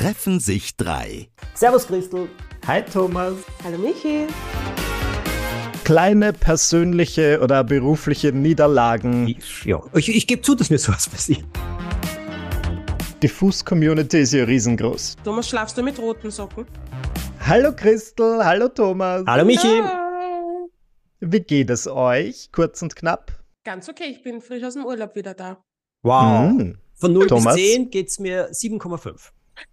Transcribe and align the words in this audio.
treffen 0.00 0.40
sich 0.40 0.78
drei. 0.78 1.28
Servus 1.54 1.86
Christel. 1.86 2.26
Hi 2.66 2.82
Thomas. 2.82 3.34
Hallo 3.62 3.76
Michi. 3.76 4.26
Kleine 5.84 6.32
persönliche 6.32 7.38
oder 7.42 7.62
berufliche 7.64 8.32
Niederlagen. 8.32 9.28
Ich, 9.28 9.64
ja, 9.66 9.82
ich, 9.94 10.08
ich 10.08 10.26
gebe 10.26 10.40
zu, 10.40 10.54
dass 10.54 10.70
mir 10.70 10.78
sowas 10.78 11.06
passiert. 11.06 11.44
Die 13.20 13.28
Fuß-Community 13.28 14.22
ist 14.22 14.32
ja 14.32 14.44
riesengroß. 14.44 15.16
Thomas, 15.22 15.50
schlafst 15.50 15.76
du 15.76 15.82
mit 15.82 15.98
roten 15.98 16.30
Socken? 16.30 16.64
Hallo 17.46 17.70
Christel, 17.76 18.42
hallo 18.42 18.68
Thomas. 18.68 19.24
Hallo 19.26 19.44
Michi. 19.44 19.66
Ja. 19.66 20.66
Wie 21.20 21.40
geht 21.40 21.68
es 21.68 21.86
euch? 21.86 22.48
Kurz 22.52 22.80
und 22.80 22.96
knapp. 22.96 23.32
Ganz 23.64 23.86
okay, 23.90 24.06
ich 24.10 24.22
bin 24.22 24.40
frisch 24.40 24.64
aus 24.64 24.72
dem 24.72 24.86
Urlaub 24.86 25.14
wieder 25.14 25.34
da. 25.34 25.62
Wow. 26.02 26.52
Mhm. 26.52 26.78
Von 26.94 27.12
0 27.12 27.26
Thomas? 27.26 27.54
bis 27.54 27.72
10 27.72 27.90
geht's 27.90 28.18
mir 28.18 28.50
7,5. 28.50 29.32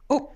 Oh, 0.09 0.30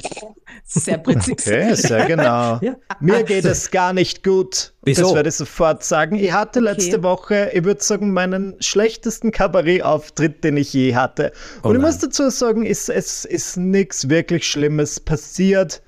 sehr 0.66 0.98
präzise. 0.98 1.32
Okay, 1.32 1.76
sehr 1.76 2.06
genau. 2.06 2.60
Ja. 2.62 2.76
Mir 3.00 3.24
geht 3.24 3.46
es 3.46 3.72
gar 3.72 3.94
nicht 3.94 4.24
gut. 4.24 4.74
Wieso? 4.84 5.04
Das 5.04 5.16
werde 5.16 5.30
ich 5.30 5.36
sofort 5.36 5.84
sagen. 5.84 6.16
Ich 6.16 6.34
hatte 6.34 6.60
Okay. 6.60 6.70
letzte 6.72 7.04
Woche, 7.04 7.52
ich 7.54 7.64
würde 7.64 7.82
sagen, 7.82 8.12
meinen 8.12 8.56
schlechtesten 8.60 9.32
Kabarettauftritt, 9.32 10.44
den 10.44 10.58
ich 10.58 10.74
je 10.74 10.96
hatte. 10.96 11.32
Oh 11.64 11.70
Und 11.70 11.76
ich 11.76 11.82
nein. 11.82 11.90
muss 11.92 12.00
dazu 12.00 12.30
sagen, 12.30 12.66
es, 12.66 12.90
es 12.90 13.24
ist 13.26 13.56
nichts 13.58 14.10
wirklich 14.10 14.46
Schlimmes 14.46 15.00
passiert. 15.00 15.82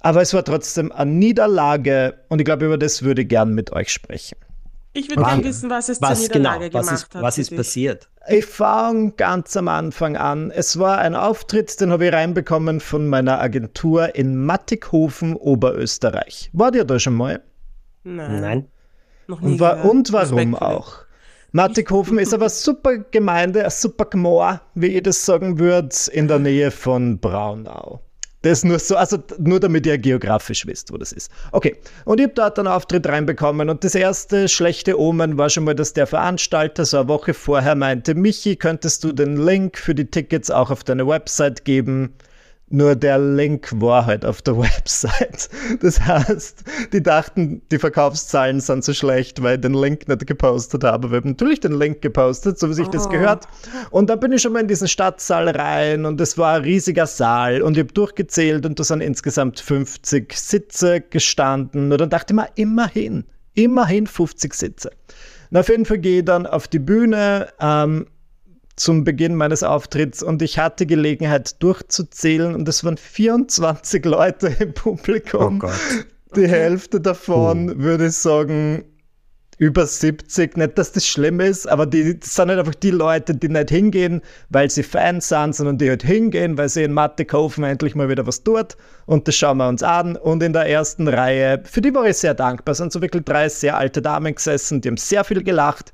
Aber 0.00 0.20
es 0.20 0.34
war 0.34 0.44
trotzdem 0.44 0.90
eine 0.90 1.10
Niederlage 1.12 2.18
und 2.28 2.40
ich 2.40 2.44
glaube, 2.44 2.66
über 2.66 2.78
das 2.78 3.02
würde 3.04 3.22
ich 3.22 3.28
gern 3.28 3.54
mit 3.54 3.72
euch 3.72 3.92
sprechen. 3.92 4.36
Ich 4.94 5.08
würde 5.08 5.22
gerne 5.22 5.44
wissen, 5.44 5.70
was 5.70 5.88
es 5.88 5.98
zur 5.98 6.08
Was 6.10 6.28
genau? 6.28 6.52
Niederlage 6.52 6.74
Was 6.74 6.86
gemacht 6.86 7.06
ist, 7.08 7.14
hat. 7.14 7.22
was 7.22 7.38
ist 7.38 7.50
dich. 7.50 7.56
passiert? 7.58 8.08
Ich 8.28 8.44
fange 8.44 9.12
ganz 9.12 9.56
am 9.56 9.68
Anfang 9.68 10.16
an. 10.16 10.50
Es 10.50 10.78
war 10.78 10.98
ein 10.98 11.14
Auftritt, 11.16 11.80
den 11.80 11.90
habe 11.90 12.06
ich 12.06 12.12
reinbekommen 12.12 12.80
von 12.80 13.08
meiner 13.08 13.40
Agentur 13.40 14.14
in 14.14 14.44
Mattighofen, 14.44 15.34
Oberösterreich. 15.34 16.50
Wart 16.52 16.74
ihr 16.74 16.84
da 16.84 16.98
schon 16.98 17.14
mal? 17.14 17.42
Nein, 18.04 18.40
Nein. 18.40 18.68
noch 19.26 19.40
nie 19.40 19.52
Und, 19.60 19.62
und 19.62 20.12
warum 20.12 20.54
auch? 20.54 20.98
Mattighofen 21.52 22.18
ist 22.18 22.32
aber 22.32 22.44
eine 22.44 22.50
super 22.50 22.98
Gemeinde, 22.98 23.64
ein 23.64 23.70
super 23.70 24.06
Gmoor, 24.06 24.60
wie 24.74 24.86
ich 24.88 25.02
das 25.02 25.24
sagen 25.24 25.58
würde, 25.58 25.94
in 26.12 26.28
der 26.28 26.38
Nähe 26.38 26.70
von 26.70 27.18
Braunau. 27.18 28.00
Das 28.42 28.64
nur 28.64 28.78
so, 28.80 28.96
also 28.96 29.18
nur 29.38 29.60
damit 29.60 29.86
ihr 29.86 29.98
geografisch 29.98 30.66
wisst, 30.66 30.92
wo 30.92 30.96
das 30.96 31.12
ist. 31.12 31.30
Okay, 31.52 31.76
und 32.04 32.18
ich 32.18 32.24
habe 32.24 32.34
dort 32.34 32.58
einen 32.58 32.68
Auftritt 32.68 33.06
reinbekommen 33.06 33.70
und 33.70 33.84
das 33.84 33.94
erste 33.94 34.48
schlechte 34.48 34.98
Omen 34.98 35.38
war 35.38 35.48
schon 35.48 35.64
mal, 35.64 35.74
dass 35.74 35.92
der 35.92 36.08
Veranstalter 36.08 36.84
so 36.84 36.98
eine 36.98 37.08
Woche 37.08 37.34
vorher 37.34 37.76
meinte, 37.76 38.14
Michi, 38.14 38.56
könntest 38.56 39.04
du 39.04 39.12
den 39.12 39.36
Link 39.36 39.78
für 39.78 39.94
die 39.94 40.06
Tickets 40.06 40.50
auch 40.50 40.70
auf 40.70 40.82
deine 40.82 41.06
Website 41.06 41.64
geben? 41.64 42.14
Nur 42.74 42.96
der 42.96 43.18
Link 43.18 43.68
war 43.82 44.06
halt 44.06 44.24
auf 44.24 44.40
der 44.40 44.56
Website. 44.58 45.50
Das 45.82 46.00
heißt, 46.00 46.64
die 46.94 47.02
dachten, 47.02 47.60
die 47.70 47.78
Verkaufszahlen 47.78 48.60
sind 48.60 48.82
so 48.82 48.94
schlecht, 48.94 49.42
weil 49.42 49.56
ich 49.56 49.60
den 49.60 49.74
Link 49.74 50.08
nicht 50.08 50.26
gepostet 50.26 50.82
habe. 50.82 51.10
Wir 51.10 51.18
haben 51.18 51.28
natürlich 51.30 51.60
den 51.60 51.72
Link 51.78 52.00
gepostet, 52.00 52.58
so 52.58 52.70
wie 52.70 52.74
sich 52.74 52.88
das 52.88 53.06
Oh. 53.06 53.10
gehört. 53.10 53.46
Und 53.90 54.08
dann 54.08 54.20
bin 54.20 54.32
ich 54.32 54.40
schon 54.40 54.54
mal 54.54 54.60
in 54.60 54.68
diesen 54.68 54.88
Stadtsaal 54.88 55.50
rein 55.50 56.06
und 56.06 56.18
es 56.18 56.38
war 56.38 56.54
ein 56.56 56.62
riesiger 56.62 57.06
Saal 57.06 57.60
und 57.60 57.76
ich 57.76 57.82
habe 57.84 57.92
durchgezählt 57.92 58.64
und 58.64 58.80
da 58.80 58.84
sind 58.84 59.02
insgesamt 59.02 59.60
50 59.60 60.32
Sitze 60.32 61.02
gestanden. 61.02 61.92
Und 61.92 62.00
dann 62.00 62.08
dachte 62.08 62.32
ich 62.32 62.36
mir, 62.36 62.48
immerhin, 62.54 63.24
immerhin 63.52 64.06
50 64.06 64.54
Sitze. 64.54 64.90
Und 65.50 65.58
auf 65.58 65.68
jeden 65.68 65.84
Fall 65.84 65.98
gehe 65.98 66.20
ich 66.20 66.24
dann 66.24 66.46
auf 66.46 66.68
die 66.68 66.78
Bühne, 66.78 67.48
ähm, 67.60 68.06
zum 68.82 69.04
Beginn 69.04 69.36
meines 69.36 69.62
Auftritts 69.62 70.24
und 70.24 70.42
ich 70.42 70.58
hatte 70.58 70.86
Gelegenheit 70.86 71.62
durchzuzählen 71.62 72.54
und 72.54 72.68
es 72.68 72.82
waren 72.82 72.96
24 72.96 74.04
Leute 74.04 74.48
im 74.58 74.74
Publikum. 74.74 75.56
Oh 75.56 75.58
Gott. 75.58 76.06
Die 76.34 76.48
Hälfte 76.48 77.00
davon 77.00 77.80
würde 77.80 78.06
ich 78.06 78.14
sagen 78.14 78.84
über 79.58 79.86
70. 79.86 80.56
Nicht, 80.56 80.78
dass 80.78 80.90
das 80.90 81.06
schlimm 81.06 81.38
ist, 81.38 81.68
aber 81.68 81.86
die 81.86 82.18
das 82.18 82.34
sind 82.34 82.48
halt 82.48 82.58
einfach 82.58 82.74
die 82.74 82.90
Leute, 82.90 83.36
die 83.36 83.48
nicht 83.48 83.70
hingehen, 83.70 84.20
weil 84.48 84.68
sie 84.68 84.82
Fans 84.82 85.28
sind, 85.28 85.54
sondern 85.54 85.78
die 85.78 85.88
halt 85.88 86.02
hingehen, 86.02 86.58
weil 86.58 86.68
sie 86.68 86.82
in 86.82 86.92
Mattighofen 86.92 87.62
endlich 87.62 87.94
mal 87.94 88.08
wieder 88.08 88.26
was 88.26 88.42
tut. 88.42 88.76
Und 89.06 89.28
das 89.28 89.36
schauen 89.36 89.58
wir 89.58 89.68
uns 89.68 89.84
an. 89.84 90.16
Und 90.16 90.42
in 90.42 90.52
der 90.52 90.66
ersten 90.66 91.06
Reihe, 91.06 91.62
für 91.64 91.80
die 91.82 91.94
war 91.94 92.08
ich 92.08 92.16
sehr 92.16 92.34
dankbar, 92.34 92.74
sind 92.74 92.90
so 92.90 93.00
wirklich 93.00 93.24
drei 93.24 93.48
sehr 93.48 93.76
alte 93.76 94.02
Damen 94.02 94.34
gesessen, 94.34 94.80
die 94.80 94.88
haben 94.88 94.96
sehr 94.96 95.22
viel 95.22 95.44
gelacht. 95.44 95.92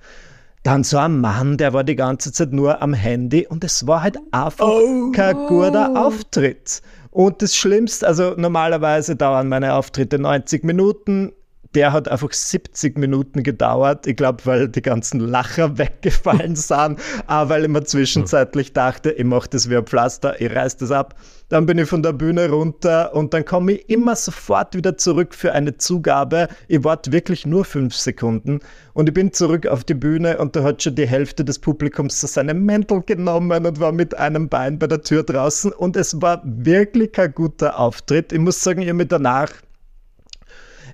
Dann 0.68 0.84
so 0.84 0.98
ein 0.98 1.18
Mann, 1.18 1.56
der 1.56 1.72
war 1.72 1.82
die 1.82 1.96
ganze 1.96 2.30
Zeit 2.30 2.52
nur 2.52 2.82
am 2.82 2.92
Handy 2.92 3.46
und 3.46 3.64
es 3.64 3.86
war 3.86 4.02
halt 4.02 4.18
einfach 4.32 4.68
kein 5.14 5.34
guter 5.46 5.96
Auftritt. 5.96 6.82
Und 7.10 7.40
das 7.40 7.56
Schlimmste, 7.56 8.06
also 8.06 8.34
normalerweise 8.36 9.16
dauern 9.16 9.48
meine 9.48 9.72
Auftritte 9.72 10.18
90 10.18 10.64
Minuten. 10.64 11.32
Der 11.74 11.94
hat 11.94 12.08
einfach 12.08 12.34
70 12.34 12.98
Minuten 12.98 13.44
gedauert. 13.44 14.06
Ich 14.06 14.16
glaube, 14.16 14.44
weil 14.44 14.68
die 14.68 14.82
ganzen 14.82 15.20
Lacher 15.20 15.78
weggefallen 15.78 16.54
sind, 16.54 17.00
aber 17.26 17.48
weil 17.48 17.62
ich 17.62 17.70
mir 17.70 17.84
zwischenzeitlich 17.84 18.74
dachte, 18.74 19.10
ich 19.10 19.24
mache 19.24 19.48
das 19.48 19.70
wie 19.70 19.76
ein 19.78 19.86
Pflaster, 19.86 20.38
ich 20.38 20.54
reiß 20.54 20.76
das 20.76 20.90
ab. 20.90 21.14
Dann 21.48 21.64
bin 21.64 21.78
ich 21.78 21.88
von 21.88 22.02
der 22.02 22.12
Bühne 22.12 22.50
runter 22.50 23.14
und 23.14 23.32
dann 23.32 23.44
komme 23.44 23.72
ich 23.72 23.88
immer 23.88 24.16
sofort 24.16 24.74
wieder 24.74 24.98
zurück 24.98 25.34
für 25.34 25.52
eine 25.52 25.78
Zugabe. 25.78 26.48
Ich 26.68 26.84
warte 26.84 27.10
wirklich 27.10 27.46
nur 27.46 27.64
fünf 27.64 27.94
Sekunden 27.94 28.60
und 28.92 29.08
ich 29.08 29.14
bin 29.14 29.32
zurück 29.32 29.66
auf 29.66 29.82
die 29.82 29.94
Bühne 29.94 30.38
und 30.38 30.56
da 30.56 30.62
hat 30.62 30.82
schon 30.82 30.94
die 30.94 31.06
Hälfte 31.06 31.44
des 31.44 31.58
Publikums 31.58 32.20
so 32.20 32.26
seine 32.26 32.52
Mäntel 32.52 33.02
genommen 33.02 33.64
und 33.64 33.80
war 33.80 33.92
mit 33.92 34.14
einem 34.14 34.48
Bein 34.50 34.78
bei 34.78 34.86
der 34.86 35.02
Tür 35.02 35.22
draußen 35.22 35.72
und 35.72 35.96
es 35.96 36.20
war 36.20 36.42
wirklich 36.44 37.12
kein 37.12 37.32
guter 37.32 37.78
Auftritt. 37.78 38.32
Ich 38.32 38.40
muss 38.40 38.62
sagen, 38.62 38.82
habe 38.82 38.94
mich 38.94 39.08
danach 39.08 39.50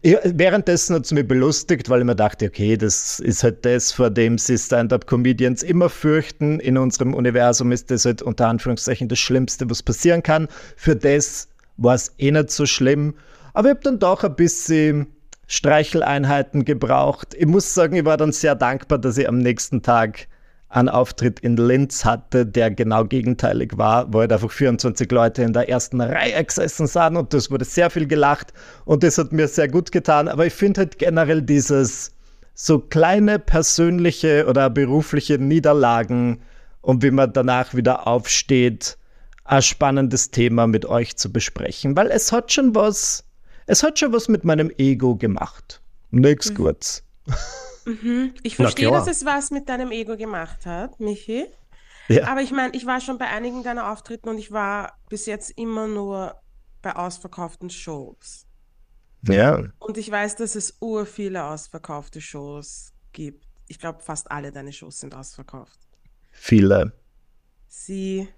ich, 0.04 0.18
währenddessen 0.22 0.94
hat 0.94 1.06
es 1.06 1.12
mich 1.12 1.26
belustigt, 1.26 1.88
weil 1.88 2.00
ich 2.00 2.04
mir 2.04 2.14
dachte, 2.14 2.46
okay, 2.46 2.76
das 2.76 3.20
ist 3.20 3.42
halt 3.42 3.64
das, 3.64 3.90
vor 3.90 4.10
dem 4.10 4.36
sie 4.36 4.58
Stand-up-Comedians 4.58 5.62
immer 5.62 5.88
fürchten. 5.88 6.60
In 6.60 6.76
unserem 6.76 7.14
Universum 7.14 7.72
ist 7.72 7.90
das 7.90 8.04
halt 8.04 8.20
unter 8.20 8.48
Anführungszeichen 8.48 9.08
das 9.08 9.18
Schlimmste, 9.18 9.68
was 9.70 9.82
passieren 9.82 10.22
kann. 10.22 10.48
Für 10.76 10.94
das 10.94 11.48
war 11.78 11.94
es 11.94 12.12
eh 12.18 12.30
nicht 12.30 12.50
so 12.50 12.66
schlimm. 12.66 13.14
Aber 13.54 13.68
ich 13.68 13.76
habe 13.76 13.84
dann 13.84 13.98
doch 13.98 14.24
ein 14.24 14.36
bisschen 14.36 15.06
Streicheleinheiten 15.46 16.66
gebraucht. 16.66 17.34
Ich 17.38 17.46
muss 17.46 17.72
sagen, 17.72 17.96
ich 17.96 18.04
war 18.04 18.18
dann 18.18 18.32
sehr 18.32 18.54
dankbar, 18.54 18.98
dass 18.98 19.16
ich 19.16 19.26
am 19.26 19.38
nächsten 19.38 19.80
Tag 19.80 20.28
einen 20.74 20.88
Auftritt 20.88 21.38
in 21.38 21.56
Linz 21.56 22.04
hatte, 22.04 22.44
der 22.44 22.68
genau 22.68 23.04
gegenteilig 23.04 23.78
war, 23.78 24.12
wo 24.12 24.18
halt 24.18 24.32
einfach 24.32 24.50
24 24.50 25.08
Leute 25.12 25.44
in 25.44 25.52
der 25.52 25.68
ersten 25.68 26.00
Reihe 26.00 26.42
gesessen 26.44 26.88
sind 26.88 27.16
und 27.16 27.32
das 27.32 27.48
wurde 27.50 27.64
sehr 27.64 27.90
viel 27.90 28.08
gelacht 28.08 28.52
und 28.84 29.04
das 29.04 29.16
hat 29.16 29.30
mir 29.30 29.46
sehr 29.46 29.68
gut 29.68 29.92
getan. 29.92 30.26
Aber 30.26 30.46
ich 30.46 30.52
finde 30.52 30.80
halt 30.80 30.98
generell 30.98 31.42
dieses 31.42 32.10
so 32.54 32.80
kleine 32.80 33.38
persönliche 33.38 34.46
oder 34.48 34.68
berufliche 34.68 35.38
Niederlagen 35.38 36.42
und 36.80 37.04
wie 37.04 37.12
man 37.12 37.32
danach 37.32 37.74
wieder 37.74 38.08
aufsteht, 38.08 38.98
ein 39.44 39.62
spannendes 39.62 40.32
Thema 40.32 40.66
mit 40.66 40.86
euch 40.86 41.16
zu 41.16 41.30
besprechen, 41.32 41.96
weil 41.96 42.10
es 42.10 42.32
hat 42.32 42.52
schon 42.52 42.74
was, 42.74 43.24
es 43.66 43.84
hat 43.84 44.00
schon 44.00 44.12
was 44.12 44.28
mit 44.28 44.44
meinem 44.44 44.72
Ego 44.76 45.14
gemacht. 45.14 45.80
Nix 46.10 46.52
Gutes. 46.52 47.04
Mhm. 47.84 48.34
Ich 48.42 48.56
verstehe, 48.56 48.90
dass 48.90 49.06
es 49.06 49.24
was 49.24 49.50
mit 49.50 49.68
deinem 49.68 49.90
Ego 49.90 50.16
gemacht 50.16 50.66
hat, 50.66 51.00
Michi. 51.00 51.46
Ja. 52.08 52.28
Aber 52.28 52.42
ich 52.42 52.50
meine, 52.50 52.74
ich 52.74 52.86
war 52.86 53.00
schon 53.00 53.18
bei 53.18 53.26
einigen 53.26 53.62
deiner 53.62 53.90
Auftritten 53.90 54.28
und 54.28 54.38
ich 54.38 54.52
war 54.52 54.98
bis 55.08 55.26
jetzt 55.26 55.50
immer 55.56 55.86
nur 55.86 56.34
bei 56.82 56.94
ausverkauften 56.94 57.70
Shows. 57.70 58.46
Ja. 59.22 59.62
Und 59.78 59.96
ich 59.96 60.10
weiß, 60.10 60.36
dass 60.36 60.54
es 60.54 60.76
ur 60.80 61.06
viele 61.06 61.44
ausverkaufte 61.44 62.20
Shows 62.20 62.92
gibt. 63.12 63.46
Ich 63.68 63.78
glaube, 63.78 64.00
fast 64.00 64.30
alle 64.30 64.52
deine 64.52 64.72
Shows 64.72 65.00
sind 65.00 65.14
ausverkauft. 65.14 65.78
Viele. 66.30 66.92
Sie. 67.68 68.28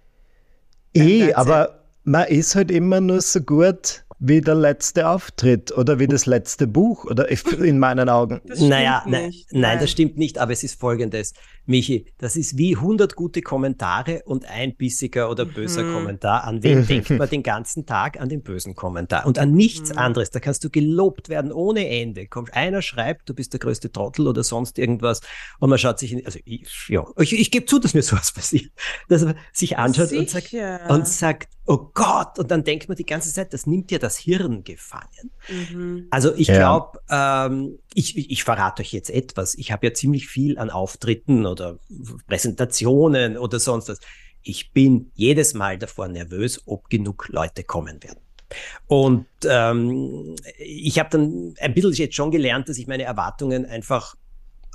Eh, 0.94 1.32
aber 1.34 1.84
man 2.04 2.28
ist 2.28 2.54
halt 2.54 2.71
immer 2.71 3.00
nur 3.00 3.21
so 3.21 3.41
gut 3.41 4.05
wie 4.18 4.41
der 4.41 4.54
letzte 4.54 5.09
Auftritt 5.09 5.77
oder 5.77 5.98
wie 5.98 6.07
das 6.07 6.27
letzte 6.27 6.66
Buch 6.66 7.04
oder 7.04 7.28
in 7.63 7.78
meinen 7.78 8.09
Augen. 8.09 8.41
Das 8.45 8.60
Naja, 8.60 9.03
nein, 9.07 9.27
nicht. 9.27 9.53
nein, 9.53 9.78
das 9.78 9.91
stimmt 9.91 10.16
nicht, 10.16 10.39
aber 10.39 10.53
es 10.53 10.63
ist 10.63 10.80
folgendes. 10.80 11.34
Michi, 11.66 12.07
das 12.18 12.36
ist 12.36 12.57
wie 12.57 12.77
100 12.77 13.16
gute 13.16 13.42
Kommentare 13.42 14.22
und 14.24 14.45
ein 14.47 14.77
bissiger 14.77 15.30
oder 15.30 15.45
böser 15.45 15.83
Mhm. 15.83 15.92
Kommentar. 15.92 16.45
An 16.45 16.63
wen 16.63 16.86
denkt 16.86 17.10
man 17.10 17.28
den 17.28 17.42
ganzen 17.42 17.86
Tag? 17.86 18.21
An 18.21 18.28
den 18.28 18.42
bösen 18.42 18.74
Kommentar 18.74 19.27
und 19.27 19.39
an 19.39 19.51
nichts 19.53 19.91
Mhm. 19.92 19.98
anderes. 19.98 20.30
Da 20.30 20.41
kannst 20.41 20.63
du 20.65 20.71
gelobt 20.71 21.28
werden 21.28 21.53
ohne 21.53 21.89
Ende. 21.89 22.27
Kommt 22.28 22.54
einer 22.54 22.83
schreibt, 22.83 23.28
du 23.28 23.34
bist 23.34 23.53
der 23.53 23.60
größte 23.60 23.91
Trottel 23.91 24.28
oder 24.28 24.45
sonst 24.45 24.78
irgendwas 24.78 25.21
und 25.59 25.68
man 25.71 25.78
schaut 25.78 25.98
sich, 25.98 26.13
in, 26.13 26.24
also 26.24 26.39
ich, 26.45 26.68
ja, 26.89 27.04
ich, 27.18 27.33
ich 27.33 27.51
gebe 27.51 27.66
zu, 27.66 27.78
dass 27.78 27.95
mir 27.95 28.03
sowas 28.03 28.33
passiert, 28.33 28.71
dass 29.09 29.24
man 29.24 29.36
sich 29.53 29.77
anschaut 29.77 30.12
und 30.12 30.30
sagt, 30.30 30.53
und 30.89 31.09
sagt, 31.09 31.48
oh 31.69 31.91
Gott, 31.95 32.39
und 32.39 32.51
dann 32.53 32.62
denkt 32.62 32.89
man 32.89 32.97
die 32.97 33.04
ganze 33.04 33.33
Zeit, 33.33 33.53
das 33.53 33.66
nimmt 33.66 33.91
dir 33.91 33.98
das 33.98 34.16
Hirn 34.19 34.62
gefangen. 34.62 35.33
Mhm. 35.48 36.07
Also 36.10 36.33
ich 36.34 36.47
Ja. 36.47 36.59
glaube, 36.59 37.01
ähm, 37.10 37.78
ich, 37.92 38.16
ich, 38.16 38.30
ich 38.30 38.45
verrate 38.45 38.83
euch 38.83 38.92
jetzt 38.92 39.10
etwas. 39.10 39.54
Ich 39.57 39.72
habe 39.72 39.86
ja 39.86 39.92
ziemlich 39.95 40.28
viel 40.28 40.59
an 40.59 40.71
Auftritten 40.71 41.45
oder 41.60 41.78
Präsentationen 42.26 43.36
oder 43.36 43.58
sonst 43.58 43.88
was. 43.88 44.00
ich 44.42 44.72
bin 44.72 45.10
jedes 45.14 45.54
Mal 45.54 45.78
davor 45.78 46.08
nervös, 46.08 46.62
ob 46.66 46.88
genug 46.88 47.28
Leute 47.28 47.64
kommen 47.64 48.03
werden. 48.03 48.20
Und 48.86 49.26
ähm, 49.44 50.36
ich 50.58 50.98
habe 50.98 51.10
dann 51.10 51.54
ein 51.58 51.74
bisschen 51.74 51.92
jetzt 51.94 52.14
schon 52.14 52.30
gelernt, 52.30 52.68
dass 52.68 52.78
ich 52.78 52.86
meine 52.86 53.03
Erwartungen 53.03 53.66
einfach 53.66 54.14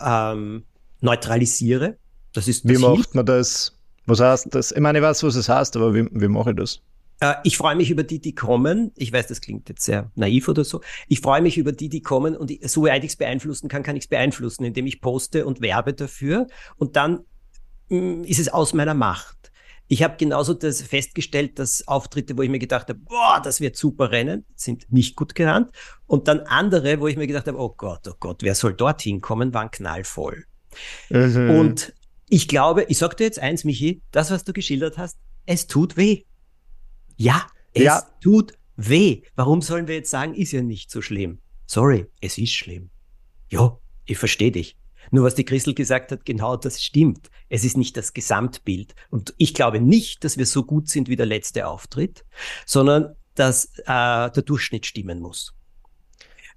ähm, 0.04 0.66
neutralisiere. 1.00 1.98
Das 2.33 2.48
ist 2.48 2.66
das 2.66 2.72
Wie 2.72 2.78
macht 2.78 3.16
man 3.16 3.25
das? 3.25 3.77
Was 4.06 4.19
heißt 4.19 4.48
das? 4.51 4.72
Ich 4.72 4.80
meine, 4.80 5.00
ich 5.00 5.04
weiß, 5.04 5.24
was 5.24 5.36
es 5.36 5.48
heißt, 5.48 5.75
aber 5.77 5.94
wie, 5.94 6.07
wie 6.12 6.27
mache 6.27 6.51
ich 6.51 6.56
das? 6.57 6.81
Äh, 7.22 7.36
ich 7.44 7.58
freue 7.58 7.76
mich 7.76 7.90
über 7.90 8.04
die, 8.04 8.20
die 8.20 8.36
kommen. 8.36 8.92
Ich 8.98 9.14
weiß, 9.14 9.28
das 9.28 9.40
klingt 9.40 9.70
jetzt 9.70 9.86
sehr 9.86 10.12
naiv 10.16 10.50
oder 10.50 10.66
so. 10.66 10.82
Ich 11.08 11.22
freue 11.22 11.42
mich 11.42 11.58
über 11.58 11.72
die, 11.72 11.88
die 11.88 12.02
kommen 12.02 12.36
und 12.36 12.52
ich, 12.52 12.70
so 12.70 12.84
weit 12.84 13.06
ich 13.06 13.12
es 13.12 13.16
beeinflussen 13.16 13.70
kann, 13.70 13.84
kann 13.84 13.96
ich 13.96 14.04
es 14.04 14.10
beeinflussen, 14.10 14.66
indem 14.66 14.88
ich 14.88 15.00
poste 15.00 15.46
und 15.46 15.62
werbe 15.62 15.94
dafür. 15.94 16.48
Und 16.76 16.98
dann 16.98 17.22
mh, 17.90 18.00
mm, 18.00 18.24
ist 18.26 18.40
es 18.40 18.50
aus 18.50 18.74
meiner 18.74 18.96
Macht. 18.96 19.38
Ich 19.88 20.04
habe 20.04 20.16
genauso 20.18 20.54
das 20.54 20.82
festgestellt, 20.82 21.60
dass 21.60 21.86
Auftritte, 21.86 22.38
wo 22.38 22.42
ich 22.42 22.50
mir 22.50 22.60
gedacht 22.60 22.88
habe, 22.88 23.00
boah, 23.00 23.42
das 23.44 23.60
wird 23.60 23.76
super 23.76 24.10
rennen, 24.10 24.46
sind 24.56 24.90
nicht 24.90 25.18
gut 25.18 25.36
gerannt. 25.36 25.70
Und 26.08 26.30
dann 26.30 26.40
andere, 26.42 27.02
wo 27.02 27.08
ich 27.08 27.18
mir 27.18 27.28
gedacht 27.28 27.48
habe, 27.48 27.60
oh 27.60 27.74
Gott, 27.76 28.08
oh 28.08 28.14
Gott, 28.18 28.42
wer 28.42 28.56
soll 28.56 28.74
dorthin 28.74 29.20
kommen, 29.20 29.54
waren 29.54 29.70
knallvoll. 29.70 30.46
Mhm. 31.10 31.50
Und 31.50 31.94
ich 32.30 32.48
glaube, 32.48 32.86
ich 32.88 33.00
sag 33.00 33.18
dir 33.18 33.26
jetzt 33.26 33.40
eins, 33.40 33.66
Michi, 33.66 34.02
das, 34.12 34.32
was 34.32 34.46
du 34.46 34.54
geschildert 34.54 34.98
hast, 34.98 35.18
es 35.46 35.68
tut 35.68 35.98
weh. 35.98 36.24
Ja, 37.22 37.46
es 37.76 37.84
ja. 37.84 38.02
tut 38.20 38.54
weh. 38.78 39.22
Warum 39.36 39.62
sollen 39.62 39.88
wir 39.88 39.94
jetzt 39.94 40.10
sagen, 40.10 40.34
ist 40.34 40.54
ja 40.54 40.64
nicht 40.64 40.90
so 40.90 41.04
schlimm? 41.04 41.38
Sorry, 41.68 42.08
es 42.20 42.40
ist 42.40 42.54
schlimm. 42.54 42.90
Ja, 43.50 43.78
ich 44.06 44.18
verstehe 44.18 44.52
dich. 44.52 44.76
Nur 45.12 45.26
was 45.26 45.36
die 45.36 45.46
Christel 45.46 45.76
gesagt 45.76 46.12
hat, 46.12 46.26
genau 46.26 46.58
das 46.58 46.82
stimmt. 46.82 47.30
Es 47.48 47.64
ist 47.64 47.78
nicht 47.78 47.96
das 47.96 48.14
Gesamtbild. 48.14 48.96
Und 49.12 49.36
ich 49.38 49.54
glaube 49.54 49.80
nicht, 49.80 50.24
dass 50.24 50.38
wir 50.38 50.48
so 50.48 50.64
gut 50.64 50.90
sind 50.90 51.10
wie 51.10 51.16
der 51.16 51.28
letzte 51.28 51.68
Auftritt, 51.68 52.26
sondern 52.66 53.16
dass 53.36 53.66
äh, 53.86 54.32
der 54.32 54.44
Durchschnitt 54.44 54.88
stimmen 54.88 55.20
muss. 55.20 55.54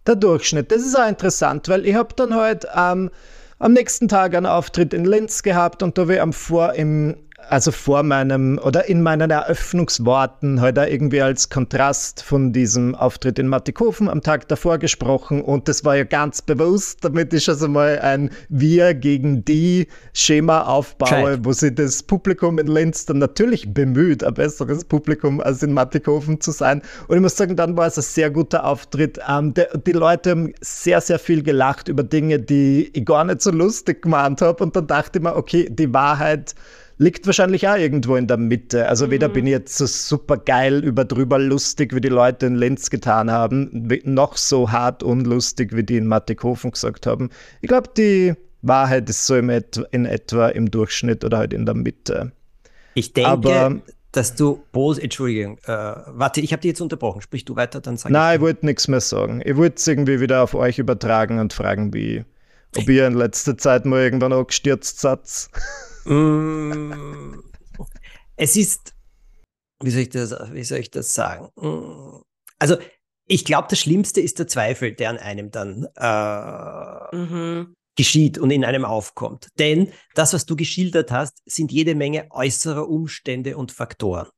Der 0.07 0.17
Durchschnitt, 0.17 0.73
das 0.73 0.81
ist 0.81 0.99
auch 0.99 1.09
interessant, 1.09 1.69
weil 1.69 1.85
ich 1.85 1.95
habe 1.95 2.15
dann 2.15 2.35
heute 2.35 2.69
ähm, 2.75 3.11
am 3.59 3.73
nächsten 3.75 4.09
Tag 4.09 4.35
einen 4.35 4.47
Auftritt 4.47 4.95
in 4.95 5.05
Linz 5.05 5.43
gehabt 5.43 5.83
und 5.83 5.99
da 5.99 6.09
wir 6.09 6.23
am 6.23 6.33
Vor 6.33 6.73
im 6.73 7.17
also 7.49 7.71
vor 7.71 8.03
meinem 8.03 8.59
oder 8.63 8.89
in 8.89 9.03
meinen 9.03 9.31
Eröffnungsworten 9.31 10.61
heute 10.61 10.83
halt 10.83 10.93
irgendwie 10.93 11.23
als 11.23 11.49
Kontrast 11.49 12.23
von 12.23 12.53
diesem 12.53 12.95
Auftritt 12.95 13.39
in 13.39 13.49
Mattikofen 13.49 14.09
am 14.09 14.23
Tag 14.23 14.49
davor 14.49 14.79
gesprochen 14.79 15.43
und 15.43 15.69
das 15.69 15.85
war 15.85 15.97
ja 15.97 16.05
ganz 16.05 16.43
bewusst, 16.43 17.05
damit 17.05 17.33
ich 17.33 17.49
also 17.49 17.69
mal 17.69 17.99
ein 18.01 18.31
Wir 18.49 18.95
gegen 18.95 19.45
die 19.45 19.89
Schema 20.13 20.63
aufbaue, 20.63 21.09
Scheiß. 21.09 21.39
wo 21.43 21.53
sich 21.53 21.75
das 21.75 22.03
Publikum 22.03 22.59
in 22.59 22.67
Linz 22.67 23.07
dann 23.07 23.19
natürlich 23.19 23.73
bemüht, 23.73 24.25
ein 24.25 24.35
besseres 24.35 24.85
Publikum 24.85 25.41
als 25.41 25.63
in 25.63 25.73
Mattikofen 25.73 26.41
zu 26.41 26.51
sein. 26.51 26.83
Und 27.09 27.17
ich 27.17 27.23
muss 27.23 27.37
sagen, 27.37 27.57
dann 27.57 27.77
war 27.77 27.87
es 27.87 27.99
ein 27.99 28.03
sehr 28.03 28.31
guter 28.31 28.65
Auftritt. 28.65 29.19
Ähm, 29.29 29.55
der, 29.55 29.77
die 29.79 29.93
Leute 29.93 30.31
haben 30.31 30.53
sehr, 30.61 31.01
sehr 31.01 31.19
viel 31.19 31.43
gelacht 31.43 31.89
über 31.89 32.03
Dinge, 32.03 32.39
die 32.39 32.91
ich 32.93 33.05
gar 33.05 33.25
nicht 33.25 33.43
so 33.43 33.51
lustig 33.51 34.03
gemeint 34.03 34.41
habe 34.41 34.63
und 34.63 34.77
dann 34.77 34.87
dachte 34.87 35.19
ich 35.19 35.23
mir, 35.23 35.37
okay, 35.37 35.69
die 35.71 35.93
Wahrheit 35.93 36.55
liegt 36.99 37.27
wahrscheinlich 37.27 37.69
auch 37.69 37.77
irgendwo 37.77 38.17
in 38.17 38.27
der 38.27 38.37
Mitte. 38.37 38.89
Also 38.89 39.11
weder 39.11 39.29
mhm. 39.29 39.33
bin 39.33 39.47
ich 39.47 39.53
jetzt 39.53 39.77
so 39.77 39.87
super 39.87 40.37
geil 40.37 40.85
über 40.85 41.05
drüber 41.05 41.39
lustig, 41.39 41.95
wie 41.95 42.01
die 42.01 42.09
Leute 42.09 42.47
in 42.47 42.55
Lenz 42.55 42.91
getan 42.91 43.31
haben, 43.31 43.89
noch 44.05 44.37
so 44.37 44.71
hart 44.71 45.03
unlustig, 45.03 45.75
wie 45.75 45.83
die 45.83 45.97
in 45.97 46.07
Mattighofen 46.07 46.71
gesagt 46.71 47.07
haben. 47.07 47.31
Ich 47.61 47.69
glaube, 47.69 47.91
die 47.97 48.35
Wahrheit 48.63 49.09
ist 49.11 49.27
so 49.27 49.35
in 49.35 49.49
etwa 49.51 50.49
im 50.49 50.71
Durchschnitt 50.71 51.25
oder 51.25 51.39
halt 51.39 51.53
in 51.53 51.67
der 51.67 51.75
Mitte. 51.75 52.33
Ich 52.95 53.13
denke, 53.13 53.31
Aber, 53.31 53.81
dass 54.13 54.37
du 54.37 54.63
Bose, 54.71 55.03
Entschuldigung, 55.03 55.59
äh, 55.65 55.73
warte, 55.73 56.41
ich 56.41 56.53
habe 56.53 56.61
dich 56.61 56.71
jetzt 56.71 56.81
unterbrochen. 56.81 57.21
Sprich 57.21 57.45
du 57.45 57.57
weiter, 57.57 57.81
dann 57.81 57.97
sag 57.97 58.13
Nein, 58.13 58.31
ich, 58.31 58.37
ich 58.37 58.41
wollte 58.41 58.67
nichts 58.67 58.89
mehr 58.89 59.01
sagen. 59.01 59.43
Ich 59.45 59.57
wollte 59.57 59.77
es 59.77 59.87
irgendwie 59.87 60.21
wieder 60.21 60.43
auf 60.43 60.55
euch 60.55 60.79
übertragen 60.79 61.41
und 61.41 61.53
fragen, 61.53 61.93
wie, 61.93 62.25
ob 62.77 62.89
ihr 62.89 63.07
in 63.07 63.15
letzter 63.15 63.59
Zeit 63.59 63.85
mal 63.85 64.01
irgendwann 64.01 64.33
auch 64.33 64.47
gestürzt 64.47 65.01
seid. 65.01 65.21
Mm. 66.05 67.41
es 68.37 68.57
ist, 68.57 68.95
wie 69.83 69.91
soll 69.91 70.03
ich 70.03 70.11
das, 70.11 70.33
wie 70.53 70.65
soll 70.65 70.79
ich 70.79 70.91
das 70.91 71.15
sagen? 71.15 71.49
Mm. 71.57 72.23
Also, 72.59 72.77
ich 73.27 73.45
glaube, 73.45 73.69
das 73.71 73.81
Schlimmste 73.81 74.21
ist 74.21 74.39
der 74.39 74.47
Zweifel, 74.47 74.93
der 74.93 75.11
an 75.11 75.19
einem 75.19 75.51
dann 75.51 75.87
äh, 75.97 77.17
mhm. 77.17 77.75
geschieht 77.97 78.39
und 78.39 78.51
in 78.51 78.65
einem 78.65 78.85
aufkommt. 78.85 79.49
Denn 79.59 79.93
das, 80.15 80.35
was 80.35 80.45
du 80.45 80.57
geschildert 80.57 81.11
hast, 81.11 81.41
sind 81.47 81.73
jede 81.73 81.95
Menge 81.95 82.27
äußerer 82.31 82.87
Umstände 82.89 83.57
und 83.57 83.73
Faktoren. 83.73 84.29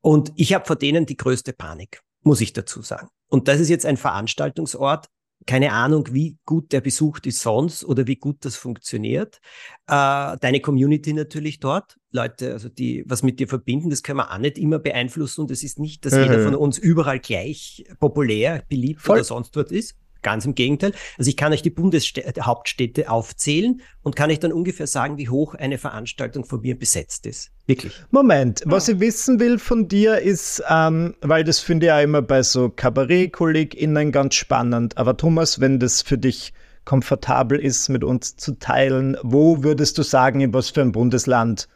Und 0.00 0.32
ich 0.36 0.54
habe 0.54 0.64
vor 0.64 0.76
denen 0.76 1.06
die 1.06 1.16
größte 1.16 1.52
Panik, 1.52 2.00
muss 2.22 2.40
ich 2.40 2.52
dazu 2.52 2.82
sagen. 2.82 3.08
Und 3.28 3.48
das 3.48 3.58
ist 3.58 3.68
jetzt 3.68 3.86
ein 3.86 3.96
Veranstaltungsort, 3.96 5.06
keine 5.44 5.72
Ahnung, 5.72 6.08
wie 6.12 6.38
gut 6.44 6.72
der 6.72 6.80
besucht 6.80 7.26
ist 7.26 7.40
sonst 7.40 7.84
oder 7.84 8.06
wie 8.06 8.16
gut 8.16 8.38
das 8.44 8.56
funktioniert. 8.56 9.40
Äh, 9.86 10.36
deine 10.40 10.60
Community 10.60 11.12
natürlich 11.12 11.60
dort, 11.60 11.98
Leute, 12.10 12.52
also 12.52 12.68
die 12.68 13.04
was 13.06 13.22
mit 13.22 13.38
dir 13.38 13.46
verbinden, 13.46 13.90
das 13.90 14.02
können 14.02 14.18
wir 14.18 14.32
auch 14.32 14.38
nicht 14.38 14.58
immer 14.58 14.78
beeinflussen 14.78 15.42
und 15.42 15.50
es 15.50 15.62
ist 15.62 15.78
nicht, 15.78 16.04
dass 16.04 16.14
mhm. 16.14 16.22
jeder 16.22 16.42
von 16.42 16.54
uns 16.54 16.78
überall 16.78 17.20
gleich 17.20 17.84
populär, 18.00 18.64
beliebt 18.68 19.02
Voll. 19.02 19.16
oder 19.16 19.24
sonst 19.24 19.54
was 19.56 19.70
ist. 19.70 19.96
Ganz 20.26 20.44
im 20.44 20.56
Gegenteil. 20.56 20.92
Also 21.18 21.28
ich 21.28 21.36
kann 21.36 21.52
euch 21.52 21.62
die 21.62 21.70
Bundeshauptstädte 21.70 23.08
aufzählen 23.08 23.80
und 24.02 24.16
kann 24.16 24.28
euch 24.28 24.40
dann 24.40 24.52
ungefähr 24.52 24.88
sagen, 24.88 25.18
wie 25.18 25.28
hoch 25.28 25.54
eine 25.54 25.78
Veranstaltung 25.78 26.44
von 26.44 26.62
mir 26.62 26.76
besetzt 26.76 27.26
ist. 27.26 27.52
Wirklich. 27.68 27.92
Moment, 28.10 28.64
was 28.66 28.88
ich 28.88 28.98
wissen 28.98 29.38
will 29.38 29.60
von 29.60 29.86
dir 29.86 30.18
ist, 30.18 30.64
ähm, 30.68 31.14
weil 31.20 31.44
das 31.44 31.60
finde 31.60 31.86
ich 31.86 31.88
ja 31.90 32.00
immer 32.00 32.22
bei 32.22 32.42
so 32.42 32.70
Kabarett-KollegInnen 32.70 34.10
ganz 34.10 34.34
spannend, 34.34 34.98
aber 34.98 35.16
Thomas, 35.16 35.60
wenn 35.60 35.78
das 35.78 36.02
für 36.02 36.18
dich 36.18 36.52
komfortabel 36.84 37.60
ist, 37.60 37.88
mit 37.88 38.02
uns 38.02 38.34
zu 38.34 38.58
teilen, 38.58 39.16
wo 39.22 39.62
würdest 39.62 39.96
du 39.96 40.02
sagen, 40.02 40.40
in 40.40 40.52
was 40.52 40.70
für 40.70 40.82
ein 40.82 40.90
Bundesland 40.90 41.68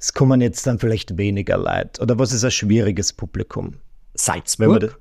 es 0.00 0.12
kommen 0.12 0.40
jetzt 0.40 0.66
dann 0.66 0.80
vielleicht 0.80 1.16
weniger 1.18 1.56
Leid? 1.56 2.00
Oder 2.00 2.18
was 2.18 2.32
ist 2.32 2.42
ein 2.42 2.50
schwieriges 2.50 3.12
Publikum? 3.12 3.74
Salzburg. 4.14 4.98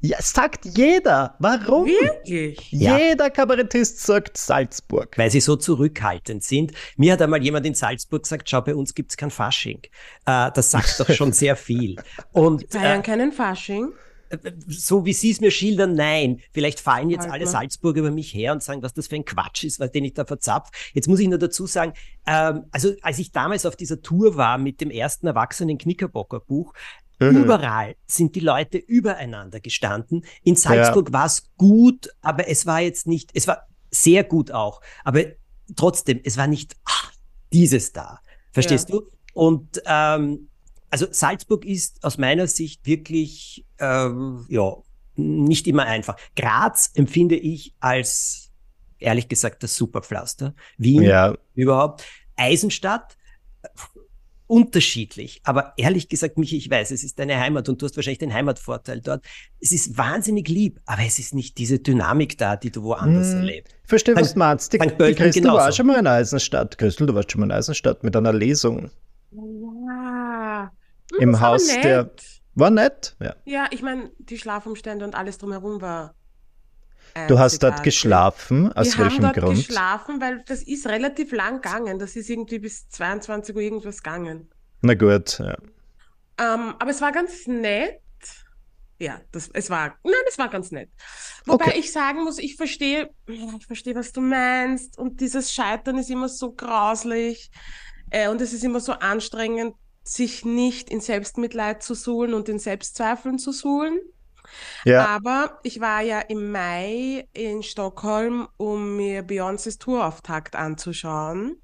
Ja, 0.00 0.22
sagt 0.22 0.64
jeder. 0.64 1.34
Warum? 1.40 1.86
Wirklich? 1.86 2.70
Jeder 2.70 3.24
ja. 3.24 3.30
Kabarettist 3.30 4.00
sagt 4.00 4.36
Salzburg. 4.36 5.18
Weil 5.18 5.30
sie 5.30 5.40
so 5.40 5.56
zurückhaltend 5.56 6.44
sind. 6.44 6.72
Mir 6.96 7.14
hat 7.14 7.22
einmal 7.22 7.42
jemand 7.42 7.66
in 7.66 7.74
Salzburg 7.74 8.22
gesagt, 8.22 8.48
schau, 8.48 8.60
bei 8.60 8.76
uns 8.76 8.94
gibt's 8.94 9.16
kein 9.16 9.30
Fasching. 9.30 9.82
Äh, 10.24 10.52
das 10.54 10.70
sagt 10.70 11.00
doch 11.00 11.10
schon 11.10 11.32
sehr 11.32 11.56
viel. 11.56 11.96
Und, 12.32 12.64
Feiern 12.72 13.00
äh, 13.00 13.02
keinen 13.02 13.32
Fasching? 13.32 13.92
Äh, 14.28 14.38
so 14.68 15.04
wie 15.04 15.12
Sie 15.12 15.32
es 15.32 15.40
mir 15.40 15.50
schildern, 15.50 15.94
nein. 15.94 16.40
Vielleicht 16.52 16.78
fallen 16.78 17.10
jetzt 17.10 17.28
alle 17.28 17.48
Salzburger 17.48 18.00
über 18.00 18.10
mich 18.12 18.32
her 18.32 18.52
und 18.52 18.62
sagen, 18.62 18.82
was 18.82 18.94
das 18.94 19.08
für 19.08 19.16
ein 19.16 19.24
Quatsch 19.24 19.64
ist, 19.64 19.80
was 19.80 19.90
den 19.90 20.04
ich 20.04 20.14
da 20.14 20.24
verzapf. 20.24 20.70
Jetzt 20.92 21.08
muss 21.08 21.18
ich 21.18 21.26
nur 21.26 21.38
dazu 21.38 21.66
sagen, 21.66 21.92
ähm, 22.24 22.66
also 22.70 22.92
als 23.02 23.18
ich 23.18 23.32
damals 23.32 23.66
auf 23.66 23.74
dieser 23.74 24.00
Tour 24.00 24.36
war 24.36 24.58
mit 24.58 24.80
dem 24.80 24.90
ersten 24.90 25.26
erwachsenen 25.26 25.76
Knickerbocker 25.76 26.38
Buch. 26.38 26.72
Überall 27.18 27.96
sind 28.06 28.36
die 28.36 28.40
Leute 28.40 28.78
übereinander 28.78 29.60
gestanden. 29.60 30.24
In 30.44 30.56
Salzburg 30.56 31.08
ja. 31.08 31.12
war 31.12 31.26
es 31.26 31.50
gut, 31.56 32.10
aber 32.20 32.48
es 32.48 32.64
war 32.64 32.80
jetzt 32.80 33.06
nicht, 33.06 33.30
es 33.34 33.48
war 33.48 33.66
sehr 33.90 34.22
gut 34.24 34.52
auch, 34.52 34.80
aber 35.04 35.24
trotzdem, 35.74 36.20
es 36.24 36.36
war 36.36 36.46
nicht 36.46 36.76
ach, 36.84 37.12
dieses 37.52 37.92
da. 37.92 38.20
Verstehst 38.52 38.88
ja. 38.90 38.96
du? 38.96 39.10
Und 39.34 39.82
ähm, 39.86 40.48
also 40.90 41.06
Salzburg 41.10 41.64
ist 41.64 42.02
aus 42.04 42.18
meiner 42.18 42.46
Sicht 42.46 42.86
wirklich 42.86 43.66
ähm, 43.78 44.46
ja 44.48 44.76
nicht 45.16 45.66
immer 45.66 45.84
einfach. 45.84 46.16
Graz 46.36 46.90
empfinde 46.94 47.36
ich 47.36 47.74
als 47.80 48.50
ehrlich 48.98 49.28
gesagt 49.28 49.62
das 49.62 49.76
Superpflaster. 49.76 50.54
Wien 50.76 51.02
ja. 51.02 51.36
überhaupt. 51.54 52.04
Eisenstadt 52.36 53.16
unterschiedlich. 54.48 55.40
Aber 55.44 55.74
ehrlich 55.76 56.08
gesagt, 56.08 56.38
Michi, 56.38 56.56
ich 56.56 56.68
weiß, 56.68 56.90
es 56.90 57.04
ist 57.04 57.18
deine 57.18 57.38
Heimat 57.38 57.68
und 57.68 57.80
du 57.80 57.86
hast 57.86 57.96
wahrscheinlich 57.96 58.18
den 58.18 58.34
Heimatvorteil 58.34 59.00
dort. 59.00 59.24
Es 59.60 59.70
ist 59.70 59.96
wahnsinnig 59.96 60.48
lieb, 60.48 60.80
aber 60.86 61.02
es 61.06 61.18
ist 61.18 61.34
nicht 61.34 61.58
diese 61.58 61.78
Dynamik 61.78 62.36
da, 62.38 62.56
die 62.56 62.70
du 62.70 62.82
woanders 62.82 63.32
hm, 63.32 63.38
erlebst. 63.38 63.74
Verstehe, 63.84 64.16
was 64.16 64.32
du 64.32 64.38
meinst. 64.40 64.72
Die, 64.72 64.78
die 64.78 65.14
Christel 65.14 65.44
war 65.44 65.70
schon 65.70 65.86
mal 65.86 65.98
in 66.00 66.06
Eisenstadt. 66.06 66.76
Christel, 66.78 67.06
du 67.06 67.14
warst 67.14 67.30
schon 67.30 67.40
mal 67.40 67.46
in 67.46 67.52
Eisenstadt 67.52 68.02
mit 68.02 68.16
einer 68.16 68.32
Lesung. 68.32 68.90
Ja. 69.30 70.72
Im 71.18 71.40
Haus 71.40 71.68
der. 71.82 72.10
War 72.54 72.70
nett, 72.70 73.14
ja. 73.20 73.36
Ja, 73.44 73.66
ich 73.70 73.82
meine, 73.82 74.10
die 74.18 74.36
Schlafumstände 74.36 75.04
und 75.04 75.14
alles 75.14 75.38
drumherum 75.38 75.80
war 75.80 76.16
Du 77.28 77.38
hast 77.38 77.62
dort 77.62 77.82
geschlafen? 77.82 78.72
Aus 78.72 78.96
Wir 78.96 79.04
welchem 79.04 79.24
haben 79.26 79.34
dort 79.34 79.46
Grund? 79.46 79.66
geschlafen, 79.66 80.20
weil 80.20 80.42
das 80.46 80.62
ist 80.62 80.86
relativ 80.86 81.32
lang 81.32 81.60
gegangen. 81.60 81.98
Das 81.98 82.16
ist 82.16 82.30
irgendwie 82.30 82.58
bis 82.58 82.88
22 82.88 83.54
Uhr 83.54 83.62
irgendwas 83.62 84.02
gegangen. 84.02 84.48
Na 84.82 84.94
gut, 84.94 85.38
ja. 85.38 85.56
Ähm, 86.38 86.74
aber 86.78 86.90
es 86.90 87.00
war 87.00 87.12
ganz 87.12 87.46
nett. 87.46 88.00
Ja, 89.00 89.20
das, 89.32 89.48
es 89.52 89.70
war, 89.70 89.96
nein, 90.02 90.14
es 90.28 90.38
war 90.38 90.48
ganz 90.48 90.72
nett. 90.72 90.90
Wobei 91.46 91.66
okay. 91.66 91.78
ich 91.78 91.92
sagen 91.92 92.24
muss, 92.24 92.38
ich 92.38 92.56
verstehe, 92.56 93.10
ich 93.26 93.66
verstehe, 93.66 93.94
was 93.94 94.12
du 94.12 94.20
meinst. 94.20 94.98
Und 94.98 95.20
dieses 95.20 95.52
Scheitern 95.52 95.98
ist 95.98 96.10
immer 96.10 96.28
so 96.28 96.52
grauslich. 96.52 97.50
Äh, 98.10 98.28
und 98.28 98.40
es 98.40 98.52
ist 98.52 98.64
immer 98.64 98.80
so 98.80 98.92
anstrengend, 98.92 99.74
sich 100.02 100.44
nicht 100.44 100.90
in 100.90 101.00
Selbstmitleid 101.00 101.82
zu 101.82 101.94
suhlen 101.94 102.34
und 102.34 102.48
in 102.48 102.58
Selbstzweifeln 102.58 103.38
zu 103.38 103.52
suhlen. 103.52 104.00
Ja. 104.84 105.06
Aber 105.06 105.58
ich 105.62 105.80
war 105.80 106.02
ja 106.02 106.20
im 106.20 106.50
Mai 106.52 107.28
in 107.32 107.62
Stockholm, 107.62 108.48
um 108.56 108.96
mir 108.96 109.22
Beyoncés 109.22 109.78
Tourauftakt 109.78 110.56
anzuschauen. 110.56 111.60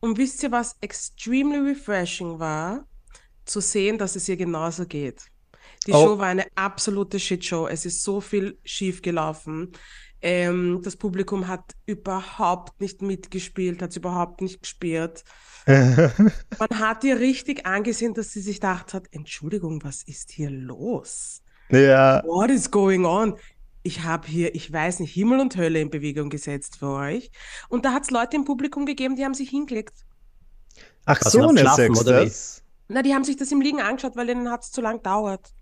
Und 0.00 0.18
wisst 0.18 0.42
ihr, 0.42 0.52
was 0.52 0.76
extremely 0.80 1.58
refreshing 1.70 2.38
war? 2.38 2.86
Zu 3.44 3.60
sehen, 3.60 3.98
dass 3.98 4.16
es 4.16 4.28
ihr 4.28 4.36
genauso 4.36 4.86
geht. 4.86 5.22
Die 5.86 5.92
Oh. 5.92 6.02
Show 6.04 6.18
war 6.18 6.28
eine 6.28 6.46
absolute 6.54 7.20
Shitshow. 7.20 7.66
Es 7.68 7.84
ist 7.86 8.02
so 8.02 8.20
viel 8.20 8.58
schief 8.64 9.02
gelaufen. 9.02 9.72
Ähm, 10.22 10.80
das 10.82 10.96
Publikum 10.96 11.48
hat 11.48 11.74
überhaupt 11.86 12.80
nicht 12.80 13.02
mitgespielt, 13.02 13.82
hat 13.82 13.90
es 13.90 13.96
überhaupt 13.96 14.40
nicht 14.40 14.62
gespürt. 14.62 15.24
Man 15.66 16.80
hat 16.80 17.04
ihr 17.04 17.18
richtig 17.20 17.66
angesehen, 17.66 18.14
dass 18.14 18.32
sie 18.32 18.40
sich 18.40 18.56
gedacht 18.56 18.94
hat, 18.94 19.06
Entschuldigung, 19.12 19.82
was 19.84 20.02
ist 20.02 20.30
hier 20.30 20.50
los? 20.50 21.43
Ja. 21.70 22.22
What 22.24 22.50
is 22.50 22.70
going 22.70 23.04
on? 23.04 23.36
Ich 23.82 24.02
habe 24.02 24.26
hier, 24.26 24.54
ich 24.54 24.72
weiß 24.72 25.00
nicht, 25.00 25.12
Himmel 25.12 25.40
und 25.40 25.56
Hölle 25.56 25.80
in 25.80 25.90
Bewegung 25.90 26.30
gesetzt 26.30 26.78
für 26.78 26.88
euch. 26.88 27.30
Und 27.68 27.84
da 27.84 27.92
hat 27.92 28.04
es 28.04 28.10
Leute 28.10 28.36
im 28.36 28.44
Publikum 28.44 28.86
gegeben, 28.86 29.16
die 29.16 29.24
haben 29.24 29.34
sich 29.34 29.50
hingelegt. 29.50 29.92
Ach 31.04 31.20
Was, 31.22 31.32
so, 31.32 31.48
eine 31.48 31.60
schlafen, 31.60 31.90
oder 31.96 32.22
wie? 32.22 32.24
Sechstes. 32.28 32.62
Na, 32.88 33.02
die 33.02 33.14
haben 33.14 33.24
sich 33.24 33.36
das 33.36 33.50
im 33.52 33.60
Liegen 33.60 33.80
angeschaut, 33.80 34.16
weil 34.16 34.28
ihnen 34.30 34.50
hat 34.50 34.62
es 34.62 34.70
zu 34.70 34.80
lang 34.80 34.96
gedauert. 34.96 35.52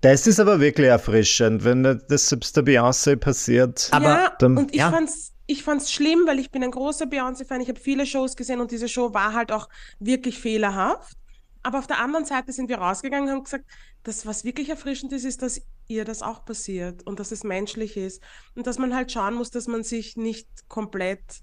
Das 0.00 0.26
ist 0.26 0.40
aber 0.40 0.60
wirklich 0.60 0.86
erfrischend, 0.86 1.62
wenn 1.64 1.82
das 1.82 2.28
selbst 2.28 2.56
der 2.56 2.64
Beyoncé 2.64 3.16
passiert. 3.16 3.88
Aber 3.92 4.08
ja, 4.08 4.32
dann- 4.38 4.56
und 4.56 4.70
ich 4.72 4.78
ja. 4.78 4.90
fand's, 4.90 5.32
ich 5.46 5.62
fand's 5.62 5.92
schlimm, 5.92 6.20
weil 6.26 6.38
ich 6.38 6.50
bin 6.50 6.64
ein 6.64 6.70
großer 6.70 7.04
Beyoncé-Fan. 7.04 7.60
Ich 7.60 7.68
habe 7.68 7.78
viele 7.78 8.06
Shows 8.06 8.34
gesehen 8.34 8.60
und 8.60 8.70
diese 8.70 8.88
Show 8.88 9.12
war 9.12 9.34
halt 9.34 9.52
auch 9.52 9.68
wirklich 9.98 10.38
fehlerhaft. 10.38 11.16
Aber 11.62 11.78
auf 11.78 11.86
der 11.86 12.00
anderen 12.00 12.24
Seite 12.24 12.52
sind 12.52 12.70
wir 12.70 12.78
rausgegangen 12.78 13.28
und 13.28 13.34
haben 13.34 13.44
gesagt, 13.44 13.66
das, 14.02 14.26
was 14.26 14.44
wirklich 14.44 14.68
erfrischend 14.68 15.12
ist, 15.12 15.24
ist, 15.24 15.42
dass 15.42 15.60
ihr 15.86 16.04
das 16.04 16.22
auch 16.22 16.44
passiert 16.44 17.06
und 17.06 17.20
dass 17.20 17.32
es 17.32 17.44
menschlich 17.44 17.96
ist 17.96 18.22
und 18.54 18.66
dass 18.66 18.78
man 18.78 18.94
halt 18.94 19.12
schauen 19.12 19.34
muss, 19.34 19.50
dass 19.50 19.66
man 19.66 19.82
sich 19.82 20.16
nicht 20.16 20.48
komplett 20.68 21.42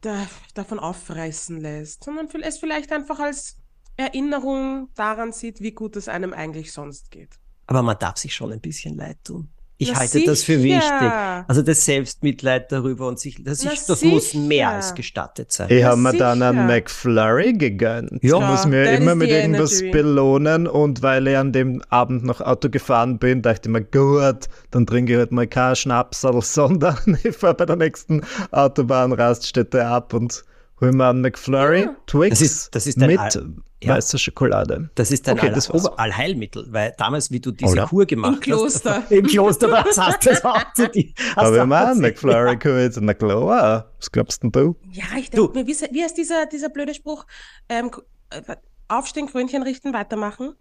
da, 0.00 0.26
davon 0.54 0.78
auffressen 0.78 1.60
lässt, 1.60 2.04
sondern 2.04 2.28
es 2.42 2.58
vielleicht 2.58 2.92
einfach 2.92 3.20
als 3.20 3.56
Erinnerung 3.96 4.88
daran 4.94 5.32
sieht, 5.32 5.60
wie 5.60 5.72
gut 5.72 5.96
es 5.96 6.08
einem 6.08 6.32
eigentlich 6.32 6.72
sonst 6.72 7.10
geht. 7.10 7.38
Aber 7.66 7.82
man 7.82 7.98
darf 7.98 8.16
sich 8.16 8.34
schon 8.34 8.52
ein 8.52 8.60
bisschen 8.60 8.96
leid 8.96 9.18
tun. 9.22 9.48
Ich 9.82 9.92
Na 9.92 9.98
halte 9.98 10.24
das 10.24 10.42
für 10.44 10.58
sicher. 10.58 10.76
wichtig. 10.76 11.12
Also 11.48 11.62
das 11.62 11.84
Selbstmitleid 11.84 12.70
darüber 12.70 13.08
und 13.08 13.18
sich, 13.18 13.42
das, 13.42 13.64
ist, 13.64 13.88
das 13.88 14.02
muss 14.04 14.30
sicher. 14.30 14.44
mehr 14.44 14.68
als 14.70 14.94
gestattet 14.94 15.50
sein. 15.50 15.68
Ich 15.70 15.82
habe 15.82 15.96
mir 15.96 16.12
dann 16.12 16.40
einen 16.42 16.56
sicher. 16.56 16.66
McFlurry 16.66 17.52
gegönnt. 17.54 18.22
Ja. 18.22 18.38
Ich 18.38 18.46
muss 18.46 18.66
mir 18.66 18.92
immer 18.92 19.14
mit 19.14 19.30
irgendwas 19.30 19.80
energy. 19.80 19.90
belohnen 19.90 20.66
und 20.66 21.02
weil 21.02 21.26
ich 21.26 21.36
an 21.36 21.52
dem 21.52 21.82
Abend 21.88 22.24
noch 22.24 22.40
Auto 22.40 22.70
gefahren 22.70 23.18
bin, 23.18 23.42
dachte 23.42 23.68
ich 23.68 23.72
mir, 23.72 23.82
gut, 23.82 24.48
dann 24.70 24.86
trinke 24.86 25.12
ich 25.12 25.18
halt 25.18 25.32
mal 25.32 25.46
keinen 25.46 25.76
Schnapsal, 25.76 26.40
sondern 26.42 27.18
ich 27.24 27.36
fahre 27.36 27.54
bei 27.54 27.66
der 27.66 27.76
nächsten 27.76 28.22
Autobahnraststätte 28.50 29.84
ab 29.86 30.14
und 30.14 30.44
hol 30.82 30.92
mir 30.92 31.08
einen 31.08 31.20
McFlurry, 31.22 31.82
Ja. 31.84 31.96
Twix 32.06 32.38
Das 32.38 32.40
ist- 32.50 32.74
das 32.74 32.86
ist 32.86 32.98
mit 32.98 33.18
Al- 33.18 33.54
ja. 33.82 33.94
weißer 33.96 34.18
Schokolade. 34.18 34.90
Das 34.94 35.10
ist 35.10 35.26
dein 35.26 35.38
Okay, 35.38 35.48
All 35.48 35.54
das 35.54 35.72
war's. 35.72 35.86
Allheilmittel, 35.86 36.66
weil 36.70 36.94
damals, 36.98 37.30
wie 37.30 37.40
du 37.40 37.50
diese 37.52 37.72
Oder? 37.72 37.86
Kur 37.86 38.04
gemacht 38.06 38.34
Im 38.34 38.40
Kloster. 38.40 38.96
hast. 39.02 39.10
Im 39.12 39.26
Kloster, 39.26 39.68
das 39.68 39.96
hast 39.98 40.24
du 40.26 40.30
das 40.30 40.44
auch 40.44 40.72
zu 40.74 40.88
dir. 40.90 41.12
auch 41.36 41.46
einen 41.52 41.94
zu- 41.94 42.00
McFlurry 42.02 42.56
geholt. 42.56 42.96
Na 43.00 43.14
klar, 43.14 43.86
was 43.96 44.10
glaubst 44.12 44.42
denn 44.42 44.52
du? 44.52 44.76
Ja, 44.92 45.04
ich 45.18 45.30
denke 45.30 45.52
mir, 45.58 45.66
wie, 45.66 45.72
wie 45.92 46.02
heißt 46.02 46.16
dieser, 46.18 46.46
dieser 46.46 46.68
blöde 46.68 46.92
Spruch? 46.94 47.24
Ähm, 47.68 47.90
äh, 48.30 48.42
aufstehen, 48.88 49.26
Krönchen 49.26 49.62
richten, 49.62 49.94
weitermachen. 49.94 50.54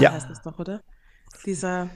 Ja. 0.00 0.12
Heißt 0.12 0.30
das 0.30 0.40
doch, 0.42 0.58
oder? 0.58 0.80
Dieser. 1.44 1.88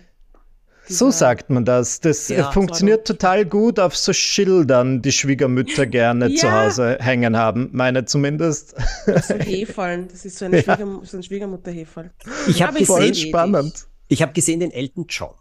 So 0.88 1.10
sagt 1.10 1.50
man 1.50 1.64
das. 1.64 2.00
Das 2.00 2.28
Ja. 2.28 2.48
äh, 2.48 2.52
funktioniert 2.52 3.06
total 3.06 3.44
gut 3.44 3.78
auf 3.80 3.96
so 3.96 4.12
Schildern, 4.12 5.02
die 5.02 5.12
Schwiegermütter 5.12 5.86
gerne 5.86 6.32
zu 6.34 6.46
Ja. 6.46 6.64
Hause 6.64 6.98
hängen 7.00 7.36
haben. 7.36 7.70
Meine 7.72 8.04
zumindest. 8.04 8.74
So 9.06 9.34
Hefeln. 9.38 10.08
Das 10.08 10.24
ist 10.24 10.38
so, 10.38 10.44
eine 10.44 10.62
Schwiegerm 10.62 11.04
so 11.04 11.16
ein 11.16 11.22
Schwiegermutter-Heferl. 11.22 12.10
Ich 12.48 12.62
habe 12.62 12.84
Voll 12.84 12.98
gesehen, 13.10 13.12
die. 13.14 13.28
spannend. 13.28 13.86
ich 14.08 14.22
habe 14.22 14.32
gesehen 14.32 14.60
den 14.60 14.70
Elton 14.70 15.06
John. 15.08 15.34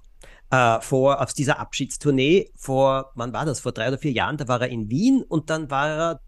Äh, 0.51 0.79
vor, 0.81 1.21
auf 1.21 1.33
dieser 1.33 1.59
Abschiedstournee 1.59 2.51
vor, 2.55 3.11
wann 3.15 3.33
war 3.33 3.45
das? 3.45 3.59
Vor 3.59 3.71
drei 3.71 3.87
oder 3.87 3.97
vier 3.97 4.11
Jahren, 4.11 4.37
da 4.37 4.47
war 4.47 4.61
er 4.61 4.69
in 4.69 4.89
Wien 4.89 5.23
und 5.27 5.49
dann 5.49 5.69
war 5.71 5.87
er 5.89 6.21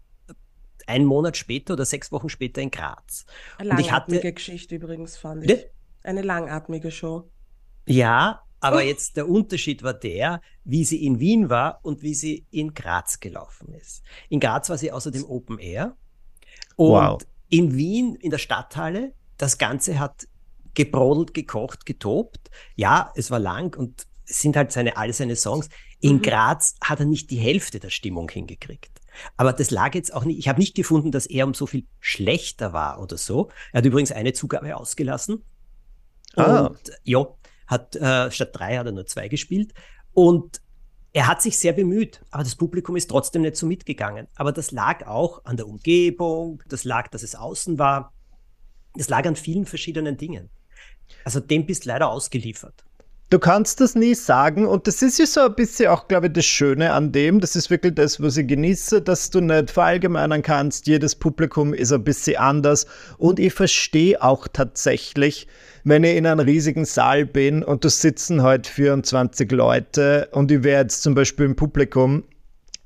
einen 0.86 1.04
Monat 1.04 1.36
später 1.36 1.74
oder 1.74 1.84
sechs 1.84 2.10
Wochen 2.12 2.28
später 2.28 2.60
in 2.60 2.70
Graz. 2.70 3.26
Eine 3.58 3.70
Und 3.70 3.78
ich 3.80 3.86
langatmige 3.86 4.18
hatte- 4.20 4.32
Geschichte 4.32 4.74
übrigens, 4.74 5.16
fand 5.16 5.42
ich. 5.44 5.48
Bitte? 5.48 5.70
Eine 6.02 6.22
langatmige 6.22 6.90
Show. 6.90 7.30
Ja, 7.86 8.42
aber 8.60 8.78
Oh. 8.78 8.80
jetzt 8.80 9.16
der 9.16 9.28
Unterschied 9.28 9.82
war 9.82 9.94
der, 9.94 10.40
wie 10.64 10.84
sie 10.84 11.04
in 11.04 11.20
Wien 11.20 11.48
war 11.48 11.80
und 11.82 12.02
wie 12.02 12.14
sie 12.14 12.46
in 12.50 12.74
Graz 12.74 13.20
gelaufen 13.20 13.72
ist. 13.74 14.02
In 14.28 14.40
Graz 14.40 14.68
war 14.70 14.78
sie 14.78 14.90
außerdem 14.92 15.24
Open 15.24 15.58
Air. 15.58 15.96
Und 16.76 16.90
Wow. 16.92 17.18
in 17.48 17.76
Wien, 17.76 18.14
in 18.16 18.30
der 18.30 18.38
Stadthalle, 18.38 19.12
das 19.36 19.58
Ganze 19.58 19.98
hat 19.98 20.26
gebrodelt, 20.74 21.34
gekocht, 21.34 21.86
getobt. 21.86 22.50
Ja, 22.76 23.12
es 23.16 23.30
war 23.30 23.38
lang 23.38 23.76
und 23.76 24.06
es 24.26 24.40
sind 24.42 24.56
halt 24.56 24.72
seine, 24.72 24.96
alle 24.96 25.12
seine 25.12 25.36
Songs. 25.36 25.68
In 26.00 26.16
Mhm. 26.16 26.22
Graz 26.22 26.74
hat 26.82 27.00
er 27.00 27.06
nicht 27.06 27.30
die 27.30 27.38
Hälfte 27.38 27.80
der 27.80 27.90
Stimmung 27.90 28.28
hingekriegt. 28.30 29.00
Aber 29.36 29.52
das 29.52 29.70
lag 29.72 29.94
jetzt 29.94 30.14
auch 30.14 30.24
nicht, 30.24 30.38
ich 30.38 30.46
habe 30.48 30.60
nicht 30.60 30.76
gefunden, 30.76 31.10
dass 31.10 31.26
er 31.26 31.46
um 31.46 31.54
so 31.54 31.66
viel 31.66 31.86
schlechter 31.98 32.72
war 32.72 33.00
oder 33.02 33.16
so. 33.18 33.48
Er 33.72 33.78
hat 33.78 33.84
übrigens 33.86 34.12
eine 34.12 34.32
Zugabe 34.32 34.76
ausgelassen. 34.76 35.42
Ah. 36.36 36.66
Und 36.66 36.78
ja, 37.02 37.26
hat 37.68 37.94
äh, 37.94 38.30
statt 38.32 38.50
drei 38.52 38.76
hat 38.76 38.86
er 38.86 38.92
nur 38.92 39.06
zwei 39.06 39.28
gespielt. 39.28 39.72
Und 40.12 40.60
er 41.12 41.26
hat 41.26 41.40
sich 41.42 41.58
sehr 41.58 41.72
bemüht, 41.72 42.20
aber 42.30 42.42
das 42.42 42.56
Publikum 42.56 42.96
ist 42.96 43.08
trotzdem 43.08 43.42
nicht 43.42 43.56
so 43.56 43.66
mitgegangen. 43.66 44.26
Aber 44.34 44.52
das 44.52 44.72
lag 44.72 45.06
auch 45.06 45.44
an 45.44 45.56
der 45.56 45.68
Umgebung, 45.68 46.62
das 46.68 46.84
lag, 46.84 47.08
dass 47.08 47.22
es 47.22 47.34
außen 47.34 47.78
war. 47.78 48.12
Das 48.94 49.08
lag 49.08 49.24
an 49.26 49.36
vielen 49.36 49.66
verschiedenen 49.66 50.16
Dingen. 50.16 50.50
Also 51.24 51.40
dem 51.40 51.66
bist 51.66 51.84
leider 51.84 52.10
ausgeliefert. 52.10 52.84
Du 53.30 53.38
kannst 53.38 53.82
das 53.82 53.94
nie 53.94 54.14
sagen 54.14 54.66
und 54.66 54.86
das 54.86 55.02
ist 55.02 55.18
ja 55.18 55.26
so 55.26 55.40
ein 55.42 55.54
bisschen 55.54 55.88
auch, 55.88 56.08
glaube 56.08 56.28
ich, 56.28 56.32
das 56.32 56.46
Schöne 56.46 56.94
an 56.94 57.12
dem. 57.12 57.40
Das 57.40 57.56
ist 57.56 57.68
wirklich 57.68 57.94
das, 57.94 58.22
was 58.22 58.38
ich 58.38 58.46
genieße, 58.46 59.02
dass 59.02 59.28
du 59.28 59.42
nicht 59.42 59.70
verallgemeinern 59.70 60.40
kannst. 60.40 60.86
Jedes 60.86 61.14
Publikum 61.14 61.74
ist 61.74 61.92
ein 61.92 62.04
bisschen 62.04 62.38
anders 62.38 62.86
und 63.18 63.38
ich 63.38 63.52
verstehe 63.52 64.22
auch 64.22 64.48
tatsächlich, 64.50 65.46
wenn 65.84 66.04
ich 66.04 66.16
in 66.16 66.26
einem 66.26 66.40
riesigen 66.40 66.86
Saal 66.86 67.26
bin 67.26 67.62
und 67.62 67.84
da 67.84 67.90
sitzen 67.90 68.42
halt 68.42 68.66
24 68.66 69.52
Leute 69.52 70.30
und 70.32 70.50
ich 70.50 70.62
wäre 70.62 70.80
jetzt 70.80 71.02
zum 71.02 71.14
Beispiel 71.14 71.44
im 71.44 71.54
Publikum, 71.56 72.24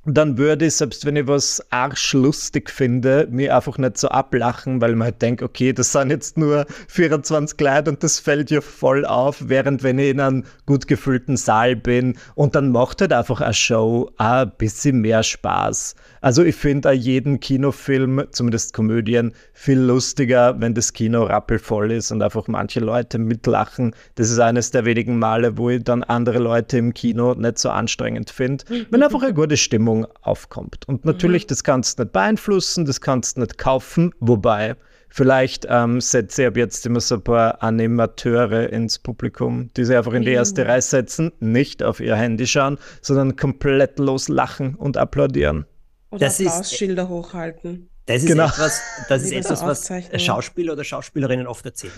dann 0.05 0.37
würde 0.37 0.67
ich, 0.67 0.75
selbst 0.75 1.07
wenn 1.07 1.15
ich 1.15 1.29
was 1.29 1.65
arschlustig 1.71 2.71
finde, 2.71 3.29
mir 3.31 3.55
einfach 3.55 3.79
nicht 3.79 3.99
so 3.99 4.09
ablachen, 4.09 4.81
weil 4.81 4.97
man 4.97 5.07
halt 5.07 5.23
denkt, 5.23 5.43
okay, 5.43 5.73
das 5.73 5.93
sind 5.93 6.11
jetzt 6.11 6.37
nur 6.37 6.67
24 6.89 7.61
Leute 7.61 7.91
und 7.91 8.03
das 8.03 8.19
fällt 8.19 8.51
ja 8.51 8.61
voll 8.61 9.07
auf, 9.07 9.45
während 9.47 9.85
wenn 9.85 10.01
ich 10.01 10.11
in 10.11 10.21
einem 10.21 10.45
gut 10.67 10.89
gefüllten 10.89 11.37
Saal 11.37 11.77
bin 11.77 12.19
und 12.35 12.57
dann 12.57 12.73
macht 12.73 13.01
halt 13.01 13.13
einfach 13.13 13.41
eine 13.41 13.55
Show 13.55 14.11
auch 14.17 14.25
ein 14.25 14.53
bisschen 14.59 15.01
mehr 15.01 15.23
Spaß. 15.23 15.95
Also 16.21 16.43
ich 16.43 16.57
finde 16.57 16.91
auch 16.91 16.95
jeden 16.95 17.39
Kinofilm, 17.39 18.25
zumindest 18.33 18.75
Komödien, 18.75 19.35
viel 19.53 19.79
lustiger, 19.79 20.61
wenn 20.61 20.75
das 20.75 20.93
Kino 20.93 21.25
rappelvoll 21.25 21.93
ist 21.93 22.11
und 22.11 22.23
einfach 22.23 22.49
manche 22.49 22.81
Leute 22.81 23.19
mitlachen. 23.19 23.95
Das 24.17 24.31
ist 24.31 24.39
eines 24.41 24.73
der 24.73 24.85
wenigen 24.85 25.19
Male, 25.19 25.59
wo 25.59 25.71
ich 25.71 25.85
dann 25.85 26.03
andere 26.03 26.39
Leute 26.39 26.79
im 26.79 26.93
Kino 26.93 27.35
nicht 27.35 27.59
so 27.59 27.71
anstrengend 27.71 28.31
finde, 28.31 28.65
wenn 28.91 29.03
einfach 29.03 29.23
eine 29.23 29.35
gute 29.35 29.57
Stimmung 29.57 29.92
aufkommt. 30.23 30.87
Und 30.89 31.05
natürlich, 31.05 31.47
das 31.47 31.63
kannst 31.65 31.99
du 31.99 32.03
nicht 32.05 32.13
beeinflussen, 32.13 32.85
das 32.85 33.01
kannst 33.01 33.37
du 33.37 33.41
nicht 33.41 33.59
kaufen, 33.59 34.13
wobei 34.21 34.77
vielleicht 35.09 35.67
ähm, 35.69 36.01
setze 36.01 36.43
ich 36.43 36.49
ab 36.49 36.57
jetzt 36.57 36.87
immer 36.87 37.01
so 37.01 37.17
ein 37.17 37.23
paar 37.23 37.63
Animateure 37.63 38.71
ins 38.73 38.99
Publikum, 38.99 39.71
die 39.77 39.85
sich 39.85 39.97
einfach 39.97 40.13
in 40.15 40.23
die 40.23 40.31
erste 40.31 40.67
Reihe 40.67 40.81
setzen, 40.83 41.33
nicht 41.41 41.83
auf 41.83 42.01
ihr 42.01 42.17
Handy 42.17 42.47
schauen, 42.47 42.79
sondern 43.03 43.37
komplett 43.37 43.99
loslachen 43.99 44.75
und 44.75 44.97
applaudieren. 44.97 45.67
Oder 46.11 46.27
Das 46.27 46.41
ist- 46.41 46.49
Applausschilder 46.49 47.09
hochhalten. 47.09 47.89
Das 48.07 48.23
ist 48.23 48.29
Genau. 48.29 48.47
etwas, 48.47 48.81
das 49.09 49.23
ist 49.23 49.33
etwas, 49.33 49.63
was. 49.63 49.91
Schauspieler 50.23 50.73
oder 50.73 50.83
Schauspielerinnen 50.85 51.47
oft 51.47 51.65
erzählen. 51.65 51.93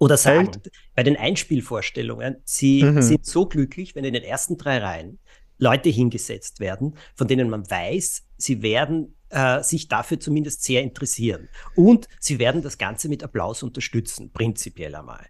Oder 0.00 0.16
sagen. 0.16 0.48
Echt? 0.48 0.70
Bei 0.94 1.02
den 1.02 1.16
Einspielvorstellungen, 1.16 2.36
sie 2.44 2.84
Mhm. 2.84 3.02
sind 3.02 3.26
so 3.26 3.46
glücklich, 3.46 3.96
wenn 3.96 4.04
in 4.04 4.12
den 4.14 4.22
ersten 4.22 4.56
drei 4.56 4.78
Reihen 4.78 5.18
Leute 5.58 5.88
hingesetzt 5.88 6.60
werden, 6.60 6.94
von 7.14 7.28
denen 7.28 7.50
man 7.50 7.68
weiß, 7.68 8.24
sie 8.36 8.62
werden 8.62 9.14
äh, 9.30 9.62
sich 9.62 9.88
dafür 9.88 10.18
zumindest 10.20 10.62
sehr 10.62 10.82
interessieren. 10.82 11.48
Und 11.74 12.08
sie 12.20 12.38
werden 12.38 12.62
das 12.62 12.78
Ganze 12.78 13.08
mit 13.08 13.22
Applaus 13.22 13.62
unterstützen, 13.62 14.30
prinzipiell 14.32 14.94
einmal. 14.94 15.26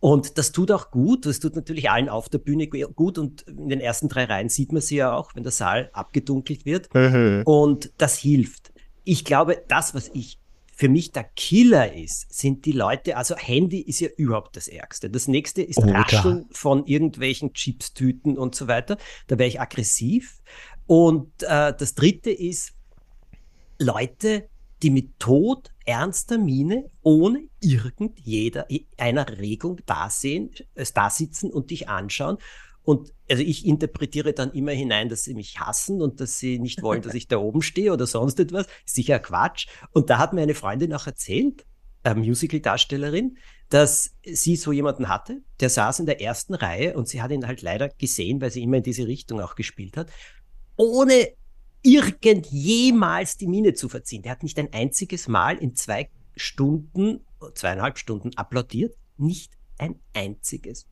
Und 0.00 0.38
das 0.38 0.52
tut 0.52 0.70
auch 0.70 0.90
gut, 0.90 1.26
das 1.26 1.40
tut 1.40 1.56
natürlich 1.56 1.90
allen 1.90 2.08
auf 2.08 2.28
der 2.28 2.38
Bühne 2.38 2.68
gut 2.68 3.18
und 3.18 3.42
in 3.42 3.68
den 3.68 3.80
ersten 3.80 4.08
drei 4.08 4.24
Reihen 4.24 4.48
sieht 4.48 4.72
man 4.72 4.80
sie 4.80 4.96
ja 4.96 5.12
auch, 5.12 5.34
wenn 5.34 5.42
der 5.42 5.50
Saal 5.50 5.90
abgedunkelt 5.92 6.64
wird. 6.64 6.94
Mhm. 6.94 7.42
Und 7.44 7.92
das 7.98 8.16
hilft. 8.16 8.72
Ich 9.02 9.24
glaube, 9.24 9.60
das, 9.66 9.94
was 9.94 10.08
ich 10.14 10.38
für 10.78 10.88
mich 10.88 11.10
der 11.10 11.24
Killer 11.24 11.92
ist, 11.92 12.32
sind 12.32 12.64
die 12.64 12.70
Leute, 12.70 13.16
also 13.16 13.34
Handy 13.36 13.80
ist 13.80 13.98
ja 13.98 14.10
überhaupt 14.16 14.54
das 14.54 14.68
Ärgste. 14.68 15.10
Das 15.10 15.26
nächste 15.26 15.60
ist 15.60 15.78
Oh, 15.78 15.90
Rascheln 15.90 16.46
von 16.52 16.86
irgendwelchen 16.86 17.52
Chipstüten 17.52 18.38
und 18.38 18.54
so 18.54 18.68
weiter. 18.68 18.96
Da 19.26 19.40
wäre 19.40 19.48
ich 19.48 19.60
aggressiv. 19.60 20.40
Und 20.86 21.42
äh, 21.42 21.74
das 21.76 21.96
dritte 21.96 22.30
ist 22.30 22.74
Leute, 23.80 24.48
die 24.84 24.90
mit 24.90 25.18
tot 25.18 25.72
ernster 25.84 26.38
Miene 26.38 26.88
ohne 27.02 27.48
irgendjeder 27.58 28.68
einer 28.98 29.28
Regung 29.36 29.80
da, 29.84 30.08
sehen, 30.10 30.52
äh, 30.76 30.86
da 30.94 31.10
sitzen 31.10 31.50
und 31.50 31.70
dich 31.72 31.88
anschauen. 31.88 32.38
Und 32.88 33.12
also 33.28 33.42
ich 33.42 33.66
interpretiere 33.66 34.32
dann 34.32 34.50
immer 34.52 34.72
hinein, 34.72 35.10
dass 35.10 35.24
sie 35.24 35.34
mich 35.34 35.60
hassen 35.60 36.00
und 36.00 36.22
dass 36.22 36.38
sie 36.38 36.58
nicht 36.58 36.80
wollen, 36.80 37.02
dass 37.02 37.12
ich 37.12 37.28
da 37.28 37.36
oben 37.36 37.60
stehe 37.60 37.92
oder 37.92 38.06
sonst 38.06 38.40
etwas. 38.40 38.66
Sicher 38.86 39.18
Quatsch. 39.18 39.66
Und 39.92 40.08
da 40.08 40.16
hat 40.16 40.32
mir 40.32 40.40
eine 40.40 40.54
Freundin 40.54 40.94
auch 40.94 41.06
erzählt, 41.06 41.66
eine 42.02 42.18
Musical-Darstellerin, 42.18 43.36
dass 43.68 44.12
sie 44.24 44.56
so 44.56 44.72
jemanden 44.72 45.10
hatte, 45.10 45.42
der 45.60 45.68
saß 45.68 46.00
in 46.00 46.06
der 46.06 46.22
ersten 46.22 46.54
Reihe 46.54 46.96
und 46.96 47.08
sie 47.08 47.20
hat 47.20 47.30
ihn 47.30 47.46
halt 47.46 47.60
leider 47.60 47.90
gesehen, 47.90 48.40
weil 48.40 48.50
sie 48.50 48.62
immer 48.62 48.78
in 48.78 48.84
diese 48.84 49.06
Richtung 49.06 49.42
auch 49.42 49.54
gespielt 49.54 49.98
hat, 49.98 50.08
ohne 50.76 51.28
irgend 51.82 52.46
jemals 52.46 53.36
die 53.36 53.48
Miene 53.48 53.74
zu 53.74 53.90
verziehen. 53.90 54.22
Der 54.22 54.32
hat 54.32 54.42
nicht 54.42 54.58
ein 54.58 54.72
einziges 54.72 55.28
Mal 55.28 55.58
in 55.58 55.74
zwei 55.74 56.08
Stunden, 56.36 57.20
zweieinhalb 57.52 57.98
Stunden 57.98 58.34
applaudiert. 58.38 58.96
Nicht 59.18 59.52
ein 59.76 60.00
einziges. 60.14 60.86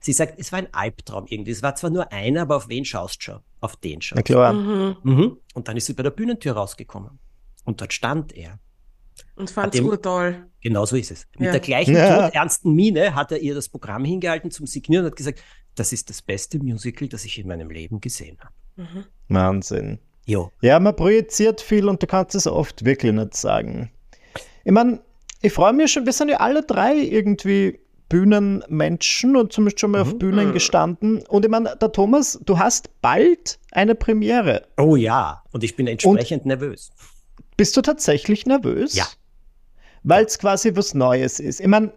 Sie 0.00 0.12
sagt, 0.12 0.38
es 0.38 0.52
war 0.52 0.58
ein 0.58 0.72
Albtraum 0.72 1.26
irgendwie. 1.28 1.50
Es 1.50 1.62
war 1.62 1.74
zwar 1.74 1.90
nur 1.90 2.12
einer, 2.12 2.42
aber 2.42 2.56
auf 2.56 2.68
wen 2.68 2.84
schaust 2.84 3.16
du 3.20 3.22
schon? 3.22 3.40
Auf 3.60 3.76
den 3.76 3.94
Na 3.96 4.00
schaust 4.02 4.24
klar. 4.24 4.52
Mhm. 4.52 4.96
Mhm. 5.02 5.36
Und 5.54 5.68
dann 5.68 5.76
ist 5.76 5.86
sie 5.86 5.94
bei 5.94 6.02
der 6.02 6.10
Bühnentür 6.10 6.52
rausgekommen. 6.54 7.18
Und 7.64 7.80
dort 7.80 7.92
stand 7.92 8.36
er. 8.36 8.58
Und 9.36 9.50
fand's 9.50 9.76
dem- 9.76 9.86
urtoll. 9.86 10.46
Genau 10.60 10.84
so 10.86 10.96
ist 10.96 11.10
es. 11.10 11.26
Mit 11.38 11.46
Ja. 11.46 11.52
der 11.52 11.60
gleichen 11.60 11.94
Ja. 11.94 12.26
todernsten 12.26 12.74
Miene 12.74 13.14
hat 13.14 13.32
er 13.32 13.38
ihr 13.38 13.54
das 13.54 13.68
Programm 13.68 14.04
hingehalten 14.04 14.50
zum 14.50 14.66
Signieren 14.66 15.04
und 15.04 15.10
hat 15.12 15.16
gesagt, 15.16 15.40
das 15.74 15.92
ist 15.92 16.10
das 16.10 16.22
beste 16.22 16.58
Musical, 16.58 17.08
das 17.08 17.24
ich 17.24 17.38
in 17.38 17.48
meinem 17.48 17.70
Leben 17.70 18.00
gesehen 18.00 18.38
habe. 18.40 18.52
Mhm. 18.76 19.04
Wahnsinn. 19.28 19.98
Jo. 20.26 20.50
Ja, 20.62 20.80
man 20.80 20.96
projiziert 20.96 21.60
viel 21.60 21.88
und 21.88 22.02
du 22.02 22.06
kannst 22.06 22.34
es 22.34 22.46
oft 22.46 22.84
wirklich 22.84 23.12
nicht 23.12 23.34
sagen. 23.36 23.90
Ich 24.64 24.72
meine, 24.72 25.00
ich 25.42 25.52
freue 25.52 25.72
mich 25.72 25.92
schon, 25.92 26.06
wir 26.06 26.12
sind 26.12 26.30
ja 26.30 26.38
alle 26.38 26.62
drei 26.62 26.94
irgendwie 26.96 27.78
Bühnenmenschen 28.08 29.36
und 29.36 29.52
zumindest 29.52 29.80
schon 29.80 29.92
mal 29.92 30.02
auf 30.02 30.14
Mhm. 30.14 30.18
Bühnen 30.18 30.52
gestanden. 30.52 31.22
Und 31.26 31.44
ich 31.44 31.50
meine, 31.50 31.76
der 31.80 31.92
Thomas, 31.92 32.38
du 32.44 32.58
hast 32.58 32.90
bald 33.00 33.58
eine 33.72 33.94
Premiere. 33.94 34.62
Oh 34.76 34.96
ja. 34.96 35.42
Und 35.52 35.64
ich 35.64 35.76
bin 35.76 35.86
entsprechend 35.86 36.46
nervös. 36.46 36.90
Bist 37.56 37.76
du 37.76 37.82
tatsächlich 37.82 38.46
nervös? 38.46 38.94
Ja. 38.94 39.06
Weil 40.02 40.24
es 40.24 40.38
quasi 40.38 40.76
was 40.76 40.94
Neues 40.94 41.40
ist. 41.40 41.60
Ich 41.60 41.66
meine, 41.66 41.92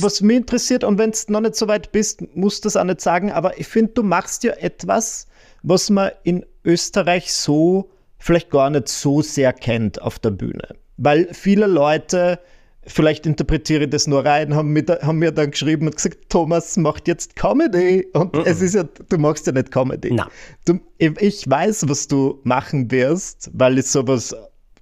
was 0.00 0.20
mich 0.20 0.36
interessiert, 0.36 0.84
und 0.84 0.98
wenn 0.98 1.12
du 1.12 1.18
noch 1.32 1.40
nicht 1.40 1.56
so 1.56 1.68
weit 1.68 1.92
bist, 1.92 2.22
musst 2.34 2.64
du 2.64 2.66
das 2.66 2.76
auch 2.76 2.84
nicht 2.84 3.00
sagen, 3.00 3.30
aber 3.30 3.58
ich 3.58 3.66
finde, 3.68 3.92
du 3.92 4.02
machst 4.02 4.44
ja 4.44 4.52
etwas, 4.54 5.26
was 5.62 5.90
man 5.90 6.10
in 6.24 6.44
Österreich 6.64 7.32
so 7.32 7.90
vielleicht 8.18 8.50
gar 8.50 8.70
nicht 8.70 8.88
so 8.88 9.22
sehr 9.22 9.52
kennt 9.52 10.00
auf 10.00 10.18
der 10.18 10.30
Bühne. 10.30 10.76
Weil 10.96 11.28
viele 11.32 11.66
Leute, 11.66 12.38
vielleicht 12.86 13.26
interpretiere 13.26 13.84
ich 13.84 13.90
das 13.90 14.06
nur 14.06 14.24
rein, 14.24 14.54
haben 14.54 14.72
mir, 14.72 14.84
da, 14.84 15.00
haben 15.02 15.18
mir 15.18 15.32
dann 15.32 15.50
geschrieben 15.50 15.86
und 15.86 15.96
gesagt, 15.96 16.28
Thomas 16.28 16.76
macht 16.76 17.08
jetzt 17.08 17.36
Comedy. 17.36 18.06
Und 18.12 18.34
Mhm. 18.34 18.42
es 18.44 18.60
ist 18.60 18.74
ja, 18.74 18.84
du 18.84 19.18
machst 19.18 19.46
ja 19.46 19.52
nicht 19.52 19.70
Comedy. 19.70 20.12
Na. 20.12 20.28
Du, 20.64 20.78
ich, 20.98 21.48
weiß, 21.48 21.88
was 21.88 22.06
du 22.08 22.40
machen 22.44 22.90
wirst, 22.90 23.50
weil 23.52 23.78
ich 23.78 23.86
sowas 23.86 24.34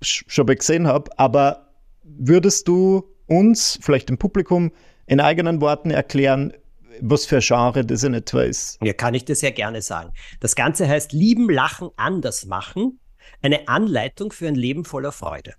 sch- 0.02 0.24
schon 0.26 0.46
mal 0.46 0.56
gesehen 0.56 0.86
habe, 0.86 1.10
aber 1.18 1.72
würdest 2.02 2.68
du 2.68 3.04
uns, 3.26 3.78
vielleicht 3.80 4.10
im 4.10 4.18
Publikum, 4.18 4.70
in 5.06 5.20
eigenen 5.20 5.60
Worten 5.60 5.90
erklären, 5.90 6.52
was 7.00 7.24
für 7.26 7.36
ein 7.36 7.42
Genre 7.42 7.84
das 7.84 8.04
in 8.04 8.14
etwa 8.14 8.42
ist? 8.42 8.78
Ja, 8.82 8.92
kann 8.92 9.14
ich 9.14 9.24
dir 9.24 9.34
sehr 9.34 9.52
gerne 9.52 9.82
sagen. 9.82 10.12
Das 10.40 10.54
Ganze 10.54 10.86
heißt 10.86 11.12
Lieben, 11.12 11.50
Lachen, 11.50 11.88
Anders 11.96 12.44
machen. 12.46 13.00
Eine 13.42 13.66
Anleitung 13.68 14.30
für 14.30 14.46
ein 14.46 14.54
Leben 14.54 14.84
voller 14.84 15.10
Freude. 15.10 15.54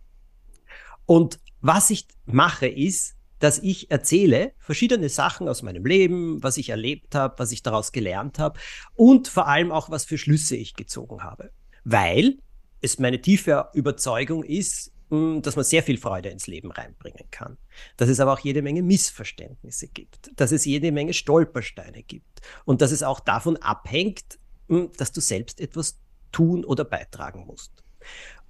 Und 1.05 1.39
was 1.65 1.89
ich 1.89 2.07
mache, 2.25 2.67
ist, 2.67 3.15
dass 3.39 3.57
ich 3.57 3.89
erzähle 3.89 4.53
verschiedene 4.59 5.09
Sachen 5.09 5.49
aus 5.49 5.63
meinem 5.63 5.83
Leben, 5.83 6.41
was 6.43 6.57
ich 6.57 6.69
erlebt 6.69 7.15
habe, 7.15 7.39
was 7.39 7.51
ich 7.51 7.63
daraus 7.63 7.91
gelernt 7.91 8.37
habe 8.37 8.59
und 8.93 9.27
vor 9.27 9.47
allem 9.47 9.71
auch, 9.71 9.89
was 9.89 10.05
für 10.05 10.19
Schlüsse 10.19 10.55
ich 10.55 10.75
gezogen 10.75 11.23
habe. 11.23 11.51
Weil 11.83 12.37
es 12.81 12.99
meine 12.99 13.19
tiefe 13.19 13.69
Überzeugung 13.73 14.43
ist, 14.43 14.91
mh, 15.09 15.41
dass 15.41 15.55
man 15.55 15.65
sehr 15.65 15.81
viel 15.81 15.97
Freude 15.97 16.29
ins 16.29 16.45
Leben 16.45 16.71
reinbringen 16.71 17.25
kann. 17.31 17.57
Dass 17.97 18.09
es 18.09 18.19
aber 18.19 18.33
auch 18.33 18.39
jede 18.39 18.61
Menge 18.61 18.83
Missverständnisse 18.83 19.87
gibt, 19.87 20.39
dass 20.39 20.51
es 20.51 20.65
jede 20.65 20.91
Menge 20.91 21.13
Stolpersteine 21.13 22.03
gibt 22.03 22.41
und 22.65 22.83
dass 22.83 22.91
es 22.91 23.01
auch 23.01 23.19
davon 23.19 23.57
abhängt, 23.57 24.37
mh, 24.67 24.89
dass 24.97 25.11
du 25.11 25.19
selbst 25.19 25.59
etwas 25.59 25.99
tun 26.31 26.63
oder 26.63 26.85
beitragen 26.85 27.47
musst. 27.47 27.71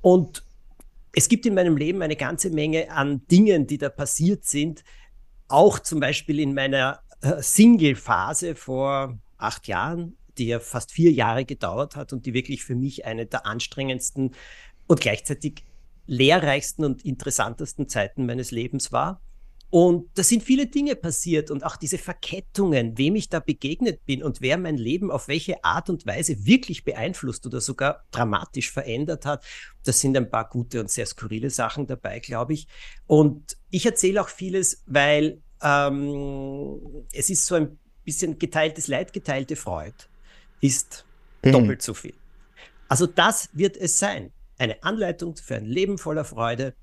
Und 0.01 0.43
es 1.15 1.29
gibt 1.29 1.45
in 1.45 1.53
meinem 1.53 1.77
Leben 1.77 2.01
eine 2.01 2.17
ganze 2.17 2.49
Menge 2.49 2.91
an 2.91 3.25
Dingen, 3.27 3.67
die 3.67 3.77
da 3.77 3.89
passiert 3.89 4.43
sind. 4.43 4.83
Auch 5.47 5.79
zum 5.79 5.99
Beispiel 5.99 6.39
in 6.39 6.53
meiner 6.53 6.99
äh, 7.21 7.41
Single-Phase 7.41 8.55
vor 8.55 9.17
acht 9.37 9.67
Jahren, 9.67 10.17
die 10.37 10.47
ja 10.47 10.59
fast 10.59 10.91
vier 10.91 11.11
Jahre 11.11 11.45
gedauert 11.45 11.95
hat 11.95 12.11
und 12.11 12.25
die 12.25 12.33
wirklich 12.33 12.63
für 12.63 12.75
mich 12.75 13.05
eine 13.05 13.25
der 13.25 13.45
anstrengendsten 13.45 14.35
und 14.87 14.99
gleichzeitig 14.99 15.63
lehrreichsten 16.05 16.83
und 16.83 17.05
interessantesten 17.05 17.87
Zeiten 17.87 18.25
meines 18.25 18.51
Lebens 18.51 18.91
war. 18.91 19.21
Und 19.69 20.09
da 20.15 20.23
sind 20.23 20.43
viele 20.43 20.67
Dinge 20.67 20.95
passiert 20.95 21.51
und 21.51 21.65
auch 21.65 21.75
diese 21.75 21.97
Verkettungen, 21.97 22.97
wem 22.97 23.15
ich 23.15 23.29
da 23.29 23.39
begegnet 23.39 24.05
bin 24.05 24.23
und 24.23 24.39
wer 24.41 24.57
mein 24.57 24.77
Leben 24.77 25.11
auf 25.11 25.27
welche 25.27 25.63
Art 25.63 25.89
und 25.89 26.05
Weise 26.05 26.45
wirklich 26.45 26.83
beeinflusst 26.83 27.45
oder 27.45 27.59
sogar 27.59 28.05
dramatisch 28.11 28.71
verändert 28.71 29.25
hat. 29.25 29.43
Das 29.83 29.99
sind 29.99 30.15
ein 30.15 30.29
paar 30.29 30.47
gute 30.49 30.79
und 30.79 30.89
sehr 30.89 31.05
skurrile 31.05 31.49
Sachen 31.49 31.87
dabei, 31.87 32.19
glaube 32.19 32.53
ich. 32.53 32.67
Und 33.07 33.57
ich 33.69 33.85
erzähle 33.85 34.21
auch 34.21 34.29
vieles, 34.29 34.83
weil 34.85 35.41
ähm, 35.61 37.05
es 37.11 37.29
ist 37.29 37.45
so 37.45 37.55
ein 37.55 37.77
bisschen 38.03 38.39
geteiltes 38.39 38.87
Leid, 38.87 39.13
geteilte 39.13 39.55
Freude 39.55 39.95
ist 40.61 41.05
Mhm. 41.45 41.51
doppelt 41.51 41.81
so 41.81 41.93
viel. 41.93 42.13
Also 42.87 43.07
das 43.07 43.49
wird 43.53 43.77
es 43.77 43.99
sein. 43.99 44.31
Eine 44.57 44.81
Anleitung 44.83 45.35
für 45.35 45.55
ein 45.55 45.65
Leben 45.65 45.97
voller 45.97 46.25
Freude 46.25 46.73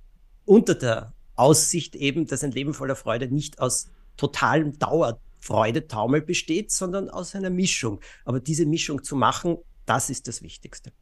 unter 0.45 0.75
der 0.75 1.13
Aussicht 1.37 1.97
eben, 1.97 2.27
dass 2.27 2.45
ein 2.45 2.53
Leben 2.53 2.75
voller 2.75 2.97
Freude 2.97 3.29
nicht 3.29 3.61
aus 3.61 3.89
totalem 4.17 4.79
Dauerfreudetaumel 4.79 6.21
besteht, 6.23 6.71
sondern 6.71 7.11
aus 7.11 7.35
einer 7.35 7.51
Mischung. 7.51 8.01
Aber 8.25 8.41
diese 8.41 8.67
Mischung 8.67 9.03
zu 9.03 9.17
machen, 9.17 9.59
das 9.87 10.11
ist 10.11 10.29
das 10.29 10.43
Wichtigste. 10.43 10.93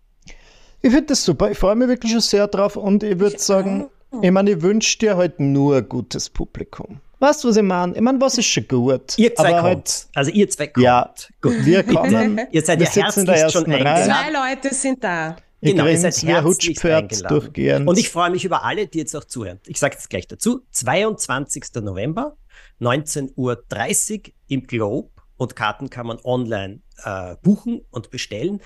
Ich 0.83 0.91
finde 0.91 1.07
das 1.09 1.25
super. 1.25 1.51
Ich 1.51 1.59
freue 1.59 1.75
mich 1.75 1.89
wirklich 1.89 2.13
schon 2.13 2.21
sehr 2.23 2.47
drauf 2.49 2.77
und 2.77 3.03
ich 3.03 3.19
würde 3.19 3.39
sagen, 3.39 3.89
auch. 4.11 4.23
ich 4.23 4.31
meine, 4.31 4.53
ich 4.53 4.63
wünsche 4.63 4.99
dir 4.99 5.17
halt 5.17 5.39
nur 5.41 5.77
ein 5.77 5.89
gutes 5.89 6.31
Publikum. 6.31 7.01
Weißt 7.19 7.45
du, 7.45 7.49
was 7.49 7.57
ich 7.59 7.63
meine? 7.63 7.95
Ich 7.95 8.01
meine, 8.01 8.19
was 8.19 8.39
ist 8.39 8.47
schon 8.47 8.67
gut? 8.67 9.19
Ihr 9.19 9.35
zwei 9.35 9.49
aber 9.49 9.61
kommt. 9.61 9.65
halt, 9.65 10.07
also 10.15 10.31
ihr 10.31 10.49
zwei 10.49 10.69
kommt. 10.69 10.85
Ja. 10.85 11.13
Gut. 11.43 11.67
wir 11.67 11.83
kommen. 11.83 12.41
Ihr 12.51 12.63
seid 12.63 12.79
Wir 12.79 12.87
ja 12.87 12.93
sitzen 12.93 13.21
in 13.21 13.27
der 13.27 13.35
herzlich 13.37 13.53
schon 13.53 13.71
ersten 13.71 13.87
Reihe. 13.87 13.95
eingeladen. 13.95 14.35
Zwei 14.35 14.53
Leute 14.55 14.75
sind 14.75 15.05
da. 15.05 15.37
Ich 15.61 15.73
Genau, 15.73 15.87
ihr 15.87 15.99
seid 15.99 16.45
Hutschpferd 16.45 17.31
durchgehend. 17.31 17.87
Und 17.87 17.99
ich 17.99 18.09
freue 18.09 18.31
mich 18.31 18.45
über 18.45 18.65
alle, 18.65 18.87
die 18.87 18.99
jetzt 18.99 19.15
auch 19.15 19.25
zuhören. 19.25 19.61
Ich 19.67 19.79
sage 19.79 19.95
jetzt 19.95 20.09
gleich 20.09 20.27
dazu. 20.27 20.63
22. 20.71 21.65
November, 21.83 22.37
19.30 22.81 23.33
Uhr 23.37 24.33
im 24.49 24.67
Globe. 24.67 25.11
Und 25.37 25.57
Karten 25.57 25.89
kann 25.89 26.07
man 26.07 26.19
online 26.23 26.81
äh, 27.05 27.37
buchen 27.43 27.83
und 27.91 28.11
bestellen. 28.11 28.61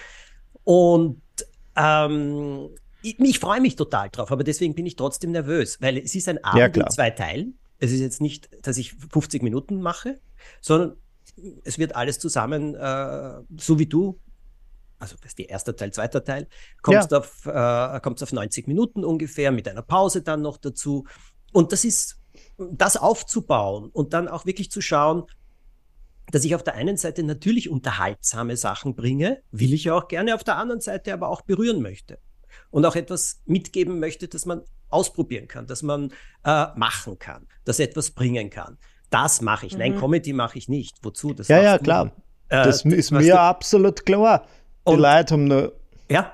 Und 0.65 1.21
ähm, 1.77 2.71
ich, 3.03 3.19
ich 3.21 3.39
freue 3.39 3.61
mich 3.61 3.77
total 3.77 4.09
drauf, 4.11 4.33
aber 4.33 4.45
deswegen 4.45 4.75
bin 4.75 4.87
ich 4.87 4.97
trotzdem 4.97 5.33
nervös, 5.33 5.81
weil 5.81 5.99
es 5.99 6.15
ist 6.15 6.29
ein 6.29 6.43
Abend 6.43 6.77
Ja, 6.77 6.85
in 6.85 6.91
zwei 6.91 7.11
Teilen. 7.11 7.59
Es 7.79 7.93
ist 7.93 8.01
jetzt 8.01 8.21
nicht, 8.21 8.49
dass 8.67 8.77
ich 8.77 8.95
50 8.95 9.43
Minuten 9.43 9.81
mache, 9.81 10.21
sondern 10.61 10.97
es 11.65 11.79
wird 11.79 11.97
alles 11.97 12.19
zusammen, 12.19 12.75
äh, 12.75 13.43
so 13.59 13.79
wie 13.79 13.87
du, 13.87 14.19
also 15.05 15.17
das 15.21 15.31
ist 15.33 15.39
der 15.39 15.49
erste 15.51 15.75
Teil, 15.77 15.93
zweiter 15.93 16.25
Teil, 16.25 16.49
kommst 16.83 17.13
auf, 17.15 17.47
äh, 17.47 18.01
kommst 18.01 18.23
auf 18.23 18.33
90 18.33 18.67
Minuten 18.69 19.05
ungefähr, 19.05 19.53
mit 19.53 19.69
einer 19.69 19.83
Pause 19.83 20.23
dann 20.23 20.43
noch 20.43 20.57
dazu. 20.57 21.07
Und 21.53 21.73
das 21.73 21.85
ist, 21.85 22.19
das 22.59 22.97
aufzubauen 22.97 23.91
und 23.93 24.13
dann 24.13 24.29
auch 24.29 24.45
wirklich 24.47 24.71
zu 24.71 24.81
schauen, 24.81 25.25
dass 26.33 26.45
ich 26.45 26.55
auf 26.55 26.63
der 26.65 26.75
einen 26.75 26.97
Seite 26.97 27.23
natürlich 27.23 27.69
unterhaltsame 27.69 28.57
Sachen 28.57 28.95
bringe, 28.97 29.43
will 29.53 29.75
ich 29.75 29.85
ja 29.85 29.95
auch 29.95 30.09
gerne, 30.09 30.35
auf 30.35 30.43
der 30.43 30.57
anderen 30.57 30.81
Seite 30.81 31.13
aber 31.13 31.29
auch 31.29 31.43
berühren 31.43 31.83
möchte. 31.83 32.19
Und 32.71 32.87
auch 32.87 32.97
etwas 32.97 33.41
mitgeben 33.47 34.01
möchte, 34.01 34.27
dass 34.29 34.47
man 34.47 34.63
ausprobieren 34.89 35.49
kann, 35.49 35.67
dass 35.67 35.83
man 35.83 36.13
äh, 36.45 36.67
machen 36.77 37.19
kann, 37.19 37.47
dass 37.65 37.79
etwas 37.79 38.11
bringen 38.13 38.49
kann. 38.51 38.79
Das 39.11 39.41
mache 39.43 39.67
ich. 39.67 39.77
Nein, 39.77 39.95
Mhm. 39.95 39.99
Comedy 40.01 40.33
mache 40.33 40.57
ich 40.59 40.69
nicht. 40.69 40.97
Wozu? 41.03 41.35
Das 41.35 41.49
ja, 41.49 41.63
ja, 41.63 41.79
klar. 41.79 42.13
Äh, 42.49 42.65
Das 42.65 42.85
ist 42.85 43.11
mir 43.11 43.21
du- 43.23 43.39
absolut 43.41 44.05
klar. 44.07 44.47
Die 44.87 44.93
Und- 44.93 45.01
Leute 45.01 45.35
haben 45.35 45.45
nur. 45.45 45.73
Ja. 46.11 46.33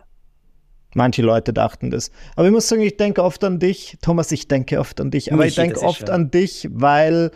Manche 0.95 1.23
Leute 1.23 1.53
dachten 1.53 1.91
das. 1.91 2.11
Aber 2.35 2.47
ich 2.47 2.53
muss 2.53 2.67
sagen, 2.69 2.83
ich 2.83 2.97
denke 2.97 3.23
oft 3.23 3.45
an 3.45 3.61
dich. 3.61 3.97
Thomas, 4.03 4.33
ich 4.33 4.49
denke 4.49 4.81
oft 4.81 5.01
an 5.01 5.13
dich. 5.13 5.33
Aber 5.33 5.45
Michi, 5.45 5.51
ich 5.51 5.55
denke 5.55 5.83
oft 5.83 6.01
schön. 6.01 6.11
an 6.11 6.31
dich, 6.33 6.69
weil 6.73 7.31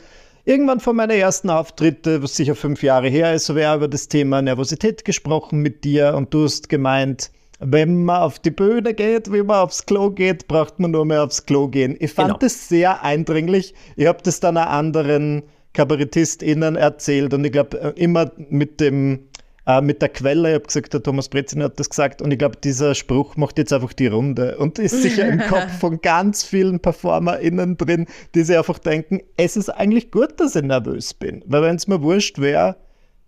irgendwann 0.44 0.80
von 0.80 0.96
meinen 0.96 1.16
ersten 1.16 1.50
Auftritte, 1.50 2.20
was 2.20 2.34
sicher 2.34 2.56
fünf 2.56 2.82
Jahre 2.82 3.08
her 3.08 3.32
ist, 3.32 3.48
habe 3.48 3.60
ich 3.60 3.74
über 3.74 3.86
das 3.86 4.08
Thema 4.08 4.42
Nervosität 4.42 5.04
gesprochen 5.04 5.60
mit 5.60 5.84
dir 5.84 6.14
und 6.16 6.34
du 6.34 6.44
hast 6.44 6.68
gemeint, 6.68 7.30
wenn 7.60 8.04
man 8.04 8.22
auf 8.22 8.40
die 8.40 8.50
Bühne 8.50 8.92
geht, 8.92 9.32
wie 9.32 9.42
man 9.42 9.58
aufs 9.58 9.86
Klo 9.86 10.10
geht, 10.10 10.48
braucht 10.48 10.80
man 10.80 10.90
nur 10.90 11.04
mehr 11.04 11.22
aufs 11.22 11.46
Klo 11.46 11.68
gehen. 11.68 11.96
Ich 12.00 12.12
fand 12.12 12.28
genau. 12.28 12.38
das 12.38 12.68
sehr 12.68 13.04
eindringlich. 13.04 13.74
Ich 13.94 14.06
habe 14.06 14.18
das 14.22 14.40
dann 14.40 14.56
anderen 14.56 15.44
KabarettistInnen 15.72 16.76
erzählt 16.76 17.32
und 17.34 17.44
ich 17.44 17.52
glaube, 17.52 17.80
äh, 17.80 17.92
immer 17.96 18.32
mit 18.36 18.80
dem 18.80 19.28
äh, 19.66 19.80
mit 19.80 20.02
der 20.02 20.10
Quelle, 20.10 20.50
ich 20.50 20.54
habe 20.54 20.66
gesagt, 20.66 20.92
der 20.92 21.02
Thomas 21.02 21.28
Brezin 21.28 21.62
hat 21.62 21.78
das 21.80 21.88
gesagt 21.88 22.20
und 22.22 22.30
ich 22.30 22.38
glaube, 22.38 22.56
dieser 22.62 22.94
Spruch 22.94 23.36
macht 23.36 23.58
jetzt 23.58 23.72
einfach 23.72 23.92
die 23.92 24.08
Runde 24.08 24.58
und 24.58 24.78
ist 24.78 25.02
sicher 25.02 25.26
im 25.26 25.38
Kopf 25.48 25.78
von 25.78 26.00
ganz 26.00 26.44
vielen 26.44 26.80
PerformerInnen 26.80 27.76
drin, 27.76 28.06
die 28.34 28.42
sich 28.42 28.56
einfach 28.56 28.78
denken, 28.78 29.20
es 29.36 29.56
ist 29.56 29.70
eigentlich 29.70 30.10
gut, 30.10 30.38
dass 30.38 30.56
ich 30.56 30.62
nervös 30.62 31.14
bin, 31.14 31.42
weil 31.46 31.62
wenn 31.62 31.76
es 31.76 31.86
mir 31.86 32.02
wurscht 32.02 32.38
wäre, 32.38 32.76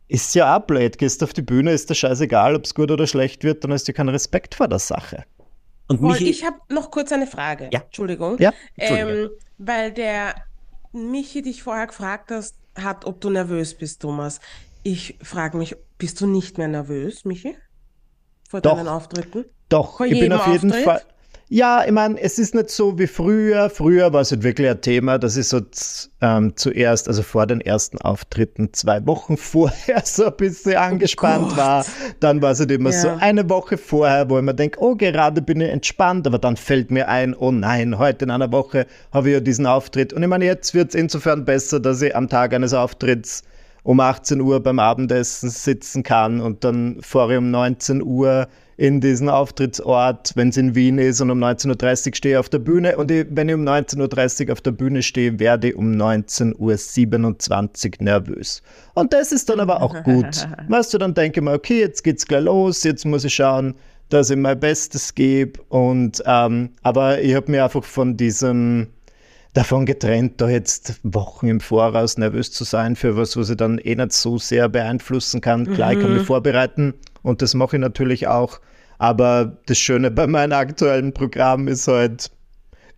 ist 0.09 0.35
ja 0.35 0.57
auch 0.57 0.61
blöd, 0.61 0.99
gehst 0.99 1.22
auf 1.25 1.33
die 1.33 1.42
Bühne, 1.42 1.72
ist 1.72 1.90
der 1.90 1.94
scheißegal, 1.94 2.55
ob 2.55 2.64
es 2.64 2.75
gut 2.75 2.90
oder 2.90 3.07
schlecht 3.07 3.42
wird, 3.42 3.64
dann 3.64 3.72
hast 3.72 3.88
du 3.88 3.92
keinen 3.92 4.11
Respekt 4.11 4.55
vor 4.55 4.68
der 4.68 4.79
Sache. 4.79 5.25
Und 5.88 6.03
Michi, 6.03 6.29
ich 6.29 6.44
habe 6.44 6.57
noch 6.68 6.90
kurz 6.90 7.12
eine 7.12 7.27
Frage. 7.27 7.70
Ja. 7.72 7.81
Entschuldigung. 7.81 8.38
Ja. 8.38 8.53
Ähm, 8.77 9.31
weil 9.59 9.92
der 9.92 10.35
Michi 10.92 11.42
dich 11.42 11.62
vorher 11.62 11.87
gefragt 11.87 12.31
hast, 12.31 12.57
hat, 12.77 13.05
ob 13.05 13.20
du 13.20 13.31
nervös 13.31 13.75
bist, 13.75 14.03
Thomas. 14.03 14.40
Ich 14.83 15.16
frage 15.22 15.57
mich, 15.57 15.77
bist 15.98 16.20
du 16.20 16.26
nicht 16.26 16.59
mehr 16.59 16.68
nervös, 16.68 17.24
Michi? 17.24 17.56
Vor 18.48 18.61
Doch. 18.61 18.76
deinen 18.76 18.88
Auftritten? 18.88 19.44
Doch, 19.68 19.96
Vor 19.96 20.06
ich 20.06 20.20
bin 20.20 20.32
auf 20.32 20.46
jeden 20.46 20.70
Auftritt? 20.70 20.85
Fall. 20.85 21.02
Ja, 21.48 21.85
ich 21.85 21.92
meine, 21.92 22.20
es 22.20 22.40
ist 22.40 22.56
nicht 22.56 22.70
so 22.70 22.98
wie 22.98 23.06
früher. 23.06 23.70
Früher 23.70 24.12
war 24.12 24.22
es 24.22 24.32
halt 24.32 24.42
wirklich 24.42 24.68
ein 24.68 24.80
Thema, 24.80 25.16
dass 25.16 25.37
ich 25.37 25.46
so 25.46 25.61
ähm, 26.20 26.56
zuerst, 26.56 27.06
also 27.06 27.22
vor 27.22 27.46
den 27.46 27.61
ersten 27.61 27.98
Auftritten, 27.98 28.72
zwei 28.72 29.06
Wochen 29.06 29.37
vorher 29.37 30.02
so 30.04 30.26
ein 30.26 30.37
bisschen 30.37 30.74
angespannt 30.74 31.52
oh 31.52 31.56
war. 31.56 31.87
Dann 32.18 32.42
war 32.42 32.50
es 32.50 32.59
halt 32.59 32.72
immer 32.72 32.90
ja. 32.90 33.00
so 33.00 33.09
eine 33.11 33.48
Woche 33.48 33.78
vorher, 33.78 34.28
wo 34.28 34.38
ich 34.38 34.44
mir 34.44 34.54
denke, 34.54 34.80
oh, 34.80 34.96
gerade 34.96 35.40
bin 35.40 35.61
ich 35.61 35.70
entspannt, 35.70 36.26
aber 36.26 36.40
dann 36.40 36.56
fällt 36.56 36.90
mir 36.90 37.09
ein, 37.09 37.32
oh 37.32 37.52
nein, 37.52 37.96
heute 37.96 38.24
in 38.24 38.32
einer 38.32 38.50
Woche 38.50 38.87
habe 39.12 39.28
ich 39.28 39.35
ja 39.35 39.40
diesen 39.40 39.66
Auftritt. 39.66 40.12
Und 40.12 40.24
ich 40.24 40.28
meine, 40.28 40.46
jetzt 40.46 40.74
wird 40.74 40.88
es 40.88 40.94
insofern 40.96 41.44
besser, 41.44 41.78
dass 41.78 42.02
ich 42.02 42.16
am 42.16 42.28
Tag 42.28 42.54
eines 42.54 42.74
Auftritts 42.74 43.44
um 43.87 44.01
18 44.01 44.40
Uhr 44.40 44.61
beim 44.61 44.81
Abendessen 44.81 45.49
sitzen 45.49 46.03
kann 46.03 46.40
und 46.40 46.64
dann 46.64 46.99
fahre 47.03 47.35
ich 47.35 47.38
um 47.38 47.53
19 47.53 48.03
Uhr 48.03 48.49
in 48.77 49.01
diesen 49.01 49.29
Auftrittsort, 49.29 50.33
wenn 50.35 50.49
es 50.49 50.57
in 50.57 50.75
Wien 50.75 50.99
ist 50.99 51.20
und 51.20 51.31
um 51.31 51.38
19.30 51.38 52.09
Uhr 52.09 52.14
stehe 52.16 52.35
ich 52.35 52.38
auf 52.38 52.49
der 52.49 52.59
Bühne 52.59 52.96
und 52.96 53.12
ich, 53.12 53.27
wenn 53.31 53.49
ich 53.49 53.55
um 53.55 53.62
19.30 53.62 54.49
Uhr 54.49 54.53
auf 54.53 54.61
der 54.61 54.72
Bühne 54.72 55.03
stehe, 55.03 55.38
werde 55.38 55.68
ich 55.68 55.77
um 55.77 55.92
19.27 55.92 58.01
Uhr 58.01 58.05
nervös. 58.05 58.61
Und 58.94 59.12
das 59.12 59.31
ist 59.31 59.49
dann 59.49 59.61
aber 59.61 59.81
auch 59.81 59.94
gut. 60.03 60.49
weißt 60.66 60.92
du, 60.92 60.99
dann 60.99 61.14
denke 61.14 61.38
ich 61.38 61.44
mir, 61.44 61.53
okay, 61.53 61.79
jetzt 61.79 62.03
geht's 62.03 62.27
gleich 62.27 62.42
los, 62.42 62.83
jetzt 62.83 63.07
muss 63.07 63.22
ich 63.22 63.35
schauen, 63.35 63.77
dass 64.09 64.31
ich 64.31 64.37
mein 64.37 64.59
Bestes 64.59 65.14
gebe 65.14 65.61
und 65.68 66.25
ähm, 66.27 66.70
aber 66.83 67.20
ich 67.20 67.37
habe 67.37 67.53
mir 67.53 67.62
einfach 67.62 67.85
von 67.85 68.16
diesem 68.16 68.88
davon 69.56 69.86
getrennt, 69.86 70.40
da 70.40 70.48
jetzt 70.50 71.00
Wochen 71.02 71.48
im 71.48 71.60
Voraus 71.60 72.18
nervös 72.18 72.52
zu 72.52 72.64
sein 72.64 72.94
für 72.94 73.16
was, 73.16 73.36
was 73.36 73.48
ich 73.48 73.56
dann 73.56 73.78
eh 73.78 73.94
nicht 73.94 74.12
so 74.12 74.36
sehr 74.36 74.68
beeinflussen 74.68 75.40
kann. 75.40 75.72
Klar, 75.72 75.92
mhm. 75.92 75.96
ich 75.96 76.02
kann 76.02 76.12
mich 76.12 76.22
mhm. 76.22 76.26
vorbereiten 76.26 76.94
und 77.22 77.40
das 77.40 77.54
mache 77.54 77.76
ich 77.76 77.80
natürlich 77.80 78.26
auch. 78.26 78.60
Aber 78.98 79.58
das 79.66 79.78
Schöne 79.78 80.10
bei 80.10 80.26
meinem 80.26 80.52
aktuellen 80.52 81.12
Programm 81.12 81.68
ist 81.68 81.88
halt, 81.88 82.30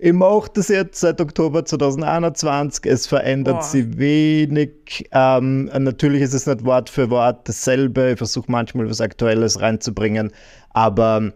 ich 0.00 0.12
mache 0.12 0.50
das 0.54 0.68
jetzt 0.68 1.00
seit 1.00 1.20
Oktober 1.20 1.64
2021. 1.64 2.86
Es 2.86 3.06
verändert 3.06 3.56
Boah. 3.56 3.62
sich 3.62 3.98
wenig. 3.98 5.08
Ähm, 5.12 5.64
natürlich 5.76 6.22
ist 6.22 6.34
es 6.34 6.46
nicht 6.46 6.64
Wort 6.64 6.88
für 6.88 7.10
Wort 7.10 7.48
dasselbe. 7.48 8.12
Ich 8.12 8.18
versuche 8.18 8.50
manchmal 8.50 8.88
was 8.88 9.00
Aktuelles 9.00 9.60
reinzubringen. 9.60 10.30
Aber 10.70 11.32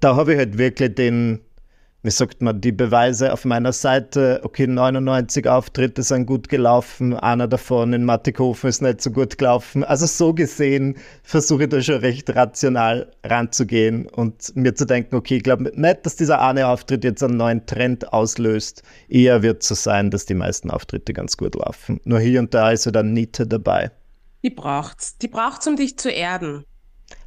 da 0.00 0.16
habe 0.16 0.32
ich 0.32 0.38
halt 0.38 0.56
wirklich 0.56 0.94
den, 0.94 1.40
wie 2.02 2.10
sagt 2.10 2.42
man, 2.42 2.60
die 2.60 2.70
Beweise 2.70 3.32
auf 3.32 3.44
meiner 3.44 3.72
Seite, 3.72 4.40
okay, 4.44 4.68
99 4.68 5.48
Auftritte 5.48 6.04
sind 6.04 6.26
gut 6.26 6.48
gelaufen, 6.48 7.14
einer 7.14 7.48
davon 7.48 7.92
in 7.92 8.04
Mattighofen 8.04 8.70
ist 8.70 8.82
nicht 8.82 9.00
so 9.00 9.10
gut 9.10 9.36
gelaufen. 9.36 9.82
Also 9.82 10.06
so 10.06 10.32
gesehen 10.32 10.96
versuche 11.24 11.64
ich 11.64 11.70
da 11.70 11.82
schon 11.82 11.96
recht 11.96 12.34
rational 12.36 13.10
ranzugehen 13.24 14.06
und 14.06 14.54
mir 14.54 14.76
zu 14.76 14.86
denken, 14.86 15.16
okay, 15.16 15.38
ich 15.38 15.42
glaube 15.42 15.72
nicht, 15.74 16.06
dass 16.06 16.14
dieser 16.14 16.40
eine 16.40 16.68
Auftritt 16.68 17.02
jetzt 17.02 17.22
einen 17.22 17.36
neuen 17.36 17.66
Trend 17.66 18.12
auslöst. 18.12 18.84
Eher 19.08 19.42
wird 19.42 19.62
es 19.62 19.68
so 19.68 19.74
sein, 19.74 20.12
dass 20.12 20.24
die 20.24 20.34
meisten 20.34 20.70
Auftritte 20.70 21.12
ganz 21.12 21.36
gut 21.36 21.56
laufen. 21.56 22.00
Nur 22.04 22.20
hier 22.20 22.38
und 22.38 22.54
da 22.54 22.70
ist 22.70 22.88
dann 22.94 23.12
Niete 23.12 23.44
dabei. 23.44 23.90
Die 24.44 24.50
braucht's. 24.50 25.18
Die 25.18 25.28
braucht's, 25.28 25.66
um 25.66 25.74
dich 25.74 25.98
zu 25.98 26.10
erden. 26.10 26.64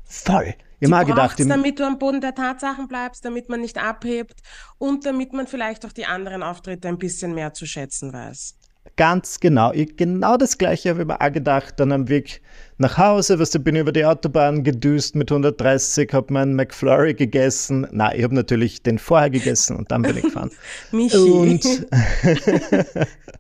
Voll. 0.06 0.56
Habe 0.82 1.06
gedacht, 1.06 1.40
damit 1.40 1.80
du 1.80 1.86
am 1.86 2.00
Boden 2.00 2.22
der 2.22 2.34
Tatsachen 2.34 2.88
bleibst, 2.88 3.24
damit 3.24 3.50
man 3.50 3.62
nicht 3.62 3.78
abhebt 3.78 4.42
und 4.78 5.06
damit 5.06 5.34
man 5.34 5.48
vielleicht 5.48 5.86
auch 5.86 5.92
die 5.92 6.06
anderen 6.06 6.44
Auftritte 6.44 6.88
ein 6.88 6.98
bisschen 6.98 7.34
mehr 7.34 7.54
zu 7.54 7.66
schätzen 7.66 8.14
weiß. 8.14 8.56
Ganz 8.96 9.40
genau. 9.40 9.72
Ich, 9.74 9.96
genau 9.96 10.38
das 10.38 10.58
Gleiche 10.58 10.90
habe 10.90 11.02
ich 11.02 11.08
mir 11.08 11.22
auch 11.22 11.32
gedacht. 11.32 11.80
Dann 11.80 11.92
am 11.92 12.10
Weg 12.10 12.42
nach 12.82 12.98
Hause, 12.98 13.40
was 13.40 13.54
weißt 13.54 13.64
bin 13.64 13.76
ich 13.76 13.82
über 13.82 13.92
die 13.92 14.04
Autobahn 14.04 14.64
gedüst 14.64 15.16
mit 15.16 15.32
130, 15.32 16.12
habe 16.14 16.34
meinen 16.34 16.56
McFlurry 16.56 17.14
gegessen. 17.14 17.88
Nein, 17.92 18.14
ich 18.18 18.24
habe 18.24 18.34
natürlich 18.36 18.82
den 18.82 18.98
vorher 18.98 19.30
gegessen 19.30 19.78
und 19.78 19.92
dann 19.92 20.02
bin 20.02 20.18
ich 20.18 20.24
gefahren. 20.24 20.50
Michi. 20.92 21.18
Und, 21.18 21.64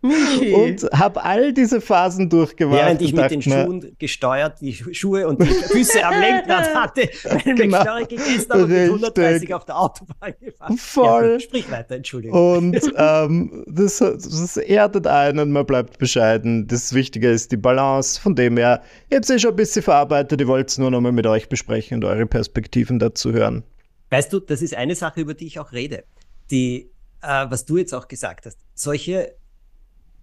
Michi. 0.02 0.54
und 0.54 0.84
habe 0.94 1.24
all 1.24 1.54
diese 1.54 1.82
Phasen 1.82 2.30
durchgemacht. 2.30 2.80
Während 2.80 3.02
ich 3.02 3.14
mit 3.14 3.32
den 3.32 3.42
Schuhen 3.42 3.96
gesteuert, 3.98 4.62
die 4.62 4.74
Schuhe 4.74 5.28
und 5.28 5.42
die 5.42 5.48
Füße 5.48 6.06
am 6.06 6.20
Lenkrad 6.20 6.76
hatte, 6.76 7.10
meinen 7.26 7.56
genau. 7.56 7.78
McFlurry 7.78 8.06
gegessen 8.06 8.52
habe 8.52 8.64
und 8.64 8.70
mit 8.70 8.90
130 8.90 9.54
auf 9.56 9.66
der 9.66 9.78
Autobahn 9.80 10.34
gefahren. 10.40 10.78
Voll. 10.78 11.32
Ja, 11.32 11.40
sprich 11.40 11.72
weiter, 11.72 11.96
Entschuldigung. 11.96 12.58
Und 12.58 12.94
ähm, 12.96 13.64
das, 13.68 13.98
das 13.98 14.58
erdet 14.58 15.08
einen, 15.08 15.52
man 15.52 15.66
bleibt 15.66 15.98
bescheiden. 15.98 16.68
Das 16.68 16.94
Wichtige 16.94 17.32
ist 17.32 17.52
die 17.52 17.58
Balance, 17.58 18.22
von 18.22 18.36
dem 18.36 18.58
her, 18.58 18.84
ich 19.10 19.16
habe 19.16 19.26
eh 19.32 19.39
schon 19.39 19.52
ein 19.52 19.56
bisschen 19.56 19.82
verarbeitet. 19.82 20.41
Ich 20.41 20.48
wollte 20.48 20.67
es 20.67 20.78
nur 20.78 20.91
nochmal 20.91 21.12
mit 21.12 21.26
euch 21.26 21.50
besprechen 21.50 21.96
und 21.96 22.06
eure 22.06 22.26
Perspektiven 22.26 23.00
dazu 23.00 23.32
hören. 23.32 23.63
Weißt 24.10 24.32
du, 24.32 24.39
das 24.39 24.62
ist 24.62 24.76
eine 24.76 24.96
Sache, 24.96 25.22
über 25.22 25.34
die 25.34 25.48
ich 25.48 25.60
auch 25.60 25.72
rede. 25.72 26.04
Die, 26.52 26.91
äh, 27.22 27.46
was 27.50 27.65
du 27.65 27.78
jetzt 27.78 27.94
auch 27.94 28.08
gesagt 28.08 28.46
hast, 28.46 28.58
solche 28.74 29.36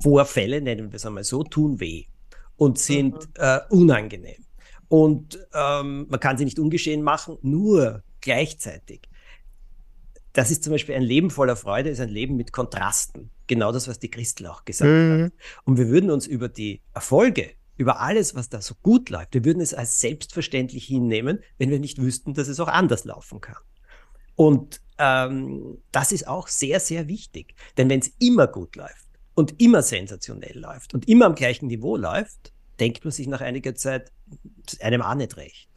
Vorfälle, 0.03 0.61
nennen 0.61 0.92
wir 0.92 0.97
es 0.97 1.07
einmal 1.07 1.25
so, 1.25 1.42
tun 1.42 1.81
weh 1.81 2.05
und 2.57 2.79
sind 2.79 3.14
mhm. 3.14 3.33
äh, 3.37 3.61
unangenehm. 3.71 4.44
Und 4.88 5.38
ähm, 5.55 6.07
man 6.09 6.21
kann 6.21 6.38
sie 6.38 6.44
nicht 6.44 6.59
ungeschehen 6.59 7.03
machen, 7.03 7.38
nur 7.42 8.03
gleichzeitig. 8.21 9.03
Das 10.33 10.51
ist 10.51 10.64
zum 10.64 10.73
Beispiel 10.73 10.94
ein 10.94 11.03
Leben 11.03 11.31
voller 11.31 11.57
Freude, 11.57 11.90
ist 11.90 12.01
ein 12.01 12.09
Leben 12.09 12.37
mit 12.37 12.53
Kontrasten. 12.53 13.31
Genau 13.47 13.73
das, 13.73 13.88
was 13.88 13.99
die 13.99 14.11
Christel 14.11 14.47
auch 14.47 14.64
gesagt 14.64 14.90
mhm. 14.90 15.25
hat. 15.25 15.33
Und 15.64 15.79
wir 15.79 15.88
würden 15.88 16.11
uns 16.11 16.27
über 16.27 16.49
die 16.49 16.83
Erfolge 16.94 17.51
über 17.79 18.01
alles, 18.01 18.35
was 18.35 18.51
da 18.51 18.61
so 18.61 18.75
gut 18.83 19.09
läuft. 19.09 19.33
Wir 19.33 19.45
würden 19.45 19.62
es 19.62 19.73
als 19.73 20.01
selbstverständlich 20.01 20.85
hinnehmen, 20.85 21.38
wenn 21.57 21.71
wir 21.71 21.79
nicht 21.79 22.03
wüssten, 22.03 22.35
dass 22.35 22.49
es 22.49 22.61
auch 22.61 22.69
anders 22.69 23.05
laufen 23.05 23.41
kann. 23.41 23.62
Und 24.35 24.81
ähm, 24.99 25.79
das 25.93 26.12
ist 26.12 26.27
auch 26.27 26.49
sehr, 26.49 26.81
sehr 26.81 27.09
wichtig. 27.09 27.55
Denn 27.77 27.88
wenn 27.88 28.01
es 28.01 28.09
immer 28.19 28.49
gut 28.49 28.77
läuft 28.77 29.09
und 29.35 29.61
immer 29.62 29.83
sensationell 29.83 30.59
läuft 30.59 30.93
und 30.93 31.09
immer 31.09 31.27
am 31.27 31.37
gleichen 31.37 31.69
Niveau 31.69 31.97
läuft, 31.97 32.53
denkt 32.81 33.05
man 33.05 33.12
sich 33.12 33.29
nach 33.29 33.41
einiger 33.41 33.75
Zeit 33.75 34.12
einem 34.81 35.01
auch 35.01 35.14
nicht 35.14 35.37
recht. 35.37 35.69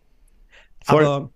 Voll. 0.84 1.06
Aber 1.06 1.32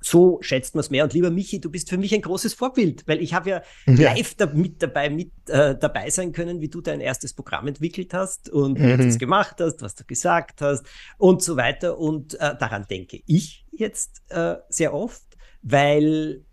so 0.00 0.38
schätzt 0.40 0.74
man 0.74 0.80
es 0.80 0.90
mehr. 0.90 1.04
Und 1.04 1.12
lieber 1.12 1.30
Michi, 1.30 1.60
du 1.60 1.70
bist 1.70 1.88
für 1.88 1.98
mich 1.98 2.14
ein 2.14 2.22
großes 2.22 2.54
Vorbild, 2.54 3.02
weil 3.06 3.20
ich 3.22 3.34
habe 3.34 3.50
ja, 3.50 3.62
ja, 3.86 4.14
live 4.14 4.34
da, 4.34 4.46
mit 4.46 4.82
dabei, 4.82 5.10
mit 5.10 5.32
äh, 5.48 5.76
dabei 5.76 6.10
sein 6.10 6.32
können, 6.32 6.60
wie 6.60 6.68
du 6.68 6.80
dein 6.80 7.00
erstes 7.00 7.32
Programm 7.32 7.66
entwickelt 7.66 8.14
hast 8.14 8.48
und 8.50 8.78
mhm. 8.78 8.84
wie 8.84 8.96
du 8.96 9.08
es 9.08 9.18
gemacht 9.18 9.56
hast, 9.60 9.82
was 9.82 9.94
du 9.94 10.04
gesagt 10.04 10.60
hast 10.60 10.84
und 11.18 11.42
so 11.42 11.56
weiter. 11.56 11.98
Und 11.98 12.34
äh, 12.34 12.56
daran 12.58 12.86
denke 12.88 13.20
ich 13.26 13.66
jetzt 13.72 14.22
äh, 14.28 14.56
sehr 14.68 14.94
oft, 14.94 15.24
weil 15.62 16.44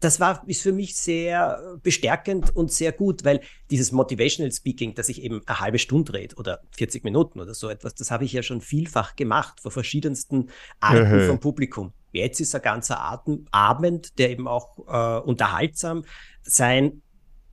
das 0.00 0.20
war, 0.20 0.42
ist 0.46 0.62
für 0.62 0.72
mich 0.72 0.96
sehr 0.96 1.78
bestärkend 1.82 2.54
und 2.54 2.70
sehr 2.70 2.92
gut, 2.92 3.24
weil 3.24 3.40
dieses 3.70 3.92
Motivational 3.92 4.52
Speaking, 4.52 4.94
das 4.94 5.08
ich 5.08 5.22
eben 5.22 5.40
eine 5.46 5.60
halbe 5.60 5.78
Stunde 5.78 6.12
rede 6.12 6.36
oder 6.36 6.60
40 6.76 7.04
Minuten 7.04 7.40
oder 7.40 7.54
so 7.54 7.68
etwas, 7.68 7.94
das 7.94 8.10
habe 8.10 8.24
ich 8.24 8.32
ja 8.32 8.42
schon 8.42 8.60
vielfach 8.60 9.16
gemacht 9.16 9.60
vor 9.60 9.70
verschiedensten 9.70 10.50
Arten 10.80 11.22
mhm. 11.22 11.26
vom 11.26 11.40
Publikum. 11.40 11.92
Jetzt 12.16 12.40
ist 12.40 12.54
ein 12.54 12.62
ganzer 12.62 13.00
Atem, 13.00 13.46
Abend, 13.50 14.18
der 14.18 14.30
eben 14.30 14.48
auch 14.48 14.78
äh, 14.88 15.20
unterhaltsam 15.26 16.04
sein 16.42 17.02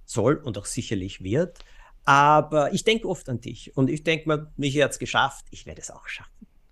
soll 0.06 0.36
und 0.36 0.58
auch 0.58 0.65
sicherlich 0.65 1.23
wird. 1.23 1.60
Aber 2.06 2.73
ich 2.73 2.84
denke 2.84 3.08
oft 3.08 3.30
an 3.30 3.39
dich 3.39 3.76
und 3.78 3.89
ich 3.89 4.04
denke 4.04 4.28
mir, 4.28 4.52
mich 4.58 4.82
hat 4.82 4.91
es 4.91 4.99
geschafft, 4.99 5.45
ich 5.52 5.65
werde 5.65 5.82
es 5.82 5.89
auch 5.89 6.08
schaffen. 6.08 6.32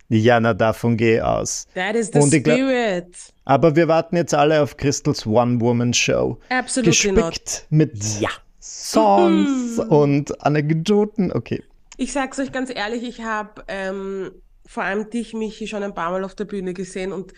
Ja, 0.09 0.41
na, 0.41 0.53
davon 0.53 0.97
gehe 0.97 1.17
ich 1.17 1.21
aus. 1.23 1.67
That 1.73 1.95
is 1.95 2.11
the 2.13 2.19
Und 2.19 2.33
ich 2.33 2.43
glaub- 2.43 2.57
spirit. 2.57 3.15
Aber 3.45 3.75
wir 3.77 3.87
warten 3.87 4.17
jetzt 4.17 4.33
alle 4.33 4.61
auf 4.61 4.75
Crystals 4.75 5.25
One-Woman-Show. 5.25 6.37
Absolutely 6.49 7.11
not. 7.13 7.29
Gespickt 7.29 7.65
mit 7.69 8.19
Ja. 8.19 8.29
Songs 8.59 9.79
und 9.79 10.43
Anekdoten. 10.45 11.31
Okay. 11.31 11.63
Ich 11.97 12.11
sag's 12.13 12.39
euch 12.39 12.51
ganz 12.51 12.69
ehrlich, 12.73 13.03
ich 13.03 13.21
habe 13.23 13.63
ähm, 13.67 14.31
vor 14.65 14.83
allem 14.83 15.09
dich, 15.09 15.33
Michi, 15.33 15.67
schon 15.67 15.83
ein 15.83 15.93
paar 15.93 16.11
Mal 16.11 16.23
auf 16.23 16.35
der 16.35 16.45
Bühne 16.45 16.73
gesehen 16.73 17.11
und 17.13 17.33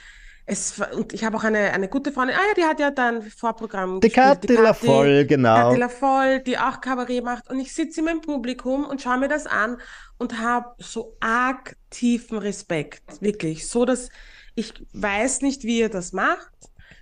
es 0.46 0.80
und 0.80 1.14
ich 1.14 1.24
habe 1.24 1.38
auch 1.38 1.44
eine, 1.44 1.72
eine 1.72 1.88
gute 1.88 2.12
Freundin, 2.12 2.36
ah 2.36 2.42
ja, 2.50 2.54
die 2.56 2.64
hat 2.64 2.80
ja 2.80 2.92
dann 2.92 3.22
Vorprogramm 3.22 4.02
Die 4.02 4.10
gespielt, 4.10 4.42
Kathi 4.42 4.54
Lavoll, 4.56 5.26
genau. 5.26 5.56
Kathi 5.56 5.80
Lavoll, 5.80 6.40
die 6.42 6.58
auch 6.58 6.82
Kabarett 6.82 7.24
macht. 7.24 7.50
Und 7.50 7.60
ich 7.60 7.74
sitze 7.74 8.02
immer 8.02 8.12
im 8.12 8.22
Publikum 8.22 8.86
und 8.86 9.02
schaue 9.02 9.20
mir 9.20 9.30
das 9.30 9.48
an 9.48 9.78
und 10.18 10.40
habe 10.40 10.76
so 10.80 11.16
arg 11.22 11.78
tiefen 11.90 12.38
Respekt, 12.38 13.22
wirklich, 13.22 13.68
so 13.68 13.86
dass 13.86 14.10
ich 14.56 14.74
weiß 14.94 15.42
nicht, 15.42 15.64
wie 15.64 15.80
ihr 15.80 15.90
das 15.90 16.12
macht, 16.12 16.52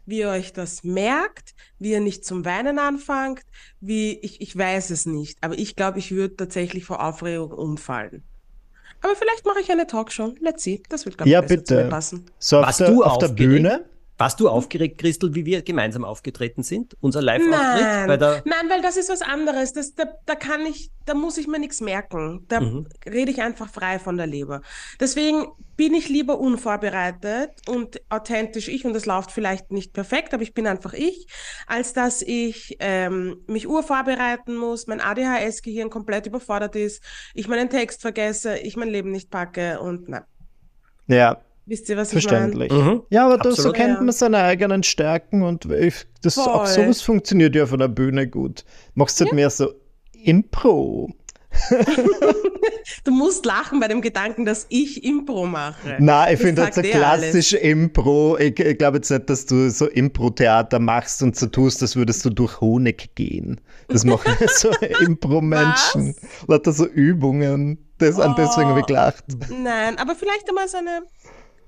wie 0.06 0.20
ihr 0.20 0.30
euch 0.30 0.54
das 0.54 0.84
merkt, 0.84 1.54
wie 1.80 1.92
ihr 1.92 2.00
nicht 2.00 2.26
zum 2.26 2.46
Weinen 2.46 2.80
anfangt, 2.80 3.44
wie 3.80 4.20
ich, 4.20 4.42
ich 4.42 4.56
weiß 4.58 4.92
es 4.92 5.06
nicht, 5.06 5.40
aber 5.44 5.58
ich 5.58 5.76
glaube, 5.76 6.00
ich 6.00 6.12
würde 6.12 6.36
tatsächlich 6.36 6.86
vor 6.86 7.04
Aufregung 7.04 7.52
umfallen. 7.52 8.24
Aber 9.02 9.16
vielleicht 9.16 9.46
mache 9.46 9.60
ich 9.62 9.72
eine 9.72 9.88
Talkshow. 9.88 10.34
Let's 10.40 10.64
see. 10.64 10.82
Das 10.90 11.06
wird, 11.06 11.18
glaube 11.18 11.28
ich, 11.30 11.34
Ja, 11.34 11.42
besser 11.42 11.64
zu 11.66 11.74
mir 11.74 11.80
bitte. 11.82 11.90
passen. 11.90 12.26
So 12.40 12.58
auf 12.60 12.66
Warst 12.66 12.80
der, 12.82 12.88
du 12.92 13.04
auf 13.04 13.18
der? 13.18 13.28
Bühne. 13.30 13.86
Warst 14.22 14.40
du 14.40 14.48
aufgeregt, 14.50 15.00
Christel, 15.00 15.34
wie 15.36 15.46
wir 15.46 15.62
gemeinsam 15.64 16.06
aufgetreten 16.06 16.62
sind? 16.64 16.96
Unser 17.02 17.22
Live-Auftritt 17.22 17.82
Nein, 17.82 18.08
bei 18.08 18.18
der. 18.18 18.44
nein, 18.46 18.70
weil 18.70 18.82
das 18.82 18.96
ist 18.98 19.10
was 19.10 19.22
anderes. 19.22 19.74
Das, 19.74 19.96
da, 19.96 20.06
da 20.26 20.36
kann 20.36 20.66
ich, 20.66 20.92
da 21.06 21.14
muss 21.16 21.38
ich 21.38 21.48
mir 21.48 21.60
nichts 21.60 21.82
merken. 21.82 22.46
Da 22.48 22.62
Mhm. 22.62 22.88
rede 23.06 23.32
ich 23.32 23.42
einfach 23.42 23.68
frei 23.70 23.98
von 23.98 24.18
der 24.18 24.28
Leber. 24.28 24.62
Deswegen 25.00 25.48
bin 25.76 25.96
ich 25.96 26.08
lieber 26.10 26.40
unvorbereitet 26.40 27.50
und 27.68 28.00
authentisch 28.10 28.68
ich 28.68 28.86
und 28.86 28.94
das 28.94 29.06
läuft 29.08 29.32
vielleicht 29.32 29.72
nicht 29.72 29.94
perfekt, 29.94 30.34
aber 30.34 30.44
ich 30.44 30.54
bin 30.54 30.68
einfach 30.68 30.94
ich, 30.94 31.26
als 31.66 31.94
dass 31.94 32.22
ich 32.22 32.78
ähm, 32.80 33.38
mich 33.48 33.68
urvorbereiten 33.68 34.56
muss, 34.56 34.86
mein 34.86 35.02
ADHS-Gehirn 35.02 35.90
komplett 35.90 36.28
überfordert 36.28 36.76
ist, 36.76 37.02
ich 37.34 37.48
meinen 37.48 37.70
Text 37.70 38.02
vergesse, 38.02 38.58
ich 38.60 38.76
mein 38.78 38.90
Leben 38.90 39.12
nicht 39.12 39.32
packe 39.32 39.80
und 39.80 40.08
na, 40.10 40.26
Ja, 41.08 41.42
wisst 41.72 41.90
ihr, 41.90 41.98
was 41.98 42.14
ich 42.14 42.26
meine? 42.26 42.52
verständlich. 42.52 42.72
Mhm. 42.72 43.02
Ja, 43.10 43.26
aber 43.26 43.38
das, 43.38 43.56
so 43.56 43.72
kennt 43.72 43.96
Ja. 43.96 44.02
man 44.02 44.12
seine 44.12 44.38
eigenen 44.44 44.84
Stärken 44.84 45.42
und 45.42 45.66
ich, 45.72 46.06
das, 46.22 46.38
auch 46.38 46.66
Voll. 46.66 46.84
sowas 46.84 47.02
funktioniert 47.02 47.56
ja 47.56 47.66
von 47.66 47.80
der 47.80 47.88
Bühne 47.88 48.28
gut. 48.28 48.64
Machst 48.94 49.20
halt 49.22 49.34
mehr 49.34 49.50
so 49.50 49.72
Impro. 50.24 51.10
Du 53.04 53.12
musst 53.12 53.46
lachen 53.46 53.80
bei 53.80 53.88
dem 53.88 54.02
Gedanken, 54.02 54.46
dass 54.46 54.66
ich 54.70 55.04
Impro 55.04 55.46
mache. 55.46 55.98
Nein, 56.00 56.34
ich 56.34 56.40
Das 56.40 56.46
finde 56.48 56.62
das 56.66 56.76
sagt 56.76 56.88
ein 56.88 56.92
eh 57.00 57.04
alles. 57.04 57.32
klassisch 57.32 57.54
Impro. 57.54 58.38
Ich, 58.38 58.60
ich 58.60 58.78
glaube 58.78 58.98
jetzt 58.98 59.10
nicht, 59.10 59.30
dass 59.30 59.46
du 59.46 59.70
so 59.70 59.88
Impro-Theater 59.88 60.80
machst 60.80 61.22
und 61.24 61.36
so 61.36 61.48
tust, 61.48 61.82
als 61.82 61.96
würdest 61.96 62.24
du 62.26 62.30
durch 62.30 62.60
Honig 62.62 63.16
gehen. 63.16 63.60
Das 63.88 64.04
machen 64.04 64.34
so 64.56 64.70
Impro-Menschen. 65.06 66.16
Lauter 66.48 66.72
so 66.74 66.86
Übungen. 66.86 67.78
Das, 67.98 68.20
An 68.20 68.36
deswegen 68.38 68.68
habe 68.68 68.80
ich 68.80 68.84
Oh. 68.84 68.88
gelacht. 68.88 69.24
Nein, 69.64 69.98
aber 69.98 70.16
vielleicht 70.16 70.48
einmal 70.50 70.68
so 70.68 70.78
eine, 70.78 71.02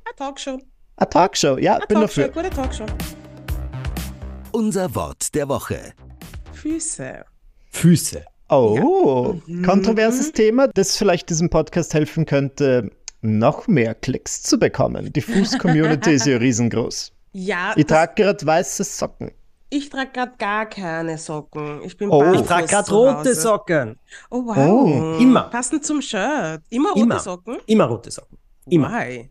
eine 0.05 0.15
Talkshow. 0.15 0.59
Eine 0.97 1.09
Talkshow, 1.09 1.57
ja, 1.57 1.75
Eine 1.75 1.85
bin 1.87 1.97
Talkshow, 1.97 2.21
dafür. 2.21 2.41
eine 2.43 2.49
gute 2.49 2.55
Talkshow. 2.61 2.85
Unser 4.51 4.93
Wort 4.95 5.33
der 5.33 5.47
Woche. 5.49 5.93
Füße. 6.53 7.25
Füße. 7.71 8.23
Oh, 8.49 9.35
Mhm. 9.47 9.65
kontroverses 9.65 10.31
Thema, 10.31 10.67
das 10.67 10.95
vielleicht 10.95 11.29
diesem 11.29 11.49
Podcast 11.49 11.93
helfen 11.93 12.25
könnte, 12.25 12.91
noch 13.21 13.67
mehr 13.67 13.95
Klicks 13.95 14.43
zu 14.43 14.59
bekommen. 14.59 15.11
Die 15.11 15.21
Fuß-Community 15.21 16.11
ist 16.13 16.27
ja 16.27 16.37
riesengroß. 16.37 17.11
Ja, 17.31 17.73
Ich 17.75 17.85
trage 17.87 18.13
gerade 18.21 18.45
weiße 18.45 18.83
Socken. 18.83 19.31
ich 19.71 19.89
trage 19.89 20.11
gerade 20.11 20.33
gar 20.37 20.67
keine 20.67 21.17
Socken. 21.17 21.81
Ich 21.83 21.97
bin 21.97 22.09
Oh. 22.11 22.33
Ich 22.33 22.41
trage 22.41 22.67
gerade 22.67 22.91
rote. 22.91 23.33
Socken. 23.33 23.97
Oh, 24.29 24.45
wow. 24.45 24.57
Oh, 24.57 25.17
immer. 25.19 25.43
Passend 25.49 25.83
zum 25.83 25.99
Shirt. 26.01 26.61
Immer 26.69 26.89
rote 26.89 27.01
Immer. 27.01 27.19
Socken? 27.19 27.57
Immer 27.65 27.85
rote 27.85 28.11
Socken. 28.11 28.37
Immer. 28.69 28.89
Why? 28.91 29.29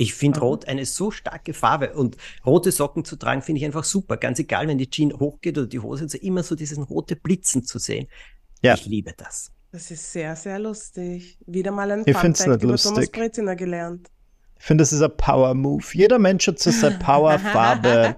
Ich 0.00 0.14
finde 0.14 0.40
Rot 0.40 0.68
eine 0.68 0.86
so 0.86 1.10
starke 1.10 1.52
Farbe 1.52 1.92
und 1.94 2.16
rote 2.46 2.70
Socken 2.70 3.04
zu 3.04 3.16
tragen 3.16 3.42
finde 3.42 3.58
ich 3.58 3.64
einfach 3.64 3.82
super. 3.82 4.16
Ganz 4.16 4.38
egal, 4.38 4.68
wenn 4.68 4.78
die 4.78 4.88
Jeans 4.88 5.14
hochgeht 5.14 5.58
oder 5.58 5.66
die 5.66 5.80
Hose, 5.80 6.08
so 6.08 6.16
immer 6.18 6.44
so 6.44 6.54
diesen 6.54 6.84
rote 6.84 7.16
Blitzen 7.16 7.64
zu 7.64 7.80
sehen. 7.80 8.06
Ja. 8.62 8.74
Ich 8.74 8.86
liebe 8.86 9.12
das. 9.16 9.50
Das 9.72 9.90
ist 9.90 10.12
sehr, 10.12 10.36
sehr 10.36 10.60
lustig. 10.60 11.36
Wieder 11.46 11.72
mal 11.72 11.90
ein 11.90 12.02
Ich 12.06 12.12
Fun 12.12 12.20
find's 12.22 12.38
Fact 12.40 12.50
nicht 12.50 12.62
über 12.62 12.72
lustig. 12.72 12.92
Thomas 12.94 13.10
Breziner 13.10 13.56
gelernt. 13.56 14.08
Ich 14.58 14.64
finde, 14.64 14.82
das 14.82 14.92
ist 14.92 15.02
ein 15.02 15.16
Power-Move. 15.16 15.84
Jeder 15.92 16.18
Mensch 16.18 16.46
hat 16.46 16.60
so 16.60 16.70
seine 16.70 16.98
Power-Farbe. 17.00 18.16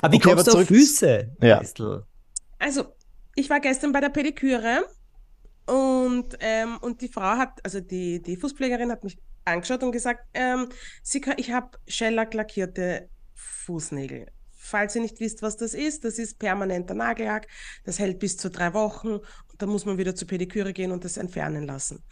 Aber 0.00 0.12
wie 0.12 0.16
Okay, 0.16 0.30
kommst 0.30 0.48
aber 0.48 0.56
du 0.56 0.62
auf 0.62 0.68
Füße? 0.68 1.36
Ja. 1.42 1.62
Also, 2.58 2.84
ich 3.34 3.50
war 3.50 3.60
gestern 3.60 3.92
bei 3.92 4.00
der 4.00 4.08
Pediküre 4.08 4.84
und, 5.66 6.36
ähm, 6.40 6.78
und 6.80 7.00
die 7.02 7.08
Frau 7.08 7.36
hat, 7.36 7.60
also 7.62 7.80
die, 7.80 8.22
die 8.22 8.36
Fußpflegerin 8.36 8.90
hat 8.90 9.04
mich 9.04 9.18
angeschaut 9.44 9.82
und 9.82 9.92
gesagt, 9.92 10.26
ähm, 10.34 10.68
sie 11.02 11.20
kann, 11.20 11.34
ich 11.38 11.52
habe 11.52 11.78
Shellac 11.86 12.34
lackierte 12.34 13.08
Fußnägel. 13.34 14.26
Falls 14.50 14.94
ihr 14.94 15.02
nicht 15.02 15.20
wisst, 15.20 15.42
was 15.42 15.58
das 15.58 15.74
ist, 15.74 16.04
das 16.04 16.18
ist 16.18 16.38
permanenter 16.38 16.94
Nagellack, 16.94 17.46
das 17.84 17.98
hält 17.98 18.18
bis 18.18 18.38
zu 18.38 18.48
drei 18.48 18.72
Wochen 18.72 19.16
und 19.16 19.22
dann 19.58 19.68
muss 19.68 19.84
man 19.84 19.98
wieder 19.98 20.14
zur 20.14 20.26
Pediküre 20.26 20.72
gehen 20.72 20.90
und 20.90 21.04
das 21.04 21.18
entfernen 21.18 21.64
lassen. 21.64 22.02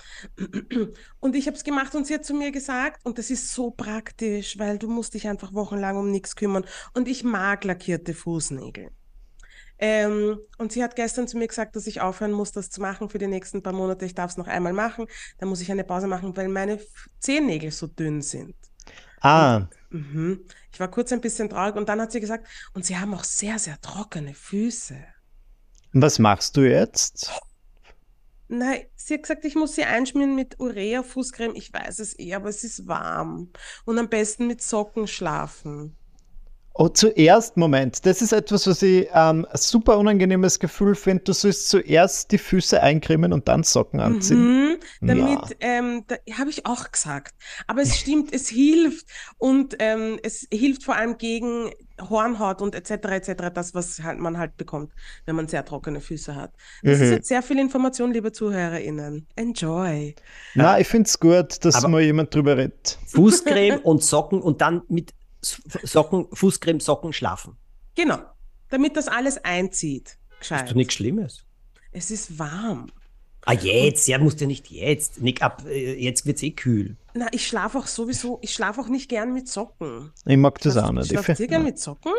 Und 1.21 1.35
ich 1.35 1.47
habe 1.47 1.57
es 1.57 1.65
gemacht 1.65 1.95
und 1.95 2.07
sie 2.07 2.15
hat 2.15 2.27
zu 2.27 2.35
mir 2.35 2.53
gesagt, 2.53 3.05
und 3.05 3.17
das 3.17 3.31
ist 3.31 3.53
so 3.53 3.71
praktisch, 3.71 4.59
weil 4.59 4.79
du 4.79 4.89
musst 4.89 5.15
dich 5.15 5.29
einfach 5.29 5.55
wochenlang 5.55 5.97
um 5.97 6.11
nichts 6.11 6.37
kümmern 6.37 6.67
und 6.93 7.09
ich 7.09 7.25
mag 7.25 7.65
lackierte 7.65 8.13
Fußnägel. 8.13 8.91
Ähm, 9.83 10.39
und 10.59 10.73
sie 10.73 10.83
hat 10.85 10.97
gestern 10.97 11.29
zu 11.29 11.37
mir 11.39 11.49
gesagt, 11.49 11.77
dass 11.77 11.89
ich 11.89 12.01
aufhören 12.01 12.33
muss, 12.33 12.53
das 12.53 12.71
zu 12.71 12.81
machen 12.81 13.11
für 13.11 13.19
die 13.19 13.27
nächsten 13.27 13.63
paar 13.65 13.73
Monate. 13.75 14.07
Ich 14.07 14.15
darf 14.15 14.31
es 14.33 14.37
noch 14.39 14.47
einmal 14.49 14.73
machen. 14.75 15.07
Dann 15.39 15.49
muss 15.51 15.61
ich 15.63 15.73
eine 15.73 15.85
Pause 15.85 16.07
machen, 16.09 16.37
weil 16.37 16.49
meine 16.49 16.81
Zehennägel 17.21 17.73
so 17.73 17.89
dünn 17.89 18.23
sind. 18.23 18.57
Ah, 19.21 19.69
Mhm. 19.91 20.47
Ich 20.73 20.81
war 20.81 20.91
kurz 20.91 21.13
ein 21.13 21.21
bisschen 21.21 21.51
traurig 21.51 21.77
und 21.77 21.89
dann 21.89 22.01
hat 22.01 22.13
sie 22.13 22.21
gesagt, 22.21 22.49
und 22.75 22.85
sie 22.87 22.97
haben 22.99 23.15
auch 23.15 23.25
sehr, 23.25 23.59
sehr 23.59 23.81
trockene 23.81 24.35
Füße. 24.35 24.97
und 25.95 26.03
was 26.03 26.19
machst 26.19 26.57
du 26.57 26.63
jetzt? 26.69 27.31
Nein, 28.49 28.83
sie 28.97 29.15
hat 29.15 29.23
gesagt, 29.23 29.45
ich 29.45 29.55
muss 29.55 29.75
sie 29.75 29.85
einschmieren 29.85 30.35
mit 30.35 30.61
Urea-Fußcreme. 30.61 31.55
Ich 31.57 31.73
weiß 31.73 31.99
es 32.01 32.19
eh, 32.19 32.35
aber 32.35 32.51
es 32.51 32.65
ist 32.65 32.87
warm. 32.87 33.53
Und 33.85 33.99
am 33.99 34.09
besten 34.11 34.47
mit 34.47 34.61
Socken 34.63 35.07
schlafen. 35.09 35.97
Oh, 36.75 36.89
zuerst, 36.89 37.59
Moment, 37.59 38.07
das 38.07 38.23
ist 38.23 38.33
etwas, 38.33 38.67
was 38.67 38.81
ich 38.83 39.07
ähm, 39.13 39.47
ein 39.51 39.57
super 39.59 39.99
unangenehmes 39.99 40.59
Gefühl 40.59 40.95
finde. 40.95 41.25
Du 41.25 41.33
sollst 41.35 41.69
zuerst 41.69 42.33
die 42.33 42.39
Füße 42.39 42.83
eincremen 42.83 43.35
und 43.35 43.47
dann 43.47 43.63
Socken 43.63 44.01
anziehen. 44.01 44.69
Mhm, 44.71 44.77
damit, 45.03 45.29
Ja. 45.29 45.49
ähm, 45.61 46.05
da 46.07 46.17
habe 46.39 46.49
ich 46.49 46.65
auch 46.65 46.91
gesagt. 46.91 47.35
Aber 47.67 47.83
es 47.83 47.99
stimmt, 47.99 48.33
es 48.35 48.49
hilft 48.49 49.07
und 49.37 49.77
ähm, 49.81 50.19
es 50.23 50.47
hilft 50.51 50.85
vor 50.85 50.97
allem 50.97 51.19
gegen 51.19 51.71
Hornhaut 52.01 52.63
und 52.63 52.75
etc. 52.75 52.91
etc. 53.11 53.33
Das, 53.53 53.75
was 53.75 54.03
halt 54.03 54.19
man 54.19 54.39
halt 54.39 54.57
bekommt, 54.57 54.93
wenn 55.27 55.37
man 55.37 55.49
sehr 55.49 55.65
trockene 55.67 56.01
Füße 56.01 56.35
hat. 56.35 56.53
Das 56.83 57.01
ist 57.01 57.09
Mhm. 57.09 57.13
jetzt 57.17 57.29
sehr 57.29 57.43
viel 57.43 57.59
Information, 57.59 58.13
liebe 58.15 58.33
ZuhörerInnen. 58.33 59.27
Enjoy. 59.37 60.15
Na, 60.55 60.81
ich 60.81 60.89
finde 60.89 61.07
es 61.07 61.21
gut, 61.21 61.63
dass 61.67 61.77
Aber- 61.77 61.89
mal 61.89 62.01
jemand 62.01 62.35
drüber 62.35 62.57
redet. 62.57 62.99
Fußcreme 63.09 63.79
und 63.81 64.03
Socken 64.03 64.41
und 64.41 64.63
dann 64.63 64.81
mit 64.89 65.11
Socken, 65.43 66.27
Fußcreme, 66.33 66.81
Socken 66.81 67.13
schlafen. 67.13 67.57
Genau, 67.95 68.19
damit 68.71 68.97
das 68.97 69.09
alles 69.09 69.43
einzieht. 69.45 70.17
Ist 70.31 70.41
Gescheit. 70.41 70.71
doch 70.71 70.75
nichts 70.75 70.95
Schlimmes. 70.95 71.45
Es 71.93 72.11
ist 72.11 72.39
warm. 72.39 72.87
Ah, 73.45 73.55
jetzt, 73.55 74.07
ja, 74.07 74.19
musst 74.19 74.41
ja 74.41 74.47
nicht 74.47 74.71
jetzt. 74.71 75.21
Nick, 75.21 75.43
ab, 75.43 75.65
äh, 75.67 75.95
jetzt 76.01 76.27
wird's 76.27 76.43
eh 76.45 76.53
kühl. 76.53 76.97
Na, 77.15 77.27
ich 77.33 77.45
schlafe 77.47 77.77
auch 77.79 77.89
sowieso, 77.89 78.39
ich 78.41 78.55
schlafe 78.55 78.81
auch 78.81 78.89
nicht 78.89 79.09
gern 79.09 79.35
mit 79.35 79.49
Socken. 79.49 80.13
Ich 80.25 80.37
mag 80.37 80.61
das 80.61 80.77
auch 80.77 80.93
nicht. 80.93 81.11
Ich 81.13 81.21
Schlaft 81.21 81.41
ihr 81.41 81.49
gern 81.49 81.65
mit 81.65 81.79
Socken? 81.81 82.13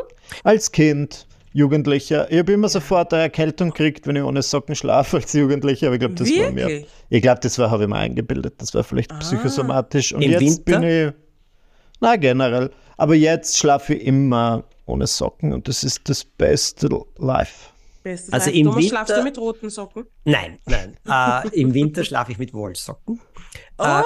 als 0.44 0.72
Kind, 0.74 1.26
Jugendlicher, 1.54 2.30
ich 2.30 2.40
habe 2.40 2.52
immer 2.52 2.68
sofort 2.68 3.14
eine 3.14 3.24
Erkältung 3.24 3.70
gekriegt, 3.70 4.06
wenn 4.06 4.18
ich 4.18 4.24
ohne 4.24 4.42
Socken 4.42 4.76
schlafe 4.76 5.18
als 5.18 5.32
Jugendlicher, 5.32 5.88
aber 5.88 5.96
ich 5.96 6.00
glaube, 6.02 6.16
das 6.16 6.28
war 6.30 6.52
mir. 6.52 6.68
Wirklich? 6.68 6.88
Ich 7.10 7.22
glaube, 7.22 7.40
das 7.40 7.58
war, 7.58 7.72
habe 7.72 7.84
ich 7.84 7.90
mir 7.90 7.96
eingebildet. 7.96 8.56
Das 8.58 8.74
war 8.74 8.84
vielleicht 8.84 9.12
Ah. 9.14 9.20
psychosomatisch. 9.20 10.14
Und 10.14 10.24
Im 10.24 10.32
jetzt 10.32 10.42
Winter? 10.42 10.80
bin 10.80 10.84
ich. 10.84 11.14
Na, 12.02 12.16
generell. 12.18 12.70
Aber 12.98 13.16
jetzt 13.16 13.58
schlafe 13.58 13.96
ich 13.96 14.06
immer 14.06 14.64
ohne 14.86 15.08
Socken 15.08 15.54
und 15.54 15.68
das 15.68 15.84
ist 15.84 16.08
das 16.10 16.24
beste 16.24 16.90
Life. 17.18 17.70
Bestes 18.04 18.34
Also 18.34 18.48
Life. 18.48 18.60
im 18.60 18.66
Thomas, 18.68 18.86
schlafst 18.86 19.10
du 19.12 19.14
Winter- 19.16 19.24
mit 19.24 19.38
roten 19.38 19.70
Socken? 19.70 20.06
Nein, 20.26 20.60
nein. 20.66 20.98
äh, 21.08 21.48
Im 21.60 21.74
Winter 21.74 22.04
schlafe 22.04 22.32
ich 22.34 22.38
mit 22.38 22.54
Wollsocken. 22.54 23.22
Äh, 23.78 24.02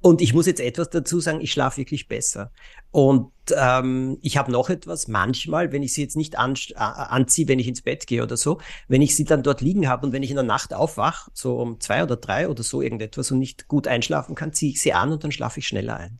Und 0.00 0.20
ich 0.20 0.32
muss 0.34 0.46
jetzt 0.46 0.60
etwas 0.60 0.90
dazu 0.90 1.20
sagen, 1.20 1.40
ich 1.40 1.52
schlafe 1.52 1.78
wirklich 1.78 2.08
besser. 2.08 2.50
Und 2.90 3.32
ähm, 3.56 4.18
ich 4.22 4.36
habe 4.36 4.52
noch 4.52 4.70
etwas, 4.70 5.08
manchmal, 5.08 5.72
wenn 5.72 5.82
ich 5.82 5.92
sie 5.94 6.02
jetzt 6.02 6.16
nicht 6.16 6.38
an, 6.38 6.54
äh, 6.70 6.74
anziehe, 6.76 7.48
wenn 7.48 7.58
ich 7.58 7.68
ins 7.68 7.82
Bett 7.82 8.06
gehe 8.06 8.22
oder 8.22 8.36
so, 8.36 8.60
wenn 8.88 9.02
ich 9.02 9.16
sie 9.16 9.24
dann 9.24 9.42
dort 9.42 9.60
liegen 9.60 9.88
habe 9.88 10.06
und 10.06 10.12
wenn 10.12 10.22
ich 10.22 10.30
in 10.30 10.36
der 10.36 10.44
Nacht 10.44 10.72
aufwache, 10.74 11.30
so 11.34 11.58
um 11.58 11.80
zwei 11.80 12.02
oder 12.02 12.16
drei 12.16 12.48
oder 12.48 12.62
so 12.62 12.80
irgendetwas 12.82 13.30
und 13.30 13.38
nicht 13.40 13.66
gut 13.68 13.88
einschlafen 13.88 14.34
kann, 14.34 14.52
ziehe 14.52 14.72
ich 14.72 14.80
sie 14.80 14.92
an 14.92 15.10
und 15.12 15.24
dann 15.24 15.32
schlafe 15.32 15.60
ich 15.60 15.66
schneller 15.66 15.96
ein. 15.96 16.18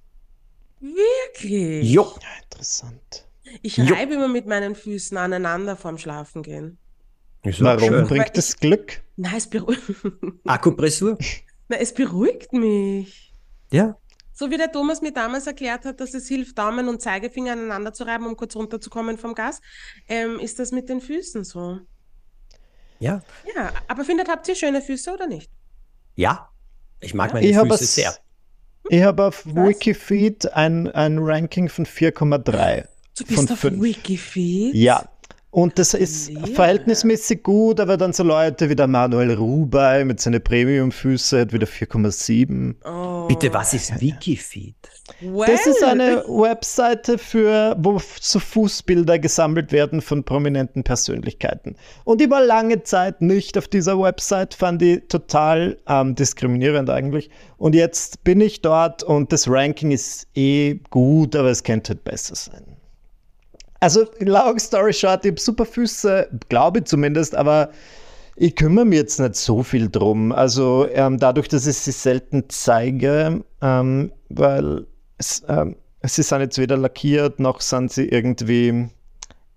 Wirklich? 0.85 1.91
Jo. 1.91 2.03
Ja, 2.21 2.29
interessant. 2.43 3.27
Ich 3.63 3.77
Jo. 3.77 3.95
reibe 3.95 4.15
immer 4.15 4.29
mit 4.29 4.47
meinen 4.47 4.75
Füßen 4.75 5.17
aneinander 5.17 5.77
vorm 5.77 5.99
Schlafengehen. 5.99 6.79
Ist 7.43 7.61
Warum 7.63 7.89
schön. 7.89 8.07
bringt 8.07 8.27
Weil 8.27 8.33
das 8.35 8.57
Glück? 8.59 9.03
Na, 9.17 9.31
es 9.37 9.49
beruhigt, 9.49 9.83
Akupressur? 10.45 11.19
Na, 11.69 11.77
es 11.77 11.93
beruhigt 11.93 12.53
mich. 12.53 13.33
Ja. 13.71 13.97
So 14.33 14.51
wie 14.51 14.57
der 14.57 14.73
Thomas 14.73 15.01
mir 15.03 15.13
damals 15.13 15.47
erklärt 15.47 15.85
hat, 15.85 16.01
dass 16.01 16.13
es 16.15 16.27
hilft, 16.27 16.59
Daumen 16.59 16.89
und 16.89 17.01
Zeigefinger 17.01 17.53
aneinander 17.53 17.93
zu 17.93 18.05
reiben, 18.05 18.27
um 18.27 18.37
kurz 18.37 18.57
runterzukommen 18.57 19.17
vom 19.19 19.35
Gas, 19.35 19.61
ähm, 20.09 20.41
ist 20.41 20.59
das 20.59 20.73
mit 20.73 20.89
den 20.89 21.01
Füßen 21.01 21.45
so. 21.45 21.79
Ja. 22.99 23.23
Ja, 23.55 23.73
aber 23.89 24.05
findet, 24.05 24.29
habt 24.29 24.49
ihr 24.49 24.55
schöne 24.55 24.81
Füße 24.83 25.13
oder 25.13 25.27
nicht? 25.27 25.51
Ja. 26.17 26.51
Ich 27.01 27.15
mag 27.15 27.29
Ja. 27.31 27.35
meine 27.35 27.47
Ich 27.47 27.57
Füße 27.57 27.85
sehr. 27.85 28.17
Ich 28.89 29.03
habe 29.03 29.25
auf 29.25 29.45
Was? 29.47 29.69
Wikifeed 29.69 30.53
ein, 30.53 30.89
ein 30.89 31.19
Ranking 31.19 31.69
von 31.69 31.87
4,3. 31.87 32.85
Du 33.17 33.25
Von 33.25 33.37
bist 33.37 33.53
auf 33.53 33.59
fünf. 33.59 33.83
Wikifeed? 33.83 34.75
Ja. 34.75 35.09
Und 35.55 35.79
das 35.79 35.95
ist 35.95 36.33
verhältnismäßig 36.53 37.45
gut, 37.45 37.79
aber 37.79 37.97
dann 37.97 38.13
so 38.13 38.25
Leute 38.25 38.69
wie 38.69 38.75
der 38.75 38.89
Manuel 38.89 39.35
Rubey 39.35 40.05
mit 40.05 40.19
seinen 40.19 40.43
Premium-Füße 40.43 41.43
hat 41.43 41.53
wieder 41.53 41.69
4,7. 41.69 42.75
Oh. 42.85 43.29
Bitte, 43.29 43.55
was 43.55 43.73
ist 43.73 44.01
Wikifeed? 44.01 44.75
Well, 45.21 45.47
Das 45.47 45.65
ist 45.65 45.85
eine 45.85 46.25
Webseite 46.27 47.19
für, 47.19 47.77
wo 47.79 48.01
so 48.21 48.41
Fußbilder 48.41 49.21
gesammelt 49.21 49.71
werden 49.71 50.01
von 50.01 50.25
prominenten 50.25 50.83
Persönlichkeiten. 50.83 51.77
Und 52.03 52.21
ich 52.21 52.31
war 52.31 52.45
lange 52.45 52.83
Zeit 52.83 53.21
nicht 53.21 53.57
auf 53.57 53.69
dieser 53.69 53.97
Website, 54.01 54.55
fand 54.55 54.83
die 54.83 55.03
total 55.03 55.79
ähm, 55.87 56.17
diskriminierend 56.17 56.91
eigentlich. 56.91 57.31
Und 57.59 57.77
jetzt 57.77 58.25
bin 58.25 58.41
ich 58.41 58.61
dort 58.61 59.05
und 59.05 59.33
das 59.33 59.49
Ranking 59.49 59.93
ist 59.93 60.27
eh 60.35 60.81
gut, 60.91 61.37
aber 61.37 61.51
es 61.51 61.63
könnte 61.63 61.91
halt 61.91 62.03
besser 62.03 62.35
sein. 62.35 62.74
Also, 63.81 64.07
long 64.21 64.59
story 64.59 64.93
short, 64.93 65.25
ich 65.25 65.31
habe 65.33 65.41
super 65.41 65.67
Füße, 65.67 66.29
glaube 66.49 66.79
ich 66.81 66.85
zumindest, 66.87 67.35
aber 67.35 67.71
ich 68.37 68.57
kümmere 68.57 68.85
mich 68.85 68.99
jetzt 68.99 69.21
nicht 69.21 69.37
so 69.37 69.63
viel 69.63 69.89
drum. 69.91 70.33
Also 70.33 70.89
ähm, 70.93 71.19
dadurch, 71.19 71.49
dass 71.49 71.67
ich 71.67 71.77
sie 71.77 71.93
selten 71.93 72.45
zeige, 72.49 73.45
ähm, 73.63 74.13
weil 74.29 74.87
es, 75.19 75.43
ähm, 75.49 75.77
sie 76.03 76.23
sind 76.23 76.41
jetzt 76.41 76.59
weder 76.59 76.77
lackiert, 76.77 77.39
noch 77.39 77.61
sind 77.61 77.93
sie 77.93 78.09
irgendwie 78.09 78.89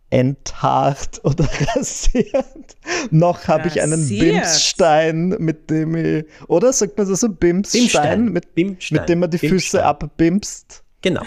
enthaart 0.10 1.22
oder 1.24 1.46
rasiert. 1.76 2.76
noch 3.12 3.48
habe 3.48 3.68
ich 3.68 3.82
einen? 3.82 4.08
Bimsstein, 4.08 5.30
mit 5.40 5.70
dem 5.70 5.96
ich, 5.96 6.26
oder 6.48 6.72
sagt 6.72 6.98
man 6.98 7.10
das 7.10 7.20
so, 7.22 7.30
Bimsstein, 7.30 7.82
Bimstein. 7.82 8.26
mit, 8.26 8.56
Bimstein. 8.56 9.00
mit 9.00 9.10
dem 9.10 9.20
man 9.20 9.32
die 9.32 9.38
Füße 9.40 9.50
Bimstein. 9.78 9.82
abbimst. 9.82 10.84
Genau. 11.02 11.24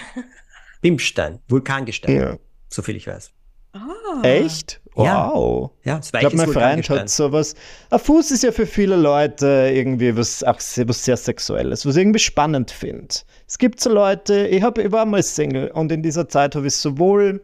Bimstein, 0.80 1.40
Vulkangestein, 1.48 2.16
Ja. 2.16 2.36
Soviel 2.70 2.96
ich 2.96 3.06
weiß. 3.06 3.30
Ah. 3.72 4.22
Echt? 4.22 4.80
Ja. 4.96 5.30
Wow. 5.32 5.70
Ja, 5.84 5.98
das 5.98 6.10
Ich 6.12 6.18
glaube, 6.18 6.36
mein 6.36 6.48
Freund 6.48 6.90
hat 6.90 7.08
sowas. 7.08 7.54
Ein 7.90 8.00
Fuß 8.00 8.32
ist 8.32 8.42
ja 8.42 8.50
für 8.50 8.66
viele 8.66 8.96
Leute 8.96 9.70
irgendwie 9.72 10.16
was, 10.16 10.42
auch 10.42 10.58
sehr, 10.58 10.88
was 10.88 11.04
sehr 11.04 11.16
Sexuelles, 11.16 11.86
was 11.86 11.94
ich 11.94 12.02
irgendwie 12.02 12.18
spannend 12.18 12.72
finde. 12.72 13.14
Es 13.46 13.58
gibt 13.58 13.80
so 13.80 13.90
Leute, 13.90 14.48
ich, 14.48 14.62
hab, 14.62 14.78
ich 14.78 14.90
war 14.90 15.06
mal 15.06 15.22
Single 15.22 15.70
und 15.70 15.92
in 15.92 16.02
dieser 16.02 16.28
Zeit 16.28 16.56
habe 16.56 16.66
ich 16.66 16.74
sowohl 16.74 17.40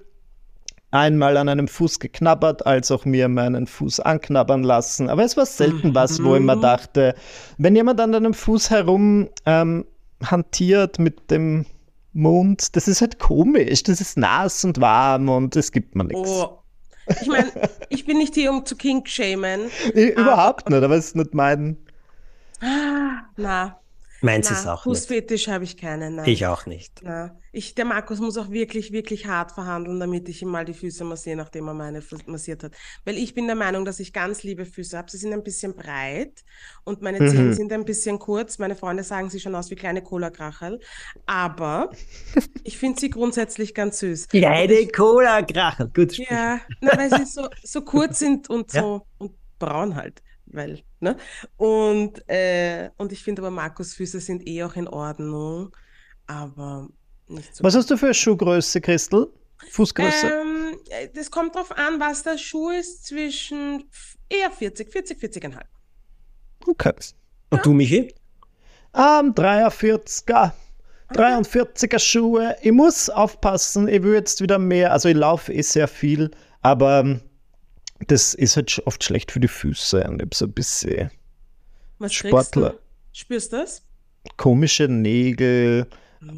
einmal 0.91 1.37
an 1.37 1.49
einem 1.49 1.69
Fuß 1.69 2.01
geknabbert, 2.01 2.67
als 2.67 2.91
auch 2.91 3.05
mir 3.05 3.29
meinen 3.29 3.67
Fuß 3.69 4.01
anknabbern 4.01 4.65
lassen. 4.65 5.09
Aber 5.09 5.25
es 5.25 5.37
war 5.37 5.47
selten 5.47 5.95
was, 5.95 6.23
wo 6.23 6.35
ich 6.35 6.43
mir 6.43 6.57
Mhm. 6.57 6.63
dachte, 6.63 7.15
wenn 7.59 7.77
jemand 7.77 8.01
an 8.01 8.15
einem 8.15 8.35
Fuß 8.35 8.71
herum 8.71 9.29
ähm, 9.45 9.85
hantiert 10.25 10.99
mit 10.99 11.31
dem 11.31 11.67
Mund, 12.17 12.75
das 12.77 12.89
ist 12.89 13.01
halt 13.01 13.19
komisch, 13.19 13.83
das 13.83 14.01
ist 14.01 14.17
nass 14.17 14.65
und 14.65 14.81
warm 14.81 15.29
und 15.29 15.55
es 15.57 15.71
gibt 15.71 15.95
mir 15.95 16.05
nichts. 16.05 16.29
Oh. 16.29 16.59
Ich 17.21 17.29
meine, 17.29 17.51
ich 17.89 18.05
bin 18.05 18.19
nicht 18.19 18.35
hier, 18.35 18.51
um 18.51 18.65
zu 18.65 18.77
kink-shamen. 18.77 19.71
Überhaupt 19.95 20.69
nicht, 20.69 20.83
aber 20.83 20.97
es 20.97 21.07
ist 21.07 21.17
nicht 21.17 21.35
mein. 21.35 21.77
Ah, 22.61 23.23
na, 23.37 23.79
Meins 24.27 24.51
na, 24.51 24.57
ist 24.59 24.67
auch 24.67 24.85
nicht. 24.85 24.99
Fußfetisch 24.99 25.49
habe 25.49 25.65
ich 25.65 25.77
keinen. 25.79 26.17
Nein. 26.17 26.29
Ich 26.29 26.45
auch 26.47 26.67
nicht. 26.67 27.01
Na, 27.03 27.39
ich, 27.53 27.75
der 27.75 27.85
Markus 27.87 28.19
muss 28.21 28.37
auch 28.37 28.51
wirklich, 28.51 28.93
wirklich 28.93 29.27
hart 29.27 29.53
verhandeln, 29.53 29.99
damit 29.99 30.29
ich 30.29 30.43
ihm 30.43 30.49
mal 30.49 30.65
die 30.67 30.75
Füße 30.75 31.05
massiere, 31.05 31.37
nachdem 31.37 31.69
er 31.69 31.75
meine 31.75 32.03
massiert 32.27 32.63
hat. 32.65 32.73
Weil 33.05 33.17
ich 33.17 33.33
bin 33.35 33.47
der 33.47 33.57
Meinung, 33.57 33.85
dass 33.85 33.99
ich 34.01 34.13
ganz 34.13 34.43
liebe 34.43 34.67
Füße 34.67 34.99
habe. 34.99 35.11
Sie 35.11 35.17
sind 35.17 35.33
ein 35.33 35.43
bisschen 35.43 35.75
breit 35.75 36.45
und 36.85 37.01
meine 37.03 37.21
Mhm. 37.21 37.29
Zehen 37.31 37.55
sind 37.55 37.73
ein 37.73 37.85
bisschen 37.85 38.19
kurz. 38.19 38.59
Meine 38.59 38.77
Freunde 38.77 39.03
sagen, 39.05 39.31
sie 39.31 39.41
schauen 39.41 39.55
aus 39.55 39.71
wie 39.71 39.77
kleine 39.77 40.03
Cola-Krachel. 40.03 40.81
Aber 41.25 41.91
ich 42.65 42.77
finde 42.77 43.01
sie 43.01 43.09
grundsätzlich 43.11 43.75
ganz 43.75 44.01
süß. 44.01 44.29
Kleine 44.29 44.87
Cola-Krachel. 44.89 45.91
Gut. 45.95 46.17
Ja, 46.19 46.61
na, 46.81 46.97
weil 46.99 47.11
sie 47.11 47.25
so, 47.25 47.49
so 47.63 47.83
kurz 47.83 48.19
sind 48.19 48.51
und 48.51 48.73
Ja. 48.73 48.83
so 48.83 49.07
und 49.19 49.33
braun 49.59 49.95
halt. 49.97 50.23
Weil, 50.57 50.83
ne? 51.01 51.17
Und, 51.57 52.27
äh, 52.29 52.89
und 52.97 53.13
ich 53.13 53.23
finde 53.23 53.43
aber 53.43 53.51
Markus 53.51 53.95
Füße 53.95 54.21
sind 54.21 54.49
eh 54.49 54.65
auch 54.65 54.75
in 54.75 54.89
Ordnung, 54.89 55.77
aber 56.27 56.89
nicht 57.29 57.55
so. 57.55 57.63
Was 57.63 57.75
hast 57.75 57.91
du 57.91 57.97
für 57.99 58.07
eine 58.07 58.15
Schuhgröße, 58.15 58.81
Christel? 58.81 59.29
Fußgröße? 59.71 60.27
Ähm, 60.27 60.79
äh, 60.89 61.09
das 61.15 61.31
kommt 61.31 61.55
drauf 61.55 61.73
an, 61.73 62.01
was 62.01 62.23
der 62.23 62.39
Schuh 62.39 62.71
ist, 62.71 63.05
zwischen 63.05 63.85
eher 64.31 64.51
40, 64.51 64.91
40, 64.91 65.19
40,5. 65.19 65.61
Okay. 66.67 66.95
Und 67.51 67.67
du, 67.67 67.73
Michi? 67.73 68.15
Ähm, 68.95 69.35
43er. 69.35 70.53
43er 71.13 71.99
Schuhe. 71.99 72.57
Ich 72.63 72.73
muss 72.73 73.11
aufpassen, 73.11 73.89
ich 73.89 74.03
will 74.03 74.15
jetzt 74.15 74.41
wieder 74.41 74.59
mehr. 74.59 74.93
Also, 74.93 75.11
ich 75.11 75.17
laufe 75.17 75.53
eh 75.53 75.63
sehr 75.63 75.87
viel, 75.87 76.31
aber 76.63 77.01
ähm, 77.01 77.21
das 78.07 78.35
ist 78.35 78.57
halt 78.57 78.83
oft 78.85 79.03
schlecht 79.03 79.33
für 79.33 79.41
die 79.41 79.49
Füße. 79.49 80.05
Und 80.05 80.17
ich 80.17 80.23
habe 80.23 80.35
so 80.35 80.45
ein 80.47 80.53
bisschen 80.53 81.11
Was 81.99 82.15
Sportler. 82.15 82.71
du? 82.71 82.79
Spürst 83.13 83.53
du 83.53 83.57
das? 83.59 83.83
komische 84.37 84.89
Nägel, 84.89 85.87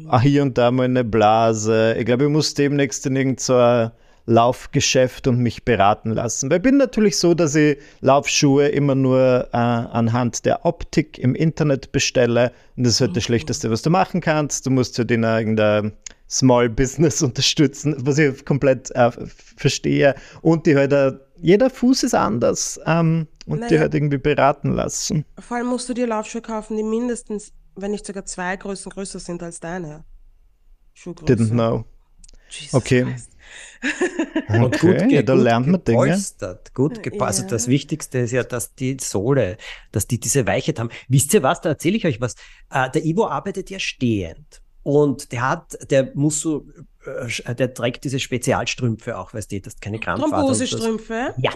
ah, 0.07 0.21
hier 0.21 0.43
und 0.43 0.57
da 0.57 0.71
mal 0.71 0.83
eine 0.83 1.03
Blase. 1.03 1.95
Ich 1.97 2.05
glaube, 2.05 2.25
ich 2.25 2.29
muss 2.29 2.53
demnächst 2.53 3.05
in 3.05 3.15
irgendein 3.15 3.91
Laufgeschäft 4.25 5.27
und 5.27 5.39
mich 5.39 5.65
beraten 5.65 6.11
lassen. 6.11 6.51
Weil 6.51 6.57
ich 6.57 6.63
bin 6.63 6.77
natürlich 6.77 7.17
so, 7.17 7.33
dass 7.33 7.55
ich 7.55 7.77
Laufschuhe 8.01 8.67
immer 8.67 8.93
nur 8.93 9.47
äh, 9.51 9.57
anhand 9.57 10.45
der 10.45 10.65
Optik 10.65 11.17
im 11.17 11.33
Internet 11.33 11.91
bestelle. 11.91 12.51
Und 12.77 12.85
das 12.85 12.93
ist 12.93 13.01
halt 13.01 13.15
das 13.17 13.23
Schlechteste, 13.23 13.71
was 13.71 13.81
du 13.81 13.89
machen 13.89 14.21
kannst. 14.21 14.67
Du 14.67 14.69
musst 14.69 14.99
halt 14.99 15.09
in 15.09 15.23
irgendein 15.23 15.93
Small 16.29 16.69
Business 16.69 17.21
unterstützen, 17.23 17.95
was 18.01 18.19
ich 18.19 18.45
komplett 18.45 18.91
äh, 18.91 19.09
verstehe. 19.57 20.13
Und 20.41 20.67
die 20.67 20.75
halt, 20.75 20.93
äh, 20.93 21.13
jeder 21.41 21.69
Fuß 21.69 22.03
ist 22.03 22.13
anders. 22.15 22.79
Ähm, 22.85 23.27
und 23.45 23.57
die 23.57 23.61
Naja. 23.61 23.79
halt 23.81 23.95
irgendwie 23.95 24.17
beraten 24.19 24.71
lassen. 24.73 25.25
Vor 25.39 25.57
allem 25.57 25.67
musst 25.67 25.89
du 25.89 25.93
dir 25.93 26.05
Laufschuhe 26.07 26.41
kaufen, 26.41 26.77
die 26.77 26.83
mindestens, 26.83 27.51
wenn 27.75 27.91
nicht 27.91 28.05
sogar 28.05 28.25
zwei 28.25 28.55
Größen 28.55 28.91
größer 28.91 29.19
sind 29.19 29.41
als 29.41 29.59
deine 29.59 30.03
Schuhgröße. 30.93 31.33
Didn't 31.33 31.49
know. 31.51 31.85
Jesus 32.49 32.73
Okay. 32.73 33.03
Christ. 33.03 33.31
Und 34.49 34.63
Okay, 34.75 35.07
ja, 35.13 35.21
da 35.21 35.33
lernt 35.33 35.67
man 35.67 35.83
Dinge. 35.83 35.97
gepolstert, 36.05 36.73
Gut 36.73 37.01
gepolstert. 37.03 37.27
Also 37.27 37.41
Ja. 37.43 37.47
das 37.49 37.67
Wichtigste 37.67 38.19
ist 38.19 38.31
ja, 38.31 38.43
dass 38.43 38.75
die 38.75 38.97
Sohle, 38.99 39.57
dass 39.91 40.07
die 40.07 40.19
diese 40.19 40.45
Weichheit 40.47 40.79
haben. 40.79 40.89
Wisst 41.07 41.33
ihr 41.33 41.43
was? 41.43 41.61
Da 41.61 41.69
erzähle 41.69 41.97
ich 41.97 42.05
euch 42.05 42.21
was. 42.21 42.35
Äh, 42.71 42.89
der 42.91 43.05
Ivo 43.05 43.27
arbeitet 43.27 43.69
ja 43.69 43.79
stehend. 43.79 44.61
Und 44.89 45.31
der 45.31 45.47
hat, 45.47 45.91
der 45.91 46.09
muss 46.15 46.39
so, 46.41 46.65
äh, 47.45 47.53
der 47.53 47.73
trägt 47.75 48.03
diese 48.05 48.19
Spezialstrümpfe 48.19 49.17
auch, 49.19 49.35
weißt 49.35 49.51
du, 49.51 49.61
dass 49.61 49.79
keine 49.79 49.99
Krampfader 49.99 50.31
das- 50.31 50.57
Thrombosestrümpfe. 50.57 51.35
Ja, 51.37 51.51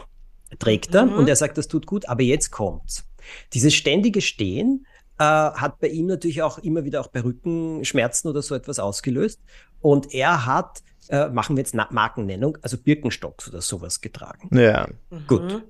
trägt 0.59 0.93
er 0.93 1.05
Mhm. 1.07 1.13
und 1.15 1.27
er 1.27 1.35
sagt, 1.35 1.57
das 1.57 1.67
tut 1.67 1.87
gut, 1.87 2.07
aber 2.07 2.21
jetzt 2.21 2.51
kommt's. 2.51 3.05
Dieses 3.53 3.73
ständige 3.73 4.21
Stehen 4.21 4.85
äh, 5.19 5.23
hat 5.23 5.79
bei 5.79 5.87
ihm 5.87 6.07
natürlich 6.07 6.41
auch 6.43 6.57
immer 6.59 6.83
wieder 6.85 6.99
auch 7.01 7.07
bei 7.07 7.21
Rückenschmerzen 7.23 8.27
oder 8.29 8.41
so 8.41 8.53
etwas 8.55 8.77
ausgelöst. 8.79 9.39
Und 9.79 10.13
er 10.13 10.45
hat, 10.47 10.81
äh, 11.09 11.29
machen 11.29 11.55
wir 11.55 11.61
jetzt 11.61 11.73
Na 11.75 11.87
Markennennung, 11.91 12.57
also 12.63 12.77
Birkenstocks 12.77 13.47
oder 13.49 13.61
sowas 13.61 14.01
getragen. 14.01 14.49
Ja. 14.55 14.87
Gut. 15.27 15.43
Mhm. 15.53 15.61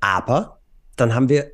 Aber 0.00 0.60
dann 0.96 1.14
haben 1.14 1.28
wir 1.28 1.50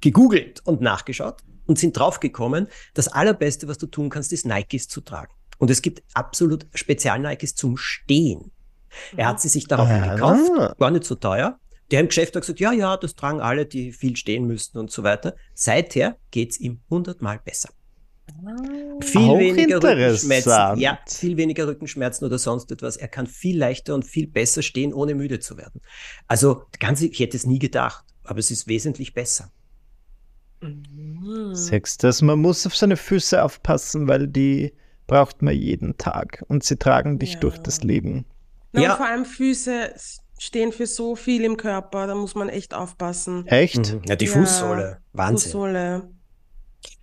gegoogelt 0.00 0.62
und 0.64 0.80
nachgeschaut 0.80 1.42
und 1.72 1.78
sind 1.78 1.96
draufgekommen, 1.96 2.68
das 2.92 3.08
allerbeste, 3.08 3.66
was 3.66 3.78
du 3.78 3.86
tun 3.86 4.10
kannst, 4.10 4.30
ist 4.32 4.44
Nikes 4.44 4.88
zu 4.88 5.00
tragen. 5.00 5.32
Und 5.56 5.70
es 5.70 5.80
gibt 5.80 6.02
absolut 6.12 6.66
Spezial-Nikes 6.74 7.54
zum 7.54 7.78
Stehen. 7.78 8.50
Er 9.16 9.26
hat 9.28 9.40
sie 9.40 9.48
sich 9.48 9.66
daraufhin 9.68 10.02
Ah. 10.02 10.14
gekauft, 10.14 10.78
war 10.78 10.90
nicht 10.90 11.04
so 11.04 11.14
teuer. 11.14 11.58
Der 11.90 12.00
im 12.00 12.08
Geschäft 12.08 12.34
hat 12.36 12.42
gesagt, 12.42 12.60
ja, 12.60 12.72
ja, 12.72 12.98
das 12.98 13.14
tragen 13.14 13.40
alle, 13.40 13.64
die 13.64 13.92
viel 13.92 14.16
stehen 14.16 14.46
müssten 14.46 14.76
und 14.78 14.90
so 14.90 15.02
weiter. 15.02 15.34
Seither 15.54 16.16
geht's 16.30 16.60
ihm 16.60 16.80
hundertmal 16.90 17.40
besser. 17.42 17.70
Viel 19.00 19.20
Auch 19.22 19.38
weniger 19.38 19.76
Rückenschmerzen. 19.82 20.78
Ja, 20.78 20.98
viel 21.06 21.36
weniger 21.38 21.66
Rückenschmerzen 21.66 22.26
oder 22.26 22.38
sonst 22.38 22.70
etwas. 22.70 22.96
Er 22.98 23.08
kann 23.08 23.26
viel 23.26 23.58
leichter 23.58 23.94
und 23.94 24.04
viel 24.04 24.26
besser 24.26 24.60
stehen, 24.62 24.92
ohne 24.92 25.14
müde 25.14 25.40
zu 25.40 25.56
werden. 25.56 25.80
Also 26.26 26.64
ganz, 26.80 27.00
ich 27.00 27.18
hätte 27.18 27.36
es 27.36 27.46
nie 27.46 27.58
gedacht, 27.58 28.04
aber 28.24 28.38
es 28.40 28.50
ist 28.50 28.66
wesentlich 28.68 29.14
besser. 29.14 29.50
Mhm. 30.62 31.54
Sechstes, 31.54 32.22
man 32.22 32.38
muss 32.38 32.66
auf 32.66 32.76
seine 32.76 32.96
Füße 32.96 33.42
aufpassen, 33.42 34.08
weil 34.08 34.28
die 34.28 34.72
braucht 35.06 35.42
man 35.42 35.54
jeden 35.54 35.96
Tag 35.98 36.44
und 36.48 36.62
sie 36.64 36.76
tragen 36.76 37.18
dich 37.18 37.34
Ja. 37.34 37.40
durch 37.40 37.58
das 37.58 37.82
Leben. 37.82 38.24
Na, 38.72 38.82
Ja. 38.82 38.90
und 38.92 38.96
vor 38.98 39.06
allem 39.06 39.24
Füße 39.24 39.92
stehen 40.38 40.72
für 40.72 40.86
so 40.86 41.14
viel 41.16 41.44
im 41.44 41.56
Körper, 41.56 42.06
da 42.06 42.14
muss 42.14 42.34
man 42.34 42.48
echt 42.48 42.74
aufpassen. 42.74 43.46
Echt? 43.46 43.96
Ja, 44.06 44.16
die 44.16 44.24
Ja, 44.26 44.32
Fußsohle. 44.32 44.98
Wahnsinn. 45.12 45.50
Fußsohle. 45.52 46.08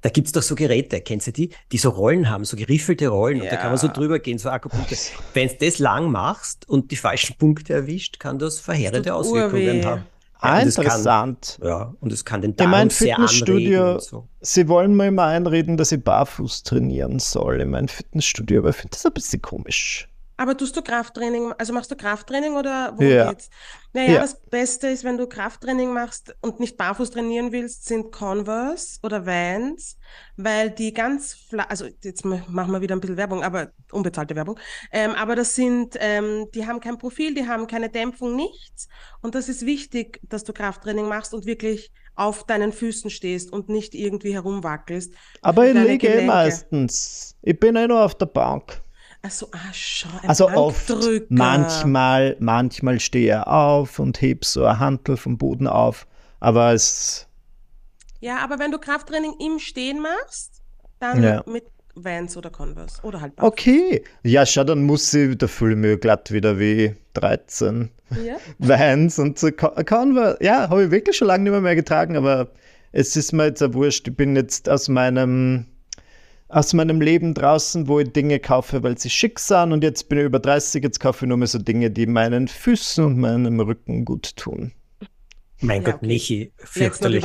Da 0.01 0.09
gibt's 0.09 0.33
doch 0.33 0.41
so 0.41 0.55
Geräte, 0.55 0.99
kennst 1.01 1.27
du 1.27 1.31
die? 1.31 1.49
Die 1.71 1.77
so 1.77 1.89
Rollen 1.89 2.29
haben, 2.29 2.43
so 2.43 2.57
geriffelte 2.57 3.07
Rollen. 3.09 3.41
Und 3.41 3.49
da 3.51 3.55
kann 3.55 3.69
man 3.69 3.77
so 3.77 3.87
Ja. 3.87 3.93
drüber 3.93 4.19
gehen, 4.19 4.37
so 4.37 4.49
Akupunkte. 4.49 4.95
Wenn 5.33 5.47
du 5.47 5.55
das 5.59 5.79
lang 5.79 6.11
machst 6.11 6.67
und 6.67 6.91
die 6.91 6.95
falschen 6.97 7.37
Punkte 7.37 7.73
erwischt, 7.73 8.19
kann 8.19 8.39
das 8.39 8.59
verheerende 8.59 9.13
Auswirkungen 9.13 9.77
urweh. 9.77 9.83
haben. 9.85 10.05
Ah, 10.41 10.59
und 10.61 10.67
es 10.67 10.75
kann- 10.75 10.85
interessant. 10.85 11.59
Ja, 11.63 11.93
und 11.99 12.13
es 12.13 12.23
kann 12.25 12.41
den 12.41 12.51
In 12.51 12.57
Darm 12.57 12.71
meinem 12.71 12.89
sehr 12.89 13.15
anregen 13.17 13.29
Fitnessstudio, 13.29 13.99
so. 13.99 14.27
sie 14.39 14.67
wollen 14.69 14.95
mir 14.95 15.07
immer 15.07 15.25
einreden, 15.25 15.75
dass 15.77 15.91
ich 15.91 16.03
barfuß 16.03 16.63
trainieren 16.63 17.19
soll 17.19 17.59
in 17.61 17.69
meinem 17.71 17.87
Fitnessstudio, 17.89 18.59
aber 18.61 18.69
ich 18.69 18.77
finde 18.77 18.91
das 18.91 19.05
ein 19.05 19.13
bisschen 19.13 19.41
komisch. 19.41 20.07
Aber 20.39 20.55
tust 20.55 20.73
du 20.77 20.81
Krafttraining, 20.81 21.51
also 21.57 21.73
machst 21.73 21.91
du 21.91 21.97
Krafttraining 21.97 22.55
oder 22.55 22.93
worum 22.95 23.11
Ja. 23.11 23.27
geht's? 23.27 23.49
Naja, 23.91 24.13
Ja. 24.13 24.19
das 24.21 24.39
Beste 24.39 24.87
ist, 24.87 25.03
wenn 25.03 25.17
du 25.17 25.27
Krafttraining 25.27 25.91
machst 25.91 26.33
und 26.39 26.61
nicht 26.61 26.77
barfuß 26.77 27.11
trainieren 27.11 27.51
willst, 27.51 27.83
sind 27.85 28.13
Converse 28.13 28.99
oder 29.03 29.25
Vans, 29.25 29.97
weil 30.37 30.69
die 30.71 30.93
ganz 30.93 31.33
flach, 31.33 31.65
also 31.67 31.87
jetzt 32.05 32.23
ma- 32.23 32.41
machen 32.47 32.71
wir 32.71 32.79
wieder 32.79 32.95
ein 32.95 33.01
bisschen 33.01 33.17
Werbung, 33.17 33.43
aber 33.43 33.73
unbezahlte 33.91 34.33
Werbung, 34.37 34.57
ähm, 34.93 35.11
aber 35.11 35.35
das 35.35 35.55
sind, 35.55 35.97
ähm, 35.99 36.47
die 36.55 36.65
haben 36.65 36.79
kein 36.79 36.97
Profil, 36.97 37.33
die 37.33 37.45
haben 37.45 37.67
keine 37.67 37.89
Dämpfung, 37.89 38.37
nichts 38.37 38.87
und 39.21 39.35
das 39.35 39.49
ist 39.49 39.65
wichtig, 39.65 40.21
dass 40.29 40.45
du 40.45 40.53
Krafttraining 40.53 41.09
machst 41.09 41.33
und 41.33 41.45
wirklich 41.45 41.91
auf 42.15 42.45
deinen 42.45 42.71
Füßen 42.71 43.09
stehst 43.09 43.51
und 43.51 43.67
nicht 43.67 43.93
irgendwie 43.93 44.33
herumwackelst. 44.33 45.13
Aber 45.41 45.67
ich 45.67 45.73
liege 45.73 46.07
eh 46.07 46.25
meistens. 46.25 47.35
Ich 47.41 47.59
bin 47.59 47.75
eh 47.75 47.87
nur 47.87 48.05
auf 48.05 48.15
der 48.15 48.27
Bank. 48.27 48.81
Also, 49.21 49.47
ah, 49.51 49.57
schau, 49.73 50.07
ein 50.21 50.29
Also 50.29 50.49
oft, 50.49 50.89
manchmal, 51.29 52.37
manchmal 52.39 52.99
stehe 52.99 53.35
ich 53.41 53.47
auf 53.47 53.99
und 53.99 54.21
heb 54.21 54.45
so 54.45 54.63
eine 54.65 54.79
Hantel 54.79 55.17
vom 55.17 55.37
Boden 55.37 55.67
auf, 55.67 56.07
aber 56.39 56.73
es, 56.73 57.27
Ja, 58.21 58.37
aber 58.39 58.59
wenn 58.59 58.71
du 58.71 58.77
Krafttraining 58.79 59.33
im 59.45 59.59
Stehen 59.59 60.01
machst, 60.01 60.61
dann 60.99 61.21
Ja. 61.23 61.43
mit 61.45 61.65
Vans 61.95 62.37
oder 62.37 62.49
Converse 62.49 63.01
oder 63.03 63.19
halt 63.19 63.35
barfuß. 63.35 63.51
okay. 63.51 64.03
Ja, 64.23 64.45
schau, 64.45 64.63
dann 64.63 64.83
muss 64.83 65.13
ich, 65.13 65.37
da 65.37 65.47
fühle 65.47 65.73
ich 65.73 65.77
mich 65.79 65.99
glatt 65.99 66.31
wieder 66.31 66.57
wie 66.59 66.95
13. 67.13 67.89
Ja? 68.25 68.37
Vans 68.57 69.19
und 69.19 69.37
so 69.37 69.51
Converse, 69.51 70.37
ja, 70.41 70.69
habe 70.69 70.85
ich 70.85 70.91
wirklich 70.91 71.17
schon 71.17 71.27
lange 71.27 71.43
nicht 71.43 71.51
mehr, 71.51 71.61
mehr 71.61 71.75
getragen, 71.75 72.15
aber 72.15 72.51
es 72.93 73.15
ist 73.17 73.33
mir 73.33 73.45
jetzt 73.47 73.61
auch 73.61 73.73
wurscht. 73.73 74.07
Ich 74.07 74.15
bin 74.15 74.35
jetzt 74.37 74.69
aus 74.69 74.87
meinem, 74.87 75.65
aus 76.49 76.73
meinem 76.73 76.99
Leben 76.99 77.33
draußen, 77.33 77.87
wo 77.87 77.99
ich 77.99 78.11
Dinge 78.11 78.39
kaufe, 78.39 78.83
weil 78.83 78.97
sie 78.97 79.09
schick 79.09 79.39
sind 79.39 79.71
und 79.71 79.83
jetzt 79.83 80.09
bin 80.09 80.17
ich 80.17 80.25
über 80.25 80.39
30, 80.39 80.83
jetzt 80.83 80.99
kaufe 80.99 81.25
ich 81.25 81.29
nur 81.29 81.37
mehr 81.37 81.47
so 81.47 81.59
Dinge, 81.59 81.91
die 81.91 82.07
meinen 82.07 82.47
Füßen 82.47 83.05
und 83.05 83.19
meinem 83.19 83.59
Rücken 83.59 84.03
gut 84.03 84.35
tun. 84.35 84.71
Mein 85.61 85.83
Ja, 85.83 85.91
Gott, 85.91 85.95
okay. 85.95 86.07
Michi, 86.07 86.39
Jetzt 86.39 86.59
nicht 86.59 86.67
fürchterlich. 86.69 87.23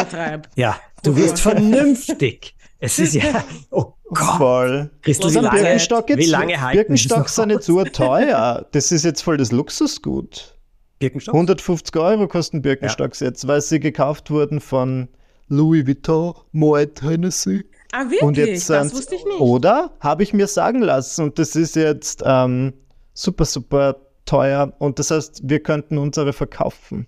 Ja, 0.56 0.78
du 1.02 1.16
wirst 1.16 1.40
vernünftig. 1.40 2.54
Es 2.80 2.98
ist 2.98 3.14
ja, 3.14 3.44
oh 3.70 3.94
Gott. 4.10 4.36
Voll. 4.36 4.90
Christel, 5.00 5.28
wie 5.28 5.32
sind 5.32 5.44
lange, 5.44 5.60
Birkenstock 5.60 6.10
jetzt, 6.10 6.18
wie 6.18 6.26
lange 6.26 6.60
halten 6.60 6.76
Birkenstock 6.76 7.28
sind 7.28 7.48
nicht 7.48 7.62
so 7.62 7.82
teuer. 7.84 8.66
Das 8.72 8.92
ist 8.92 9.04
jetzt 9.04 9.22
voll 9.22 9.38
das 9.38 9.52
Luxusgut. 9.52 10.58
Birkenstock? 10.98 11.34
150 11.34 11.96
Euro 11.96 12.28
kosten 12.28 12.60
Birkenstocks 12.60 13.20
jetzt, 13.20 13.46
weil 13.46 13.62
sie 13.62 13.80
gekauft 13.80 14.30
wurden 14.30 14.60
von 14.60 15.08
Louis 15.48 15.86
Vuitton, 15.86 16.34
Moet 16.52 17.02
Hennessy. 17.02 17.64
Ah, 17.94 18.02
wirklich? 18.04 18.22
Und 18.22 18.36
jetzt 18.36 18.68
das 18.70 18.88
sind- 18.88 18.98
wusste 18.98 19.14
ich 19.14 19.24
nicht. 19.24 19.40
Oder? 19.40 19.92
Habe 20.00 20.22
ich 20.22 20.32
mir 20.32 20.46
sagen 20.46 20.80
lassen. 20.82 21.22
Und 21.24 21.38
das 21.38 21.54
ist 21.56 21.76
jetzt 21.76 22.22
ähm, 22.26 22.72
super, 23.12 23.44
super 23.44 23.96
teuer. 24.26 24.72
Und 24.78 24.98
das 24.98 25.10
heißt, 25.10 25.42
wir 25.44 25.60
könnten 25.62 25.98
unsere 25.98 26.32
verkaufen. 26.32 27.06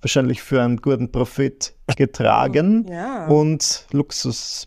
Wahrscheinlich 0.00 0.42
für 0.42 0.60
einen 0.62 0.78
guten 0.78 1.10
Profit 1.12 1.74
getragen. 1.96 2.86
Ja. 2.90 3.26
Und 3.28 3.86
Luxus. 3.92 4.66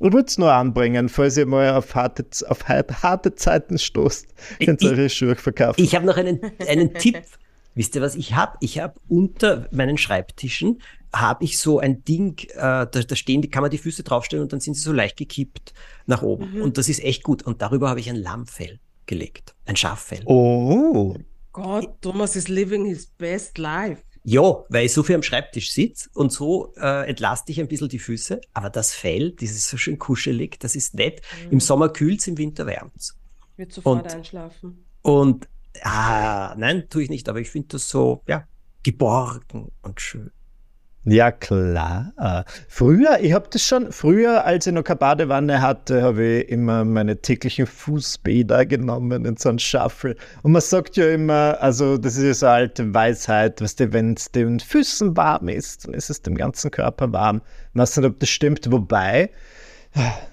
Ich 0.00 0.12
würde 0.12 0.26
es 0.26 0.36
nur 0.38 0.52
anbringen, 0.52 1.08
falls 1.08 1.36
ihr 1.36 1.46
mal 1.46 1.74
auf 1.74 1.94
harte, 1.94 2.24
auf 2.48 2.66
harte, 2.68 3.34
Zeiten 3.36 3.78
stoßt. 3.78 4.26
Könnt 4.64 4.82
ihr 4.82 4.92
Ich- 4.92 4.98
eure 4.98 5.08
Schuhe 5.08 5.36
verkaufen. 5.36 5.80
Ich 5.82 5.94
habe 5.94 6.06
noch 6.06 6.16
einen, 6.16 6.40
einen 6.68 6.92
Tipp. 6.94 7.22
Wisst 7.74 7.94
ihr, 7.94 8.02
was 8.02 8.16
ich 8.16 8.34
habe? 8.34 8.56
Ich 8.60 8.78
habe 8.80 8.94
unter 9.08 9.66
meinen 9.70 9.96
Schreibtischen 9.98 10.80
habe 11.14 11.44
ich 11.44 11.58
so 11.58 11.78
ein 11.78 12.04
Ding, 12.04 12.38
äh, 12.54 12.56
da, 12.56 12.86
da 12.86 13.16
stehen, 13.16 13.42
die 13.42 13.50
kann 13.50 13.62
man 13.62 13.70
die 13.70 13.78
Füße 13.78 14.02
draufstellen 14.02 14.42
und 14.44 14.52
dann 14.52 14.60
sind 14.60 14.74
sie 14.74 14.80
so 14.82 14.92
leicht 14.92 15.16
gekippt 15.16 15.74
nach 16.06 16.22
oben. 16.22 16.54
Mhm. 16.54 16.62
Und 16.62 16.78
das 16.78 16.88
ist 16.88 17.02
echt 17.04 17.22
gut. 17.22 17.42
Und 17.42 17.60
darüber 17.62 17.90
habe 17.90 18.00
ich 18.00 18.08
ein 18.08 18.16
Lammfell 18.16 18.80
gelegt. 19.06 19.54
Ein 19.66 19.76
Schaffell. 19.76 20.22
oh. 20.26 21.14
Gott, 21.52 22.00
Thomas 22.00 22.34
is 22.34 22.48
living 22.48 22.86
his 22.86 23.06
best 23.18 23.58
life. 23.58 24.02
Ja, 24.24 24.64
weil 24.70 24.86
ich 24.86 24.92
so 24.94 25.02
viel 25.02 25.16
am 25.16 25.22
Schreibtisch 25.22 25.72
sitze 25.72 26.08
und 26.14 26.32
so 26.32 26.72
äh, 26.76 27.06
entlaste 27.08 27.52
ich 27.52 27.60
ein 27.60 27.68
bisschen 27.68 27.90
die 27.90 27.98
Füße. 27.98 28.40
Aber 28.54 28.70
das 28.70 28.94
Fell, 28.94 29.32
das 29.32 29.50
ist 29.50 29.68
so 29.68 29.76
schön 29.76 29.98
kuschelig, 29.98 30.58
das 30.60 30.76
ist 30.76 30.94
nett. 30.94 31.20
Im 31.50 31.60
Sommer 31.60 31.90
kühlt's, 31.90 32.26
im 32.26 32.38
Winter 32.38 32.64
wärmt's. 32.64 33.18
Wird 33.56 33.72
sofort 33.72 34.04
Und- 34.04 34.14
einschlafen. 34.14 34.84
Und 35.02 35.46
ah, 35.82 36.54
nein, 36.56 36.84
tue 36.88 37.02
ich 37.02 37.10
nicht, 37.10 37.28
aber 37.28 37.40
ich 37.40 37.50
finde 37.50 37.68
das 37.72 37.88
so, 37.88 38.22
ja, 38.26 38.46
geborgen 38.82 39.72
und 39.82 40.00
schön. 40.00 40.30
Ja, 41.04 41.32
klar. 41.32 42.44
Früher, 42.68 43.18
ich 43.20 43.32
habe 43.32 43.48
das 43.50 43.62
schon, 43.62 43.90
früher, 43.90 44.44
als 44.44 44.68
ich 44.68 44.72
noch 44.72 44.84
keine 44.84 44.98
Badewanne 44.98 45.60
hatte, 45.60 46.00
habe 46.02 46.24
ich 46.24 46.48
immer 46.48 46.84
meine 46.84 47.20
täglichen 47.20 47.66
Fußbäder 47.66 48.66
genommen 48.66 49.24
in 49.24 49.36
so 49.36 49.48
einen 49.48 49.58
Shuffle. 49.58 50.14
Und 50.42 50.52
man 50.52 50.62
sagt 50.62 50.96
ja 50.96 51.08
immer, 51.08 51.56
also 51.60 51.98
das 51.98 52.16
ist 52.16 52.24
ja 52.24 52.34
so 52.34 52.46
eine 52.46 52.54
alte 52.54 52.94
Weisheit, 52.94 53.60
weißt 53.60 53.80
du, 53.80 53.92
wenn 53.92 54.14
es 54.14 54.30
den 54.30 54.60
Füßen 54.60 55.16
warm 55.16 55.48
ist, 55.48 55.86
dann 55.86 55.94
ist 55.94 56.08
es 56.08 56.22
dem 56.22 56.36
ganzen 56.36 56.70
Körper 56.70 57.12
warm. 57.12 57.42
Ich 57.74 57.80
weiß 57.80 57.96
nicht, 57.96 58.06
ob 58.06 58.20
das 58.20 58.28
stimmt, 58.28 58.70
wobei, 58.70 59.30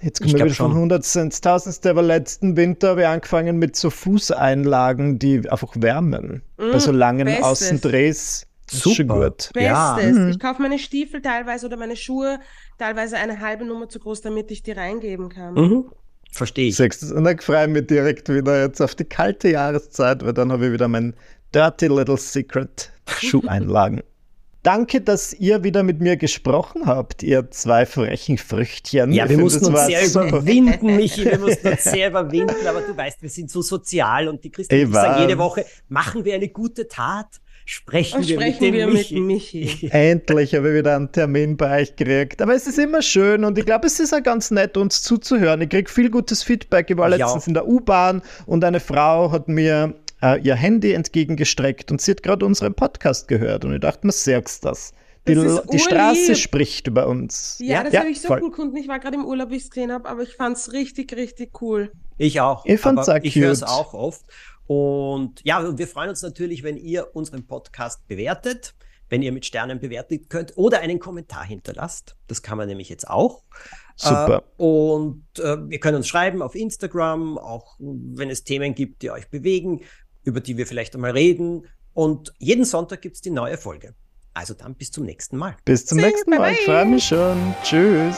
jetzt 0.02 0.20
kommen 0.20 0.28
Ich 0.28 0.34
wir 0.34 0.44
wieder 0.44 0.54
von 0.54 0.70
schon. 0.70 0.80
Hundertsten 0.82 1.22
ins 1.24 1.40
Tausendste, 1.40 1.90
aber 1.90 2.02
letzten 2.02 2.56
Winter 2.56 2.90
habe 2.90 3.00
ich 3.00 3.06
angefangen 3.08 3.58
mit 3.58 3.74
so 3.74 3.90
Fußeinlagen, 3.90 5.18
die 5.18 5.50
einfach 5.50 5.72
wärmen. 5.74 6.42
Bei 6.56 6.78
so 6.78 6.92
langen 6.92 7.24
Bestes. 7.24 7.44
Außendrehs. 7.44 8.46
Super. 8.70 9.04
gut. 9.04 9.50
Bestes. 9.52 9.62
Ja. 9.62 9.98
Mhm. 10.00 10.30
Ich 10.30 10.38
kaufe 10.38 10.62
meine 10.62 10.78
Stiefel 10.78 11.20
teilweise 11.22 11.66
oder 11.66 11.76
meine 11.76 11.96
Schuhe 11.96 12.38
teilweise 12.78 13.16
eine 13.16 13.40
halbe 13.40 13.64
Nummer 13.64 13.88
zu 13.88 13.98
groß, 13.98 14.20
damit 14.22 14.50
ich 14.50 14.62
die 14.62 14.72
reingeben 14.72 15.28
kann. 15.28 15.54
Mhm. 15.54 15.84
Verstehe 16.32 16.68
ich. 16.68 16.76
Sechstens. 16.76 17.10
Und 17.12 17.24
dann 17.24 17.38
freue 17.38 17.66
ich 17.66 17.72
mich 17.72 17.86
direkt 17.86 18.28
wieder 18.28 18.62
jetzt 18.62 18.80
auf 18.80 18.94
die 18.94 19.04
kalte 19.04 19.50
Jahreszeit, 19.50 20.24
weil 20.24 20.32
dann 20.32 20.52
habe 20.52 20.66
ich 20.66 20.72
wieder 20.72 20.86
mein 20.88 21.14
Dirty 21.54 21.88
Little 21.88 22.16
Secret 22.16 22.92
Schuheinlagen. 23.20 24.02
Danke, 24.62 25.00
dass 25.00 25.32
ihr 25.32 25.64
wieder 25.64 25.82
mit 25.82 26.00
mir 26.00 26.18
gesprochen 26.18 26.84
habt, 26.84 27.22
ihr 27.22 27.50
zwei 27.50 27.86
frechen 27.86 28.36
Früchtchen. 28.36 29.10
Ja, 29.10 29.24
Ich 29.24 29.30
wir 29.30 29.36
find, 29.38 29.42
mussten 29.44 29.72
das 29.72 29.86
uns 29.86 29.86
sehr 29.86 30.06
super. 30.06 30.28
überwinden, 30.28 30.96
Michi, 30.96 31.24
wir 31.24 31.38
mussten 31.40 31.68
uns 31.68 31.82
sehr 31.82 32.08
überwinden, 32.10 32.66
aber 32.68 32.82
du 32.82 32.94
weißt, 32.94 33.22
wir 33.22 33.30
sind 33.30 33.50
so 33.50 33.62
sozial 33.62 34.28
und 34.28 34.44
die 34.44 34.50
Christen 34.50 34.74
Ich 34.74 34.90
sagen 34.90 35.22
jede 35.22 35.38
Woche, 35.38 35.64
machen 35.88 36.26
wir 36.26 36.34
eine 36.34 36.48
gute 36.50 36.88
Tat, 36.88 37.40
sprechen 37.70 38.18
Und 38.18 38.28
wir 38.28 38.34
sprechen 38.36 38.60
mit 38.60 38.74
dem 38.74 38.74
wir 38.74 38.86
Michi. 38.88 39.14
mit 39.20 39.24
Michi. 39.26 39.88
Endlich 39.92 40.54
habe 40.54 40.68
ich 40.70 40.74
wieder 40.76 40.96
einen 40.96 41.12
Termin 41.12 41.56
bei 41.56 41.80
euch 41.82 41.94
gekriegt. 41.96 42.42
Aber 42.42 42.54
es 42.54 42.66
ist 42.66 42.78
immer 42.78 43.00
schön 43.02 43.44
und 43.44 43.56
ich 43.58 43.64
glaube, 43.66 43.86
es 43.86 44.00
ist 44.00 44.12
auch 44.12 44.22
ganz 44.22 44.50
nett, 44.50 44.76
uns 44.76 45.02
zuzuhören. 45.02 45.60
Ich 45.62 45.68
kriege 45.68 45.90
viel 45.90 46.10
gutes 46.10 46.42
Feedback. 46.42 46.90
Ich 46.90 46.96
war 46.96 47.10
Ich 47.10 47.18
letztens 47.18 47.44
auch. 47.44 47.48
in 47.48 47.54
der 47.54 47.66
U-Bahn 47.68 48.22
und 48.46 48.64
eine 48.64 48.80
Frau 48.80 49.30
hat 49.30 49.48
mir 49.48 49.94
äh, 50.22 50.40
ihr 50.40 50.54
Handy 50.56 50.92
entgegengestreckt 50.92 51.90
und 51.90 52.00
sie 52.00 52.10
hat 52.10 52.22
gerade 52.22 52.44
unseren 52.44 52.74
Podcast 52.74 53.28
gehört. 53.28 53.64
Und 53.64 53.74
ich 53.74 53.80
dachte 53.80 54.06
mir, 54.06 54.12
sagst 54.12 54.64
das. 54.64 54.92
Die, 55.28 55.34
die 55.34 55.78
Straße 55.78 56.34
spricht 56.34 56.86
über 56.86 57.06
uns. 57.06 57.58
Ja, 57.60 57.84
das 57.84 57.92
Ja, 57.92 58.00
habe 58.00 58.10
ich 58.10 58.20
so 58.22 58.28
voll. 58.28 58.38
vielen 58.40 58.52
Kunden. 58.52 58.76
Ich 58.78 58.88
war 58.88 58.98
gerade 58.98 59.16
im 59.16 59.24
Urlaub, 59.26 59.50
wie 59.50 59.56
ich 59.56 59.64
es 59.64 59.70
gesehen 59.70 59.92
habe, 59.92 60.08
aber 60.08 60.22
ich 60.22 60.34
fand 60.34 60.56
es 60.56 60.72
richtig, 60.72 61.14
richtig 61.14 61.60
cool. 61.60 61.92
Ich 62.16 62.40
auch. 62.40 62.64
Ich 62.64 62.80
fand's 62.80 63.08
aber 63.08 63.18
auch 63.18 63.22
Ich 63.24 63.36
höre 63.36 63.52
es 63.52 63.62
auch 63.62 63.92
oft. 63.94 64.22
Und 64.70 65.40
ja, 65.42 65.58
und 65.58 65.80
wir 65.80 65.88
freuen 65.88 66.10
uns 66.10 66.22
natürlich, 66.22 66.62
wenn 66.62 66.76
ihr 66.76 67.16
unseren 67.16 67.44
Podcast 67.44 68.06
bewertet, 68.06 68.72
wenn 69.08 69.20
ihr 69.20 69.32
mit 69.32 69.44
Sternen 69.44 69.80
bewerten 69.80 70.28
könnt 70.28 70.56
oder 70.56 70.78
einen 70.78 71.00
Kommentar 71.00 71.44
hinterlasst. 71.44 72.14
Das 72.28 72.40
kann 72.40 72.56
man 72.56 72.68
nämlich 72.68 72.88
jetzt 72.88 73.10
auch. 73.10 73.42
Super. 73.96 74.44
Äh, 74.56 74.62
und 74.62 75.24
äh, 75.40 75.56
ihr 75.70 75.80
könnt 75.80 75.96
uns 75.96 76.06
schreiben 76.06 76.40
auf 76.40 76.54
Instagram, 76.54 77.36
auch 77.36 77.78
wenn 77.80 78.30
es 78.30 78.44
Themen 78.44 78.76
gibt, 78.76 79.02
die 79.02 79.10
euch 79.10 79.28
bewegen, 79.28 79.80
über 80.22 80.40
die 80.40 80.56
wir 80.56 80.68
vielleicht 80.68 80.94
einmal 80.94 81.10
reden. 81.10 81.66
Und 81.92 82.32
jeden 82.38 82.64
Sonntag 82.64 83.02
gibt 83.02 83.16
es 83.16 83.22
die 83.22 83.30
neue 83.30 83.58
Folge. 83.58 83.96
Also 84.34 84.54
dann 84.54 84.76
bis 84.76 84.92
zum 84.92 85.04
nächsten 85.04 85.36
Mal. 85.36 85.56
Bis 85.64 85.84
zum 85.84 85.98
Tschüss, 85.98 86.06
nächsten 86.06 86.30
Mal. 86.30 86.52
Ich 86.52 86.60
freue 86.60 86.86
mich 86.86 87.04
schon. 87.04 87.56
Tschüss. 87.64 88.16